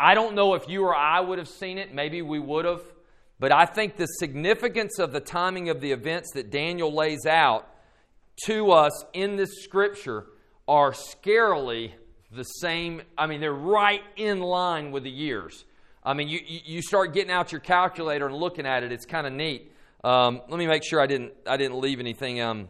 I 0.00 0.14
don't 0.14 0.34
know 0.34 0.54
if 0.54 0.68
you 0.68 0.84
or 0.84 0.96
I 0.96 1.20
would 1.20 1.38
have 1.38 1.48
seen 1.48 1.76
it. 1.76 1.92
Maybe 1.92 2.22
we 2.22 2.38
would 2.38 2.64
have. 2.64 2.82
But 3.38 3.52
I 3.52 3.66
think 3.66 3.96
the 3.96 4.06
significance 4.06 4.98
of 4.98 5.12
the 5.12 5.20
timing 5.20 5.68
of 5.68 5.80
the 5.80 5.92
events 5.92 6.32
that 6.34 6.50
Daniel 6.50 6.92
lays 6.92 7.26
out 7.26 7.68
to 8.46 8.72
us 8.72 9.04
in 9.12 9.36
this 9.36 9.62
scripture 9.62 10.26
are 10.66 10.92
scarily 10.92 11.92
the 12.32 12.44
same. 12.44 13.02
I 13.16 13.26
mean, 13.26 13.40
they're 13.40 13.52
right 13.52 14.02
in 14.16 14.40
line 14.40 14.90
with 14.90 15.02
the 15.02 15.10
years. 15.10 15.64
I 16.08 16.14
mean, 16.14 16.28
you, 16.28 16.40
you 16.46 16.80
start 16.80 17.12
getting 17.12 17.30
out 17.30 17.52
your 17.52 17.60
calculator 17.60 18.28
and 18.28 18.34
looking 18.34 18.64
at 18.64 18.82
it, 18.82 18.92
it's 18.92 19.04
kind 19.04 19.26
of 19.26 19.32
neat. 19.34 19.70
Um, 20.02 20.40
let 20.48 20.58
me 20.58 20.66
make 20.66 20.82
sure 20.82 21.02
I 21.02 21.06
didn't, 21.06 21.34
I 21.46 21.58
didn't 21.58 21.78
leave 21.80 22.00
anything 22.00 22.40
um, 22.40 22.68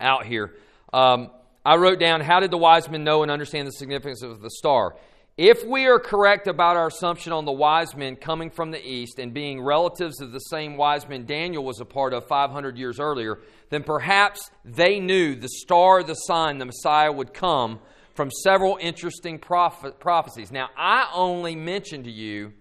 out 0.00 0.26
here. 0.26 0.56
Um, 0.92 1.30
I 1.64 1.76
wrote 1.76 2.00
down, 2.00 2.22
How 2.22 2.40
did 2.40 2.50
the 2.50 2.58
wise 2.58 2.90
men 2.90 3.04
know 3.04 3.22
and 3.22 3.30
understand 3.30 3.68
the 3.68 3.72
significance 3.72 4.24
of 4.24 4.40
the 4.40 4.50
star? 4.50 4.96
If 5.36 5.64
we 5.64 5.86
are 5.86 6.00
correct 6.00 6.48
about 6.48 6.76
our 6.76 6.88
assumption 6.88 7.32
on 7.32 7.44
the 7.44 7.52
wise 7.52 7.94
men 7.94 8.16
coming 8.16 8.50
from 8.50 8.72
the 8.72 8.84
east 8.84 9.20
and 9.20 9.32
being 9.32 9.62
relatives 9.62 10.20
of 10.20 10.32
the 10.32 10.40
same 10.40 10.76
wise 10.76 11.08
men 11.08 11.26
Daniel 11.26 11.62
was 11.62 11.78
a 11.78 11.84
part 11.84 12.12
of 12.12 12.26
500 12.26 12.76
years 12.76 12.98
earlier, 12.98 13.38
then 13.68 13.84
perhaps 13.84 14.50
they 14.64 14.98
knew 14.98 15.36
the 15.36 15.48
star, 15.48 16.02
the 16.02 16.14
sign, 16.14 16.58
the 16.58 16.66
Messiah 16.66 17.12
would 17.12 17.32
come 17.32 17.78
from 18.14 18.30
several 18.30 18.78
interesting 18.80 19.38
prophe- 19.38 19.98
prophecies. 19.98 20.50
Now, 20.50 20.68
I 20.76 21.10
only 21.14 21.56
mentioned 21.56 22.04
to 22.04 22.10
you 22.10 22.52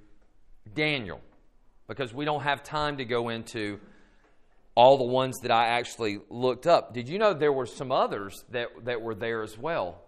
Daniel 0.74 1.22
because 1.88 2.14
we 2.14 2.26
don't 2.26 2.44
have 2.44 2.64
time 2.64 2.98
to 2.98 3.06
go 3.06 3.30
into 3.30 3.80
all 4.76 4.98
the 4.98 5.04
ones 5.04 5.40
that 5.42 5.52
I 5.52 5.68
actually 5.68 6.20
looked 6.30 6.68
up. 6.68 6.94
Did 6.94 7.10
you 7.10 7.20
know 7.20 7.34
there 7.34 7.52
were 7.52 7.66
some 7.66 7.92
others 7.92 8.46
that, 8.52 8.70
that 8.86 9.02
were 9.02 9.16
there 9.16 9.42
as 9.42 9.58
well? 9.58 10.02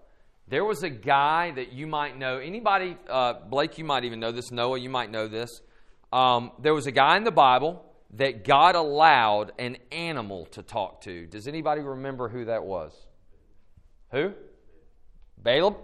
There 0.48 0.64
was 0.64 0.84
a 0.84 0.90
guy 0.90 1.52
that 1.52 1.74
you 1.74 1.88
might 1.88 2.18
know. 2.18 2.38
Anybody, 2.38 2.98
uh, 3.10 3.34
Blake, 3.50 3.78
you 3.78 3.86
might 3.86 4.04
even 4.04 4.20
know 4.20 4.32
this. 4.32 4.52
Noah, 4.52 4.80
you 4.80 4.90
might 4.90 5.10
know 5.10 5.28
this. 5.28 5.50
Um, 6.14 6.52
there 6.60 6.74
was 6.74 6.88
a 6.88 6.92
guy 6.92 7.18
in 7.18 7.24
the 7.24 7.32
Bible 7.32 7.84
that 8.16 8.44
God 8.44 8.76
allowed 8.76 9.54
an 9.58 9.78
animal 9.92 10.46
to 10.48 10.62
talk 10.62 11.02
to. 11.02 11.26
Does 11.26 11.48
anybody 11.48 11.82
remember 11.82 12.28
who 12.28 12.46
that 12.46 12.64
was? 12.64 12.94
Who? 14.12 14.34
Balaam? 15.44 15.76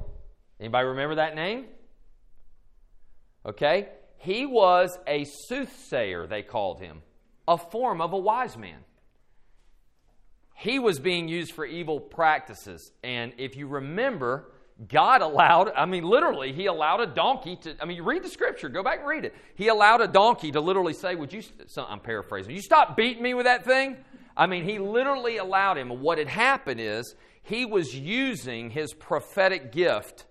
Anybody 0.60 0.88
remember 0.88 1.16
that 1.16 1.36
name? 1.36 1.66
Okay. 3.46 3.90
He 4.18 4.46
was 4.46 4.98
a 5.08 5.26
soothsayer, 5.48 6.28
they 6.28 6.42
called 6.42 6.80
him 6.80 7.02
a 7.48 7.58
form 7.58 8.02
of 8.02 8.14
a 8.14 8.18
wise 8.18 8.58
man. 8.58 8.80
He 10.54 10.80
was 10.80 11.00
being 11.00 11.28
used 11.28 11.54
for 11.54 11.66
evil 11.66 12.00
practices. 12.00 12.92
And 13.04 13.34
if 13.38 13.56
you 13.56 13.68
remember, 13.68 14.52
God 14.88 15.22
allowed, 15.22 15.72
I 15.76 15.86
mean, 15.86 16.04
literally, 16.04 16.52
He 16.52 16.66
allowed 16.66 17.00
a 17.00 17.06
donkey 17.06 17.56
to, 17.58 17.76
I 17.80 17.86
mean, 17.86 17.98
you 17.98 18.04
read 18.04 18.24
the 18.24 18.30
scripture, 18.30 18.68
go 18.68 18.84
back 18.84 19.00
and 19.00 19.08
read 19.08 19.24
it. 19.24 19.36
He 19.56 19.68
allowed 19.68 20.02
a 20.02 20.08
donkey 20.08 20.52
to 20.52 20.60
literally 20.60 20.94
say, 20.94 21.16
Would 21.16 21.32
you, 21.32 21.44
I'm 21.78 22.00
paraphrasing, 22.00 22.54
you 22.54 22.62
stop 22.62 22.98
beating 22.98 23.24
me 23.24 23.34
with 23.34 23.46
that 23.46 23.66
thing? 23.66 23.98
I 24.38 24.46
mean, 24.46 24.64
He 24.64 24.80
literally 24.80 25.38
allowed 25.38 25.78
him. 25.78 25.90
What 26.02 26.20
had 26.20 26.30
happened 26.30 26.80
is, 26.80 27.16
he 27.48 27.66
was 27.66 27.96
using 27.96 28.70
his 28.70 28.94
prophetic 28.94 29.72
gift 29.72 30.26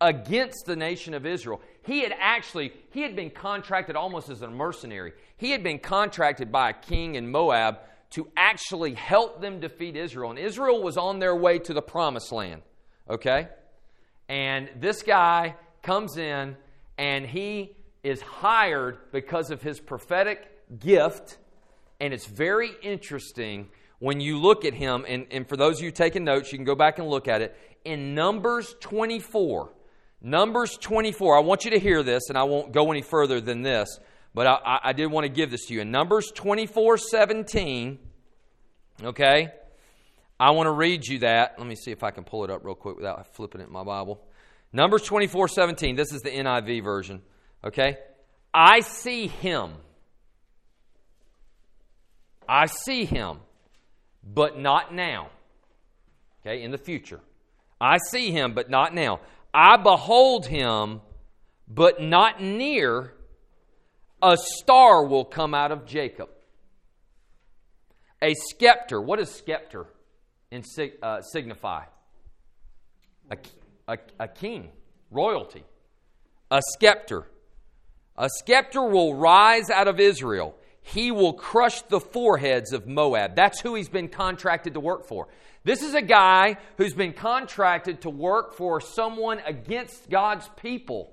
against 0.00 0.64
the 0.66 0.76
nation 0.76 1.12
of 1.12 1.26
Israel. 1.26 1.60
He 1.82 2.00
had 2.00 2.14
actually, 2.18 2.72
he 2.90 3.02
had 3.02 3.14
been 3.14 3.30
contracted 3.30 3.96
almost 3.96 4.30
as 4.30 4.40
a 4.40 4.48
mercenary. 4.48 5.12
He 5.36 5.50
had 5.50 5.62
been 5.62 5.78
contracted 5.78 6.50
by 6.50 6.70
a 6.70 6.72
king 6.72 7.16
in 7.16 7.30
Moab 7.30 7.80
to 8.10 8.28
actually 8.36 8.94
help 8.94 9.40
them 9.42 9.60
defeat 9.60 9.94
Israel. 9.94 10.30
And 10.30 10.38
Israel 10.38 10.82
was 10.82 10.96
on 10.96 11.18
their 11.18 11.36
way 11.36 11.58
to 11.58 11.74
the 11.74 11.82
promised 11.82 12.32
land. 12.32 12.62
Okay? 13.10 13.48
And 14.28 14.70
this 14.76 15.02
guy 15.02 15.56
comes 15.82 16.16
in 16.16 16.56
and 16.96 17.26
he 17.26 17.76
is 18.02 18.22
hired 18.22 18.98
because 19.12 19.50
of 19.50 19.60
his 19.60 19.80
prophetic 19.80 20.78
gift. 20.78 21.36
And 22.00 22.12
it's 22.12 22.26
very 22.26 22.70
interesting 22.82 23.68
when 23.98 24.20
you 24.20 24.38
look 24.38 24.64
at 24.64 24.74
him, 24.74 25.04
and, 25.08 25.26
and 25.30 25.48
for 25.48 25.56
those 25.56 25.78
of 25.78 25.84
you 25.84 25.90
taking 25.90 26.24
notes, 26.24 26.52
you 26.52 26.58
can 26.58 26.64
go 26.64 26.74
back 26.74 26.98
and 26.98 27.08
look 27.08 27.28
at 27.28 27.40
it. 27.40 27.56
In 27.84 28.14
Numbers 28.14 28.74
24, 28.80 29.72
Numbers 30.20 30.76
24, 30.78 31.36
I 31.36 31.40
want 31.40 31.64
you 31.64 31.70
to 31.72 31.78
hear 31.78 32.02
this, 32.02 32.28
and 32.28 32.36
I 32.36 32.44
won't 32.44 32.72
go 32.72 32.90
any 32.90 33.02
further 33.02 33.40
than 33.40 33.62
this, 33.62 33.98
but 34.34 34.46
I, 34.46 34.80
I 34.84 34.92
did 34.92 35.06
want 35.06 35.24
to 35.24 35.28
give 35.28 35.50
this 35.50 35.66
to 35.66 35.74
you. 35.74 35.80
In 35.80 35.90
Numbers 35.90 36.32
24 36.34 36.98
17, 36.98 37.98
okay, 39.02 39.48
I 40.40 40.50
want 40.50 40.66
to 40.66 40.72
read 40.72 41.06
you 41.06 41.20
that. 41.20 41.54
Let 41.58 41.66
me 41.66 41.76
see 41.76 41.92
if 41.92 42.02
I 42.02 42.10
can 42.10 42.24
pull 42.24 42.44
it 42.44 42.50
up 42.50 42.64
real 42.64 42.74
quick 42.74 42.96
without 42.96 43.34
flipping 43.34 43.60
it 43.60 43.68
in 43.68 43.72
my 43.72 43.84
Bible. 43.84 44.26
Numbers 44.72 45.02
24 45.02 45.48
17, 45.48 45.94
this 45.94 46.12
is 46.12 46.22
the 46.22 46.30
NIV 46.30 46.82
version, 46.82 47.22
okay? 47.64 47.98
I 48.52 48.80
see 48.80 49.28
him. 49.28 49.72
I 52.48 52.66
see 52.66 53.04
him, 53.04 53.38
but 54.22 54.58
not 54.58 54.94
now. 54.94 55.30
Okay, 56.40 56.62
in 56.62 56.70
the 56.70 56.78
future. 56.78 57.20
I 57.80 57.98
see 58.10 58.30
him, 58.30 58.54
but 58.54 58.70
not 58.70 58.94
now. 58.94 59.20
I 59.52 59.76
behold 59.76 60.46
him, 60.46 61.00
but 61.68 62.00
not 62.00 62.42
near. 62.42 63.14
A 64.22 64.36
star 64.36 65.04
will 65.04 65.24
come 65.24 65.54
out 65.54 65.72
of 65.72 65.86
Jacob. 65.86 66.28
A 68.22 68.34
scepter. 68.34 69.00
What 69.00 69.18
does 69.18 69.30
scepter 69.30 69.86
in, 70.50 70.62
uh, 71.02 71.20
signify? 71.20 71.84
A, 73.30 73.36
a, 73.88 73.98
a 74.18 74.28
king, 74.28 74.70
royalty. 75.10 75.64
A 76.50 76.60
scepter. 76.78 77.26
A 78.16 78.28
scepter 78.44 78.82
will 78.82 79.14
rise 79.14 79.70
out 79.70 79.88
of 79.88 80.00
Israel. 80.00 80.56
He 80.86 81.10
will 81.10 81.32
crush 81.32 81.80
the 81.82 81.98
foreheads 81.98 82.74
of 82.74 82.86
Moab. 82.86 83.34
That's 83.34 83.58
who 83.58 83.74
he's 83.74 83.88
been 83.88 84.08
contracted 84.08 84.74
to 84.74 84.80
work 84.80 85.06
for. 85.06 85.28
This 85.64 85.82
is 85.82 85.94
a 85.94 86.02
guy 86.02 86.58
who's 86.76 86.92
been 86.92 87.14
contracted 87.14 88.02
to 88.02 88.10
work 88.10 88.54
for 88.54 88.82
someone 88.82 89.40
against 89.46 90.10
God's 90.10 90.46
people. 90.56 91.10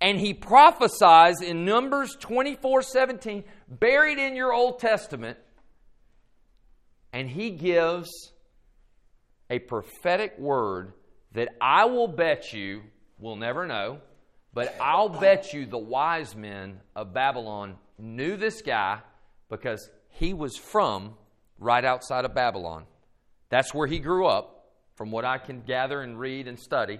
And 0.00 0.18
he 0.18 0.34
prophesies 0.34 1.40
in 1.40 1.64
Numbers 1.64 2.16
24 2.18 2.82
17, 2.82 3.44
buried 3.68 4.18
in 4.18 4.34
your 4.34 4.52
Old 4.52 4.80
Testament, 4.80 5.38
and 7.12 7.30
he 7.30 7.50
gives 7.50 8.10
a 9.48 9.60
prophetic 9.60 10.36
word 10.40 10.92
that 11.34 11.50
I 11.60 11.84
will 11.84 12.08
bet 12.08 12.52
you, 12.52 12.82
we'll 13.16 13.36
never 13.36 13.64
know, 13.64 14.00
but 14.52 14.74
I'll 14.80 15.08
bet 15.08 15.52
you 15.52 15.66
the 15.66 15.78
wise 15.78 16.34
men 16.34 16.80
of 16.96 17.14
Babylon 17.14 17.76
knew 17.98 18.36
this 18.36 18.62
guy 18.62 19.00
because 19.48 19.88
he 20.08 20.34
was 20.34 20.56
from 20.56 21.14
right 21.58 21.84
outside 21.84 22.24
of 22.24 22.34
Babylon. 22.34 22.84
That's 23.48 23.72
where 23.72 23.86
he 23.86 23.98
grew 23.98 24.26
up, 24.26 24.66
from 24.94 25.10
what 25.10 25.24
I 25.24 25.38
can 25.38 25.60
gather 25.62 26.00
and 26.00 26.18
read 26.18 26.48
and 26.48 26.58
study. 26.58 26.98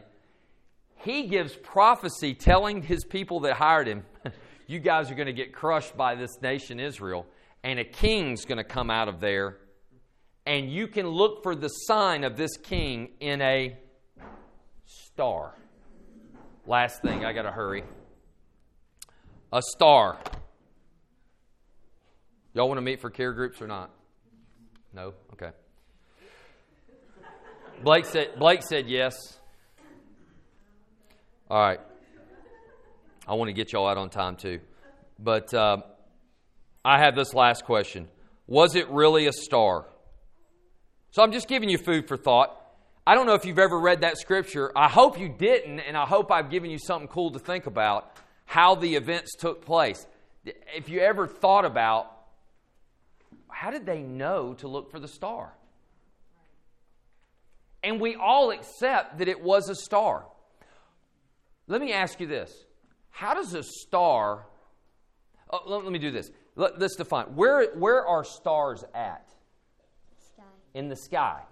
He 0.97 1.27
gives 1.27 1.55
prophecy 1.55 2.35
telling 2.35 2.83
his 2.83 3.05
people 3.05 3.41
that 3.41 3.55
hired 3.55 3.89
him, 3.89 4.05
You 4.67 4.79
guys 4.79 5.11
are 5.11 5.15
going 5.15 5.27
to 5.27 5.35
get 5.35 5.53
crushed 5.53 5.95
by 5.95 6.15
this 6.15 6.41
nation, 6.41 6.81
Israel, 6.81 7.27
and 7.63 7.79
a 7.79 7.85
king's 7.85 8.47
going 8.47 8.59
to 8.59 8.65
come 8.65 8.91
out 8.91 9.09
of 9.09 9.21
there. 9.21 9.59
And 10.47 10.71
you 10.71 10.89
can 10.89 11.07
look 11.07 11.43
for 11.43 11.55
the 11.55 11.69
sign 11.69 12.25
of 12.25 12.37
this 12.37 12.57
king 12.57 13.11
in 13.21 13.43
a 13.43 13.77
star. 14.87 15.55
Last 16.67 17.03
thing, 17.03 17.27
I 17.27 17.35
got 17.35 17.43
to 17.43 17.51
hurry. 17.51 17.85
A 19.53 19.61
star. 19.61 20.19
Y'all 22.55 22.69
want 22.69 22.79
to 22.79 22.83
meet 22.83 23.01
for 23.01 23.11
care 23.11 23.33
groups 23.33 23.61
or 23.61 23.67
not? 23.67 23.91
No? 24.93 25.13
Okay. 25.33 25.51
Blake 27.83 28.05
said, 28.05 28.39
Blake 28.39 28.63
said 28.63 28.89
yes. 28.89 29.15
All 31.51 31.61
right. 31.61 31.81
I 33.27 33.35
want 33.35 33.49
to 33.49 33.53
get 33.53 33.73
y'all 33.73 33.89
out 33.89 33.99
on 33.99 34.09
time 34.09 34.37
too. 34.37 34.61
But 35.19 35.53
uh, 35.53 35.79
I 36.85 37.01
have 37.01 37.17
this 37.17 37.35
last 37.35 37.65
question 37.65 38.09
Was 38.47 38.77
it 38.77 38.89
really 38.89 39.27
a 39.27 39.33
star? 39.33 39.87
So 41.11 41.23
I'm 41.23 41.33
just 41.33 41.49
giving 41.49 41.69
you 41.69 41.79
food 41.79 42.07
for 42.07 42.17
thought. 42.17 42.61
I 43.07 43.15
don't 43.15 43.27
know 43.27 43.35
if 43.35 43.45
you've 43.45 43.59
ever 43.59 43.79
read 43.79 44.03
that 44.03 44.17
scripture. 44.17 44.73
I 44.77 44.89
hope 44.89 45.19
you 45.19 45.29
didn't, 45.29 45.81
and 45.81 45.97
I 45.97 46.07
hope 46.07 46.31
I've 46.31 46.51
given 46.51 46.71
you 46.71 46.79
something 46.79 47.09
cool 47.09 47.33
to 47.33 47.39
think 47.39 47.67
about 47.67 48.17
how 48.47 48.77
the 48.77 48.95
events 48.95 49.35
took 49.39 49.65
place. 49.65 50.07
If 50.45 50.89
you 50.89 51.01
ever 51.01 51.27
thought 51.27 51.65
about 51.65 52.14
how 53.55 53.71
did 53.71 53.87
they 53.87 54.03
know 54.03 54.55
to 54.55 54.69
look 54.69 54.91
for 54.91 54.99
the 54.99 55.09
star? 55.09 55.55
And 57.85 58.01
we 58.01 58.17
all 58.17 58.51
accept 58.51 59.19
that 59.19 59.29
it 59.29 59.41
was 59.41 59.69
a 59.69 59.75
star. 59.77 60.27
Let 61.69 61.81
me 61.81 61.93
ask 61.93 62.19
you 62.19 62.27
this 62.27 62.53
How 63.11 63.33
does 63.35 63.55
a 63.55 63.63
star, 63.63 64.47
oh, 65.51 65.61
let, 65.67 65.85
let, 65.85 65.93
me 65.93 65.99
do 65.99 66.11
this. 66.11 66.31
Let, 66.57 66.83
us 66.83 66.97
define. 66.97 67.27
Where, 67.37 67.73
where 67.75 68.05
are 68.05 68.25
stars 68.25 68.85
at? 68.93 69.29
Sky. 70.19 70.43
In 70.75 70.89
the 70.89 70.97
sky. 70.97 71.43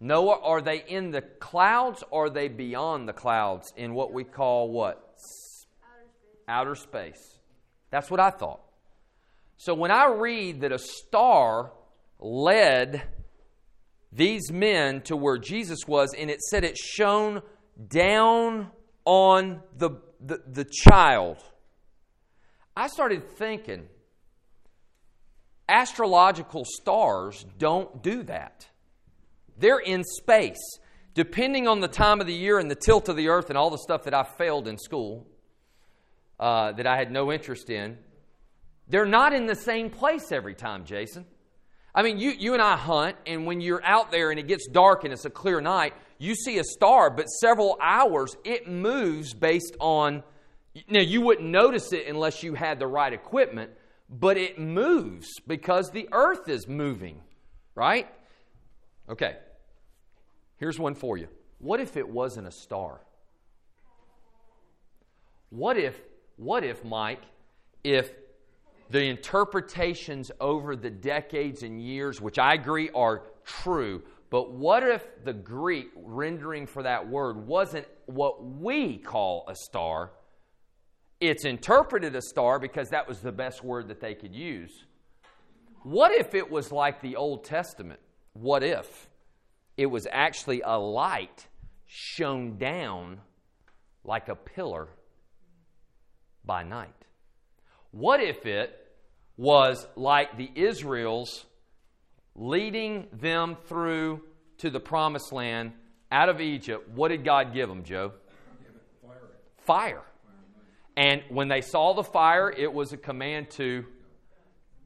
Noah, 0.00 0.40
are 0.42 0.60
they 0.60 0.84
in 0.86 1.10
the 1.10 1.22
clouds 1.22 2.04
or 2.10 2.26
are 2.26 2.30
they 2.30 2.48
beyond 2.48 3.08
the 3.08 3.12
clouds 3.12 3.72
in 3.76 3.94
what 3.94 4.12
we 4.12 4.22
call 4.22 4.70
what? 4.70 4.96
Outer 5.86 6.04
space. 6.06 6.44
Outer 6.46 6.74
space. 6.74 7.38
That's 7.90 8.10
what 8.10 8.20
I 8.20 8.30
thought. 8.30 8.60
So 9.58 9.74
when 9.74 9.90
I 9.90 10.06
read 10.06 10.60
that 10.60 10.70
a 10.70 10.78
star 10.78 11.72
led 12.20 13.02
these 14.12 14.52
men 14.52 15.02
to 15.02 15.16
where 15.16 15.36
Jesus 15.36 15.80
was, 15.86 16.14
and 16.16 16.30
it 16.30 16.40
said 16.40 16.64
it 16.64 16.78
shone 16.78 17.42
down 17.88 18.70
on 19.04 19.60
the, 19.76 19.90
the, 20.20 20.40
the 20.46 20.64
child, 20.64 21.38
I 22.76 22.86
started 22.86 23.28
thinking 23.36 23.88
astrological 25.68 26.64
stars 26.64 27.44
don't 27.58 28.00
do 28.00 28.22
that. 28.22 28.68
They're 29.58 29.80
in 29.80 30.04
space. 30.04 30.78
Depending 31.14 31.66
on 31.66 31.80
the 31.80 31.88
time 31.88 32.20
of 32.20 32.28
the 32.28 32.32
year 32.32 32.60
and 32.60 32.70
the 32.70 32.76
tilt 32.76 33.08
of 33.08 33.16
the 33.16 33.26
earth 33.26 33.48
and 33.48 33.58
all 33.58 33.70
the 33.70 33.78
stuff 33.78 34.04
that 34.04 34.14
I 34.14 34.22
failed 34.22 34.68
in 34.68 34.78
school, 34.78 35.26
uh, 36.38 36.70
that 36.72 36.86
I 36.86 36.96
had 36.96 37.10
no 37.10 37.32
interest 37.32 37.68
in, 37.70 37.98
they're 38.88 39.06
not 39.06 39.32
in 39.32 39.46
the 39.46 39.54
same 39.54 39.90
place 39.90 40.32
every 40.32 40.54
time, 40.54 40.84
Jason. 40.84 41.26
I 41.94 42.02
mean, 42.02 42.18
you, 42.18 42.30
you 42.30 42.52
and 42.52 42.62
I 42.62 42.76
hunt, 42.76 43.16
and 43.26 43.46
when 43.46 43.60
you're 43.60 43.84
out 43.84 44.10
there 44.10 44.30
and 44.30 44.38
it 44.38 44.46
gets 44.46 44.66
dark 44.68 45.04
and 45.04 45.12
it's 45.12 45.24
a 45.24 45.30
clear 45.30 45.60
night, 45.60 45.94
you 46.18 46.34
see 46.34 46.58
a 46.58 46.64
star, 46.64 47.10
but 47.10 47.26
several 47.26 47.76
hours 47.80 48.36
it 48.44 48.68
moves 48.68 49.34
based 49.34 49.76
on. 49.80 50.22
Now, 50.88 51.00
you 51.00 51.20
wouldn't 51.20 51.48
notice 51.48 51.92
it 51.92 52.06
unless 52.06 52.42
you 52.42 52.54
had 52.54 52.78
the 52.78 52.86
right 52.86 53.12
equipment, 53.12 53.72
but 54.08 54.36
it 54.36 54.58
moves 54.58 55.28
because 55.46 55.90
the 55.90 56.08
earth 56.12 56.48
is 56.48 56.68
moving, 56.68 57.20
right? 57.74 58.08
Okay. 59.08 59.36
Here's 60.58 60.78
one 60.78 60.94
for 60.94 61.16
you. 61.16 61.28
What 61.58 61.80
if 61.80 61.96
it 61.96 62.08
wasn't 62.08 62.46
a 62.46 62.52
star? 62.52 63.00
What 65.50 65.76
if, 65.76 66.00
what 66.36 66.62
if, 66.62 66.84
Mike, 66.84 67.22
if 67.82 68.12
the 68.90 69.02
interpretations 69.02 70.30
over 70.40 70.74
the 70.74 70.90
decades 70.90 71.62
and 71.62 71.80
years, 71.80 72.20
which 72.20 72.38
I 72.38 72.54
agree 72.54 72.90
are 72.94 73.24
true, 73.44 74.02
but 74.30 74.52
what 74.52 74.82
if 74.82 75.06
the 75.24 75.32
Greek 75.32 75.88
rendering 75.96 76.66
for 76.66 76.82
that 76.82 77.08
word 77.08 77.46
wasn't 77.46 77.86
what 78.06 78.44
we 78.44 78.98
call 78.98 79.44
a 79.48 79.54
star? 79.54 80.12
It's 81.20 81.44
interpreted 81.44 82.14
a 82.14 82.22
star 82.22 82.58
because 82.58 82.90
that 82.90 83.08
was 83.08 83.20
the 83.20 83.32
best 83.32 83.64
word 83.64 83.88
that 83.88 84.00
they 84.00 84.14
could 84.14 84.34
use. 84.34 84.84
What 85.82 86.12
if 86.12 86.34
it 86.34 86.50
was 86.50 86.70
like 86.70 87.00
the 87.00 87.16
Old 87.16 87.44
Testament? 87.44 88.00
What 88.34 88.62
if 88.62 89.08
it 89.76 89.86
was 89.86 90.06
actually 90.10 90.62
a 90.64 90.78
light 90.78 91.46
shone 91.86 92.58
down 92.58 93.20
like 94.04 94.28
a 94.28 94.34
pillar 94.34 94.88
by 96.44 96.62
night? 96.62 96.97
What 97.90 98.20
if 98.20 98.46
it 98.46 98.74
was 99.36 99.86
like 99.96 100.36
the 100.36 100.50
Israels 100.54 101.46
leading 102.34 103.08
them 103.12 103.56
through 103.66 104.22
to 104.58 104.70
the 104.70 104.80
promised 104.80 105.32
land 105.32 105.72
out 106.10 106.28
of 106.28 106.40
Egypt? 106.40 106.88
What 106.90 107.08
did 107.08 107.24
God 107.24 107.54
give 107.54 107.68
them, 107.68 107.84
Joe? 107.84 108.12
Fire. 109.02 109.16
Fire. 109.64 110.02
And 110.96 111.22
when 111.28 111.48
they 111.48 111.60
saw 111.60 111.94
the 111.94 112.02
fire, 112.02 112.50
it 112.50 112.72
was 112.72 112.92
a 112.92 112.96
command 112.96 113.50
to 113.52 113.84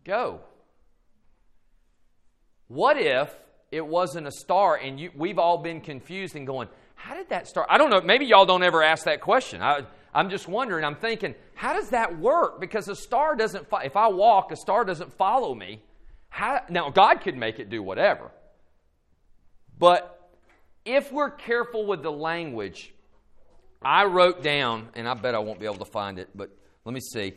go. 0.05 0.40
What 2.68 2.98
if 2.98 3.34
it 3.70 3.86
wasn't 3.86 4.26
a 4.26 4.30
star 4.30 4.76
and 4.76 5.00
you, 5.00 5.11
we've 5.16 5.38
all 5.38 5.59
been 5.59 5.80
confused 5.80 6.36
and 6.36 6.46
going, 6.46 6.68
how 6.94 7.14
did 7.14 7.30
that 7.30 7.48
start? 7.48 7.66
I 7.70 7.78
don't 7.78 7.90
know. 7.90 8.00
Maybe 8.00 8.26
y'all 8.26 8.46
don't 8.46 8.62
ever 8.62 8.82
ask 8.82 9.05
that 9.07 9.20
question. 9.22 9.62
I, 9.62 9.86
I'm 10.14 10.28
just 10.30 10.46
wondering, 10.46 10.84
I'm 10.84 10.96
thinking, 10.96 11.34
how 11.54 11.72
does 11.72 11.90
that 11.90 12.18
work? 12.18 12.60
Because 12.60 12.88
a 12.88 12.96
star 12.96 13.34
doesn't, 13.34 13.66
if 13.84 13.96
I 13.96 14.08
walk, 14.08 14.52
a 14.52 14.56
star 14.56 14.84
doesn't 14.84 15.12
follow 15.14 15.54
me. 15.54 15.80
How, 16.28 16.62
now, 16.68 16.90
God 16.90 17.20
could 17.22 17.36
make 17.36 17.58
it 17.58 17.70
do 17.70 17.82
whatever. 17.82 18.30
But 19.78 20.30
if 20.84 21.12
we're 21.12 21.30
careful 21.30 21.86
with 21.86 22.02
the 22.02 22.12
language, 22.12 22.92
I 23.82 24.04
wrote 24.04 24.42
down, 24.42 24.88
and 24.94 25.08
I 25.08 25.14
bet 25.14 25.34
I 25.34 25.38
won't 25.40 25.60
be 25.60 25.66
able 25.66 25.84
to 25.84 25.90
find 25.90 26.18
it, 26.18 26.28
but 26.34 26.50
let 26.84 26.94
me 26.94 27.00
see. 27.00 27.34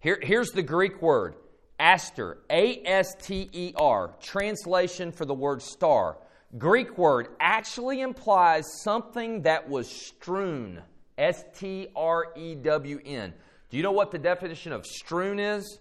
Here, 0.00 0.18
here's 0.22 0.50
the 0.50 0.62
Greek 0.62 1.02
word 1.02 1.34
aster, 1.80 2.38
A 2.50 2.82
S 2.84 3.14
T 3.20 3.48
E 3.52 3.72
R, 3.76 4.14
translation 4.20 5.12
for 5.12 5.24
the 5.24 5.34
word 5.34 5.62
star. 5.62 6.18
Greek 6.56 6.96
word 6.96 7.28
actually 7.40 8.00
implies 8.00 8.64
something 8.82 9.42
that 9.42 9.68
was 9.68 9.88
strewn, 9.88 10.82
S 11.18 11.44
T 11.58 11.88
R 11.94 12.32
E 12.36 12.54
W 12.54 13.00
N. 13.04 13.34
Do 13.68 13.76
you 13.76 13.82
know 13.82 13.92
what 13.92 14.10
the 14.10 14.18
definition 14.18 14.72
of 14.72 14.86
strewn 14.86 15.38
is? 15.38 15.78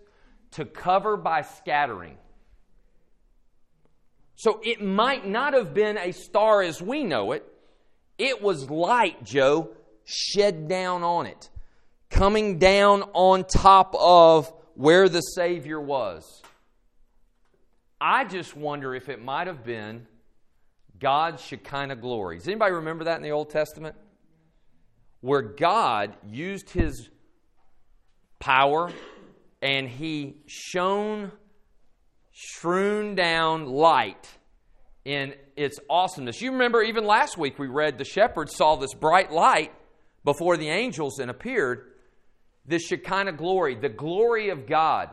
To 0.51 0.65
cover 0.65 1.15
by 1.15 1.43
scattering. 1.43 2.17
So 4.35 4.59
it 4.63 4.81
might 4.81 5.27
not 5.27 5.53
have 5.53 5.73
been 5.73 5.97
a 5.97 6.11
star 6.11 6.61
as 6.61 6.81
we 6.81 7.03
know 7.03 7.31
it. 7.31 7.45
It 8.17 8.41
was 8.41 8.69
light, 8.69 9.23
Joe, 9.23 9.69
shed 10.05 10.67
down 10.67 11.03
on 11.03 11.25
it, 11.25 11.49
coming 12.09 12.57
down 12.59 13.03
on 13.13 13.45
top 13.45 13.95
of 13.99 14.51
where 14.75 15.09
the 15.09 15.21
Savior 15.21 15.79
was. 15.79 16.41
I 17.99 18.25
just 18.25 18.55
wonder 18.55 18.93
if 18.93 19.09
it 19.09 19.23
might 19.23 19.47
have 19.47 19.63
been 19.63 20.05
God's 20.99 21.41
Shekinah 21.43 21.95
glory. 21.95 22.37
Does 22.37 22.47
anybody 22.47 22.73
remember 22.73 23.05
that 23.05 23.17
in 23.17 23.23
the 23.23 23.31
Old 23.31 23.49
Testament? 23.49 23.95
Where 25.21 25.41
God 25.41 26.15
used 26.25 26.69
his 26.69 27.09
power 28.39 28.91
and 29.61 29.87
he 29.87 30.37
shone 30.45 31.31
strewn 32.33 33.15
down 33.15 33.65
light 33.65 34.27
in 35.05 35.33
its 35.55 35.79
awesomeness. 35.89 36.41
You 36.41 36.51
remember 36.51 36.83
even 36.83 37.05
last 37.05 37.37
week 37.37 37.57
we 37.57 37.67
read 37.67 37.97
the 37.97 38.05
shepherds 38.05 38.55
saw 38.55 38.75
this 38.75 38.93
bright 38.93 39.31
light 39.31 39.71
before 40.23 40.57
the 40.57 40.69
angels 40.69 41.19
and 41.19 41.31
appeared. 41.31 41.93
This 42.65 42.85
Shekinah 42.85 43.33
glory, 43.33 43.75
the 43.75 43.89
glory 43.89 44.49
of 44.49 44.67
God. 44.67 45.09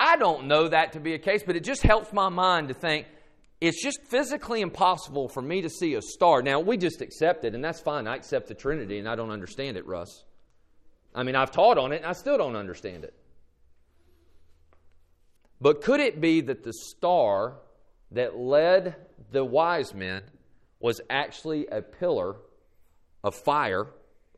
I 0.00 0.16
don't 0.16 0.46
know 0.46 0.68
that 0.68 0.92
to 0.92 1.00
be 1.00 1.14
a 1.14 1.18
case, 1.18 1.42
but 1.46 1.56
it 1.56 1.64
just 1.64 1.82
helps 1.82 2.12
my 2.12 2.28
mind 2.28 2.68
to 2.68 2.74
think 2.74 3.06
it's 3.60 3.82
just 3.82 4.00
physically 4.04 4.60
impossible 4.60 5.28
for 5.28 5.42
me 5.42 5.62
to 5.62 5.68
see 5.68 5.94
a 5.94 6.02
star. 6.02 6.42
Now, 6.42 6.60
we 6.60 6.76
just 6.76 7.00
accept 7.00 7.44
it, 7.44 7.54
and 7.54 7.64
that's 7.64 7.80
fine. 7.80 8.06
I 8.06 8.14
accept 8.16 8.46
the 8.46 8.54
Trinity, 8.54 8.98
and 8.98 9.08
I 9.08 9.16
don't 9.16 9.30
understand 9.30 9.76
it, 9.76 9.86
Russ. 9.86 10.24
I 11.14 11.24
mean, 11.24 11.34
I've 11.34 11.50
taught 11.50 11.78
on 11.78 11.92
it, 11.92 11.96
and 11.96 12.06
I 12.06 12.12
still 12.12 12.38
don't 12.38 12.54
understand 12.54 13.04
it. 13.04 13.14
But 15.60 15.82
could 15.82 15.98
it 15.98 16.20
be 16.20 16.40
that 16.42 16.62
the 16.62 16.72
star 16.72 17.56
that 18.12 18.38
led 18.38 18.94
the 19.32 19.44
wise 19.44 19.92
men 19.92 20.22
was 20.78 21.00
actually 21.10 21.66
a 21.66 21.82
pillar 21.82 22.36
of 23.24 23.34
fire, 23.34 23.88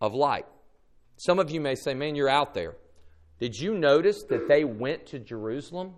of 0.01 0.15
light? 0.15 0.47
Some 1.19 1.39
of 1.39 1.51
you 1.51 1.61
may 1.61 1.75
say, 1.75 1.93
man, 1.93 2.15
you're 2.15 2.31
out 2.31 2.55
there. 2.55 2.77
Did 3.39 3.59
you 3.59 3.75
notice 3.75 4.23
that 4.31 4.49
they 4.49 4.65
went 4.65 5.07
to 5.09 5.19
Jerusalem? 5.19 5.93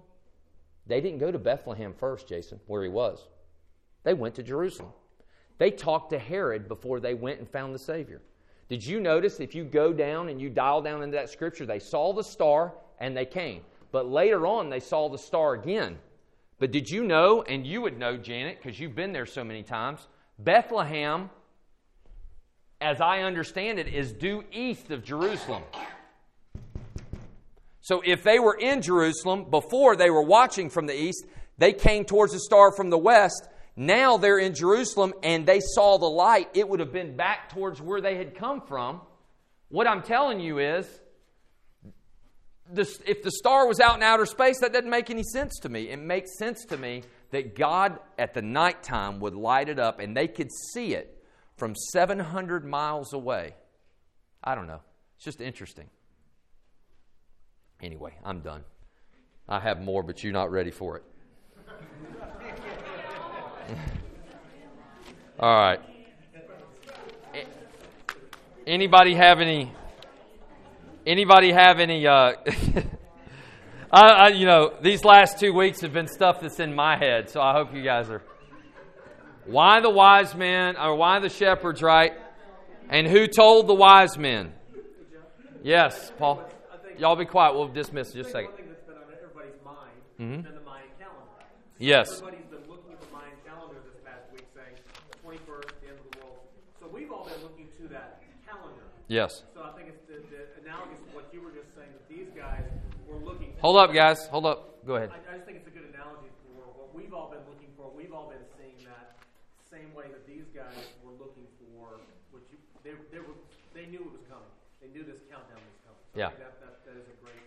They 0.87 1.01
didn't 1.01 1.19
go 1.19 1.31
to 1.31 1.39
Bethlehem 1.39 1.95
first, 1.95 2.29
Jason, 2.29 2.61
where 2.67 2.83
he 2.83 2.89
was. 2.89 3.29
They 4.05 4.15
went 4.15 4.35
to 4.37 4.43
Jerusalem. 4.43 4.93
They 5.59 5.71
talked 5.71 6.11
to 6.11 6.19
Herod 6.19 6.67
before 6.69 6.99
they 6.99 7.15
went 7.15 7.39
and 7.39 7.49
found 7.49 7.75
the 7.75 7.79
Savior. 7.79 8.21
Did 8.69 8.85
you 8.85 9.01
notice 9.01 9.39
if 9.39 9.55
you 9.55 9.65
go 9.65 9.93
down 9.93 10.29
and 10.29 10.41
you 10.41 10.49
dial 10.49 10.83
down 10.83 11.03
into 11.03 11.17
that 11.17 11.31
scripture, 11.31 11.67
they 11.67 11.79
saw 11.79 12.13
the 12.13 12.25
star 12.25 12.75
and 12.99 13.17
they 13.17 13.27
came. 13.27 13.63
But 13.91 14.09
later 14.09 14.47
on, 14.47 14.71
they 14.71 14.81
saw 14.81 15.09
the 15.09 15.19
star 15.19 15.53
again. 15.53 15.99
But 16.59 16.71
did 16.71 16.89
you 16.89 17.05
know, 17.05 17.43
and 17.43 17.67
you 17.67 17.83
would 17.83 17.99
know, 17.99 18.17
Janet, 18.17 18.59
because 18.63 18.81
you've 18.81 18.95
been 18.95 19.13
there 19.13 19.27
so 19.27 19.45
many 19.45 19.63
times, 19.63 20.07
Bethlehem, 20.39 21.29
as 22.81 23.01
I 23.01 23.21
understand 23.21 23.79
it, 23.79 23.89
is 23.89 24.13
due 24.13 24.45
east 24.53 24.91
of 24.91 25.05
Jerusalem. 25.05 25.63
So 27.93 28.01
if 28.03 28.23
they 28.23 28.39
were 28.39 28.55
in 28.55 28.81
Jerusalem 28.81 29.51
before 29.51 29.97
they 29.97 30.09
were 30.09 30.23
watching 30.23 30.71
from 30.71 30.87
the 30.87 30.99
east, 30.99 31.27
they 31.59 31.75
came 31.75 32.07
towards 32.07 32.33
the 32.33 32.41
star 32.41 32.73
from 32.73 32.89
the 32.89 32.97
west. 32.97 33.47
Now 33.77 34.17
they're 34.17 34.39
in 34.39 34.55
Jerusalem 34.55 35.13
and 35.23 35.45
they 35.45 35.61
saw 35.61 35.99
the 35.99 36.09
light. 36.09 36.49
It 36.55 36.67
would 36.67 36.81
have 36.81 36.91
been 36.91 37.19
back 37.19 37.51
towards 37.51 37.83
where 37.83 38.01
they 38.01 38.17
had 38.17 38.35
come 38.35 38.63
from. 38.63 39.03
What 39.69 39.87
I'm 39.87 40.01
telling 40.01 40.41
you 40.41 40.59
is, 40.59 40.87
this, 42.67 42.99
if 43.05 43.23
the 43.23 43.31
star 43.31 43.69
was 43.69 43.79
out 43.79 43.97
in 43.97 44.03
outer 44.03 44.25
space, 44.25 44.61
that 44.61 44.73
doesn't 44.73 44.89
make 44.89 45.11
any 45.11 45.23
sense 45.23 45.59
to 45.59 45.69
me. 45.69 45.91
It 45.91 45.99
makes 45.99 46.39
sense 46.39 46.65
to 46.71 46.79
me 46.79 47.03
that 47.31 47.55
God 47.55 47.99
at 48.19 48.33
the 48.33 48.41
nighttime 48.41 49.21
would 49.21 49.35
light 49.35 49.69
it 49.69 49.79
up 49.79 50.01
and 50.01 50.17
they 50.17 50.29
could 50.29 50.51
see 50.73 50.95
it 50.95 51.23
from 51.59 51.75
700 51.75 52.65
miles 52.65 53.13
away. 53.13 53.55
I 54.43 54.55
don't 54.55 54.67
know. 54.67 54.81
It's 55.17 55.27
just 55.27 55.43
interesting. 55.43 55.91
Anyway, 57.83 58.13
I'm 58.25 58.41
done. 58.41 58.63
I 59.49 59.59
have 59.59 59.81
more, 59.81 60.05
but 60.05 60.23
you're 60.23 60.33
not 60.33 60.53
ready 60.53 60.71
for 60.71 60.99
it. 60.99 61.05
All 65.41 65.55
right. 65.55 65.81
Anybody 68.65 69.15
have 69.15 69.41
any? 69.41 69.73
Anybody 71.05 71.51
have 71.51 71.81
any? 71.81 72.07
Uh, 72.07 72.35
I, 73.93 74.01
I, 74.01 74.29
you 74.29 74.47
know, 74.47 74.75
these 74.81 75.05
last 75.05 75.41
two 75.41 75.53
weeks 75.53 75.81
have 75.81 75.93
been 75.93 76.07
stuff 76.07 76.41
that's 76.41 76.61
in 76.61 76.73
my 76.73 76.97
head, 76.97 77.29
so 77.29 77.41
I 77.41 77.53
hope 77.53 77.75
you 77.75 77.83
guys 77.83 78.09
are. 78.09 78.23
Why 79.45 79.81
the 79.81 79.91
wise 79.91 80.37
men, 80.37 80.77
or 80.77 80.95
why 80.95 81.19
the 81.19 81.29
shepherds, 81.29 81.83
right? 81.83 82.13
And 82.89 83.09
who 83.09 83.27
told 83.27 83.67
the 83.67 83.75
wise 83.75 84.17
men? 84.17 84.53
Yes, 85.65 86.13
Paul. 86.17 86.49
Y'all 87.03 87.19
be 87.19 87.27
quiet. 87.27 87.59
We'll 87.59 87.67
dismiss 87.67 88.15
in 88.15 88.23
just 88.23 88.31
a 88.31 88.47
second. 88.47 88.55
One 88.55 88.63
thing 88.63 88.71
that's 88.71 88.87
been 88.87 88.95
on 88.95 89.11
everybody's 89.11 89.59
mind 89.67 89.99
Mhm. 90.23 90.39
has 90.39 90.47
been 90.47 90.55
the 90.55 90.63
Mayan 90.63 90.87
calendar. 91.03 91.43
Yes. 91.83 92.07
Everybody's 92.23 92.47
been 92.47 92.63
looking 92.71 92.93
at 92.95 93.01
the 93.03 93.11
Mayan 93.11 93.35
calendar 93.43 93.83
this 93.83 93.99
past 94.07 94.31
week, 94.31 94.47
saying 94.55 94.79
21st, 95.19 95.75
the 95.83 95.89
end 95.91 95.99
of 95.99 96.07
the 96.07 96.19
world. 96.23 96.39
So 96.79 96.87
we've 96.87 97.11
all 97.11 97.27
been 97.27 97.43
looking 97.43 97.67
to 97.75 97.89
that 97.91 98.23
calendar. 98.47 98.87
Yes. 99.11 99.43
So 99.51 99.67
I 99.67 99.75
think 99.75 99.91
it's 99.91 99.99
the, 100.07 100.23
the 100.31 100.47
analogous 100.63 101.03
to 101.03 101.11
what 101.11 101.27
you 101.35 101.43
were 101.43 101.51
just 101.51 101.75
saying 101.75 101.91
that 101.91 102.07
these 102.07 102.31
guys 102.39 102.71
were 103.11 103.19
looking. 103.19 103.51
Hold 103.59 103.79
up, 103.83 103.91
guys. 103.93 104.29
Hold 104.31 104.47
up. 104.47 104.87
Go 104.87 104.95
ahead. 104.95 105.11
I, 105.11 105.19
I 105.27 105.43
just 105.43 105.47
think 105.51 105.59
it's 105.59 105.67
a 105.67 105.75
good 105.75 105.91
analogy 105.91 106.31
for 106.55 106.63
what 106.71 106.95
we've 106.95 107.11
all 107.13 107.35
been 107.35 107.43
looking 107.51 107.75
for. 107.75 107.91
We've 107.91 108.15
all 108.15 108.31
been 108.31 108.47
seeing 108.55 108.79
that 108.87 109.19
same 109.75 109.91
way 109.93 110.07
that 110.07 110.23
these 110.25 110.47
guys 110.55 110.71
were 111.03 111.19
looking 111.19 111.51
for. 111.59 111.99
Which 112.31 112.47
you, 112.55 112.63
they, 112.87 112.95
they 113.11 113.19
were, 113.19 113.35
they 113.75 113.91
knew 113.91 114.07
it 114.07 114.13
was 114.15 114.23
coming. 114.31 114.47
They 114.79 114.87
knew 114.95 115.03
this 115.03 115.19
countdown 115.27 115.59
was 115.67 115.79
coming. 115.83 115.99
So 116.15 116.19
Yeah. 116.23 116.31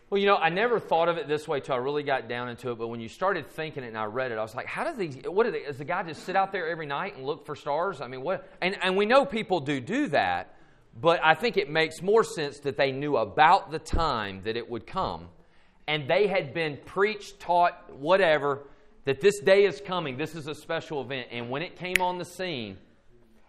Well, 0.09 0.21
you 0.21 0.27
know, 0.27 0.37
I 0.37 0.49
never 0.49 0.79
thought 0.79 1.09
of 1.09 1.17
it 1.17 1.27
this 1.27 1.47
way 1.47 1.59
till 1.59 1.73
I 1.73 1.79
really 1.79 2.03
got 2.03 2.29
down 2.29 2.47
into 2.47 2.71
it. 2.71 2.77
But 2.77 2.89
when 2.89 2.99
you 2.99 3.09
started 3.09 3.47
thinking 3.47 3.83
it 3.83 3.87
and 3.87 3.97
I 3.97 4.05
read 4.05 4.31
it, 4.31 4.37
I 4.37 4.43
was 4.43 4.53
like, 4.53 4.67
how 4.67 4.83
does 4.83 4.97
these? 4.97 5.17
What 5.25 5.51
they? 5.51 5.63
Does 5.63 5.79
the 5.79 5.85
guy 5.85 6.03
just 6.03 6.23
sit 6.23 6.35
out 6.35 6.51
there 6.51 6.67
every 6.67 6.85
night 6.85 7.17
and 7.17 7.25
look 7.25 7.45
for 7.45 7.55
stars? 7.55 8.01
I 8.01 8.07
mean, 8.07 8.21
what? 8.21 8.47
And 8.61 8.77
and 8.83 8.95
we 8.95 9.07
know 9.07 9.25
people 9.25 9.61
do 9.61 9.79
do 9.79 10.07
that, 10.09 10.55
but 10.99 11.19
I 11.23 11.33
think 11.33 11.57
it 11.57 11.71
makes 11.71 12.03
more 12.03 12.23
sense 12.23 12.59
that 12.59 12.77
they 12.77 12.91
knew 12.91 13.17
about 13.17 13.71
the 13.71 13.79
time 13.79 14.41
that 14.43 14.55
it 14.55 14.69
would 14.69 14.85
come, 14.85 15.29
and 15.87 16.07
they 16.07 16.27
had 16.27 16.53
been 16.53 16.77
preached, 16.85 17.39
taught, 17.39 17.91
whatever, 17.97 18.59
that 19.05 19.21
this 19.21 19.39
day 19.39 19.65
is 19.65 19.81
coming. 19.83 20.17
This 20.17 20.35
is 20.35 20.45
a 20.45 20.53
special 20.53 21.01
event, 21.01 21.29
and 21.31 21.49
when 21.49 21.63
it 21.63 21.77
came 21.77 21.99
on 21.99 22.19
the 22.19 22.25
scene, 22.25 22.77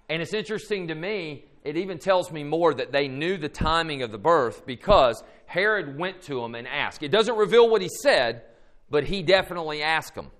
and 0.08 0.22
it's 0.22 0.32
interesting 0.32 0.88
to 0.88 0.94
me, 0.94 1.44
it 1.66 1.76
even 1.76 1.98
tells 1.98 2.30
me 2.30 2.44
more 2.44 2.72
that 2.72 2.92
they 2.92 3.08
knew 3.08 3.36
the 3.36 3.48
timing 3.48 4.02
of 4.02 4.12
the 4.12 4.18
birth 4.18 4.64
because 4.64 5.22
Herod 5.46 5.98
went 5.98 6.22
to 6.22 6.42
him 6.44 6.54
and 6.54 6.68
asked. 6.68 7.02
It 7.02 7.10
doesn't 7.10 7.36
reveal 7.36 7.68
what 7.68 7.82
he 7.82 7.88
said, 7.88 8.42
but 8.88 9.04
he 9.04 9.22
definitely 9.22 9.82
asked 9.82 10.14
him. 10.14 10.30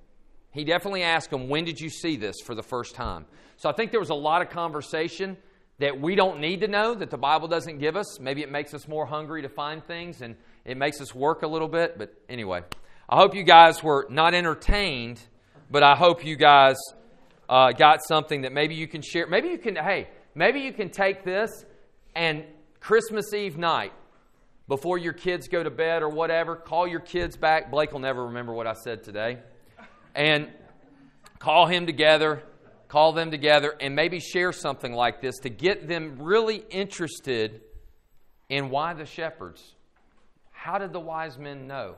He 0.53 0.65
definitely 0.65 1.03
asked 1.03 1.33
him, 1.33 1.49
When 1.49 1.65
did 1.65 1.81
you 1.81 1.91
see 1.91 2.17
this 2.17 2.37
for 2.45 2.55
the 2.55 2.63
first 2.63 2.95
time? 2.95 3.27
So 3.57 3.69
I 3.69 3.73
think 3.73 3.91
there 3.91 4.01
was 4.01 4.11
a 4.11 4.15
lot 4.15 4.41
of 4.41 4.51
conversation 4.51 5.37
that 5.79 6.01
we 6.01 6.15
don't 6.15 6.41
need 6.41 6.61
to 6.61 6.69
know, 6.69 6.95
that 6.95 7.11
the 7.11 7.19
Bible 7.19 7.49
doesn't 7.49 7.79
give 7.79 7.97
us. 7.97 8.21
Maybe 8.21 8.43
it 8.43 8.51
makes 8.51 8.73
us 8.73 8.87
more 8.87 9.05
hungry 9.05 9.43
to 9.43 9.49
find 9.49 9.85
things 9.85 10.23
and 10.23 10.37
it 10.65 10.77
makes 10.77 11.01
us 11.01 11.15
work 11.15 11.43
a 11.43 11.47
little 11.47 11.69
bit. 11.69 11.99
But 11.99 12.15
anyway, 12.29 12.63
I 13.09 13.17
hope 13.17 13.35
you 13.35 13.43
guys 13.43 13.83
were 13.83 14.07
not 14.09 14.33
entertained, 14.33 15.21
but 15.71 15.83
I 15.83 15.97
hope 15.97 16.25
you 16.25 16.37
guys 16.37 16.77
uh, 17.49 17.73
got 17.73 18.03
something 18.07 18.43
that 18.43 18.53
maybe 18.53 18.77
you 18.77 18.87
can 18.87 19.03
share. 19.03 19.27
Maybe 19.27 19.49
you 19.49 19.59
can, 19.59 19.77
hey, 19.77 20.09
maybe 20.37 20.61
you 20.61 20.73
can 20.73 20.91
take 20.91 21.25
this 21.25 21.65
and 22.15 22.45
Christmas 22.79 23.35
Eve 23.35 23.59
night, 23.59 23.93
before 24.69 24.99
your 24.99 25.13
kids 25.13 25.49
go 25.49 25.63
to 25.63 25.71
bed 25.71 26.03
or 26.03 26.09
whatever, 26.09 26.55
call 26.55 26.87
your 26.87 27.01
kids 27.01 27.37
back. 27.37 27.71
Blake 27.71 27.93
will 27.93 28.01
never 28.01 28.27
remember 28.27 28.53
what 28.53 28.67
I 28.67 28.73
said 28.73 29.03
today. 29.03 29.39
And 30.15 30.49
call 31.41 31.67
him 31.67 31.87
together, 31.87 32.43
call 32.89 33.13
them 33.13 33.31
together, 33.31 33.75
and 33.81 33.95
maybe 33.95 34.21
share 34.21 34.53
something 34.53 34.93
like 34.93 35.21
this 35.21 35.39
to 35.41 35.51
get 35.51 35.89
them 35.89 36.17
really 36.21 36.65
interested 36.71 37.61
in 38.49 38.71
why 38.71 38.95
the 38.95 39.05
shepherds. 39.05 39.75
How 40.53 40.79
did 40.79 40.93
the 40.93 41.01
wise 41.01 41.39
men 41.39 41.67
know? 41.67 41.97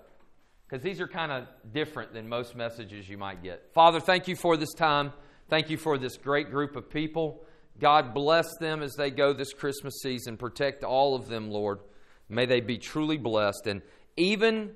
because 0.68 0.82
these 0.82 1.00
are 1.00 1.08
kind 1.08 1.32
of 1.32 1.46
different 1.72 2.12
than 2.12 2.28
most 2.28 2.54
messages 2.54 3.08
you 3.08 3.16
might 3.16 3.42
get. 3.42 3.70
Father, 3.72 4.00
thank 4.00 4.28
you 4.28 4.36
for 4.36 4.56
this 4.56 4.74
time. 4.74 5.12
Thank 5.48 5.70
you 5.70 5.78
for 5.78 5.96
this 5.96 6.18
great 6.18 6.50
group 6.50 6.76
of 6.76 6.90
people. 6.90 7.42
God 7.80 8.14
bless 8.14 8.56
them 8.58 8.82
as 8.82 8.94
they 8.94 9.10
go 9.10 9.32
this 9.32 9.52
Christmas 9.52 10.00
season. 10.02 10.36
Protect 10.36 10.84
all 10.84 11.14
of 11.14 11.28
them, 11.28 11.50
Lord. 11.50 11.78
May 12.28 12.46
they 12.46 12.60
be 12.60 12.78
truly 12.78 13.16
blessed. 13.16 13.66
And 13.66 13.82
even 14.16 14.72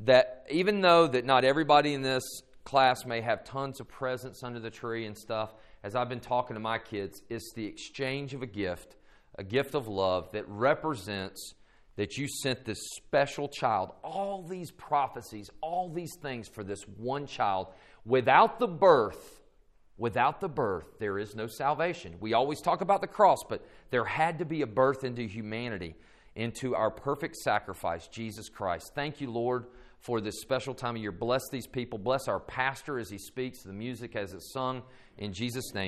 that, 0.00 0.46
even 0.50 0.80
though 0.80 1.06
that 1.06 1.24
not 1.24 1.44
everybody 1.44 1.94
in 1.94 2.02
this 2.02 2.24
class 2.64 3.04
may 3.04 3.20
have 3.20 3.44
tons 3.44 3.80
of 3.80 3.88
presents 3.88 4.42
under 4.42 4.60
the 4.60 4.70
tree 4.70 5.06
and 5.06 5.16
stuff, 5.16 5.54
as 5.82 5.94
I've 5.94 6.08
been 6.08 6.20
talking 6.20 6.54
to 6.54 6.60
my 6.60 6.78
kids, 6.78 7.22
it's 7.28 7.52
the 7.54 7.66
exchange 7.66 8.34
of 8.34 8.42
a 8.42 8.46
gift, 8.46 8.96
a 9.36 9.44
gift 9.44 9.74
of 9.74 9.86
love 9.86 10.32
that 10.32 10.44
represents 10.48 11.54
that 11.96 12.16
you 12.16 12.28
sent 12.28 12.64
this 12.64 12.78
special 12.96 13.48
child, 13.48 13.90
all 14.04 14.42
these 14.42 14.70
prophecies, 14.70 15.50
all 15.60 15.88
these 15.92 16.14
things 16.22 16.48
for 16.48 16.62
this 16.62 16.82
one 16.96 17.26
child. 17.26 17.66
Without 18.04 18.58
the 18.58 18.68
birth, 18.68 19.37
without 19.98 20.40
the 20.40 20.48
birth, 20.48 20.98
there 20.98 21.18
is 21.18 21.34
no 21.34 21.46
salvation. 21.46 22.14
We 22.20 22.32
always 22.32 22.60
talk 22.60 22.80
about 22.80 23.00
the 23.00 23.06
cross, 23.06 23.38
but 23.48 23.64
there 23.90 24.04
had 24.04 24.38
to 24.38 24.44
be 24.44 24.62
a 24.62 24.66
birth 24.66 25.04
into 25.04 25.22
humanity, 25.22 25.96
into 26.34 26.74
our 26.74 26.90
perfect 26.90 27.36
sacrifice, 27.36 28.08
Jesus 28.08 28.48
Christ. 28.48 28.92
Thank 28.94 29.20
you, 29.20 29.30
Lord, 29.30 29.66
for 30.00 30.20
this 30.20 30.40
special 30.40 30.74
time 30.74 30.94
of 30.94 31.02
year. 31.02 31.12
Bless 31.12 31.42
these 31.50 31.66
people. 31.66 31.98
Bless 31.98 32.28
our 32.28 32.40
pastor 32.40 32.98
as 32.98 33.10
he 33.10 33.18
speaks, 33.18 33.62
the 33.62 33.72
music 33.72 34.14
as 34.14 34.32
it's 34.32 34.52
sung. 34.52 34.82
In 35.18 35.32
Jesus' 35.32 35.74
name. 35.74 35.86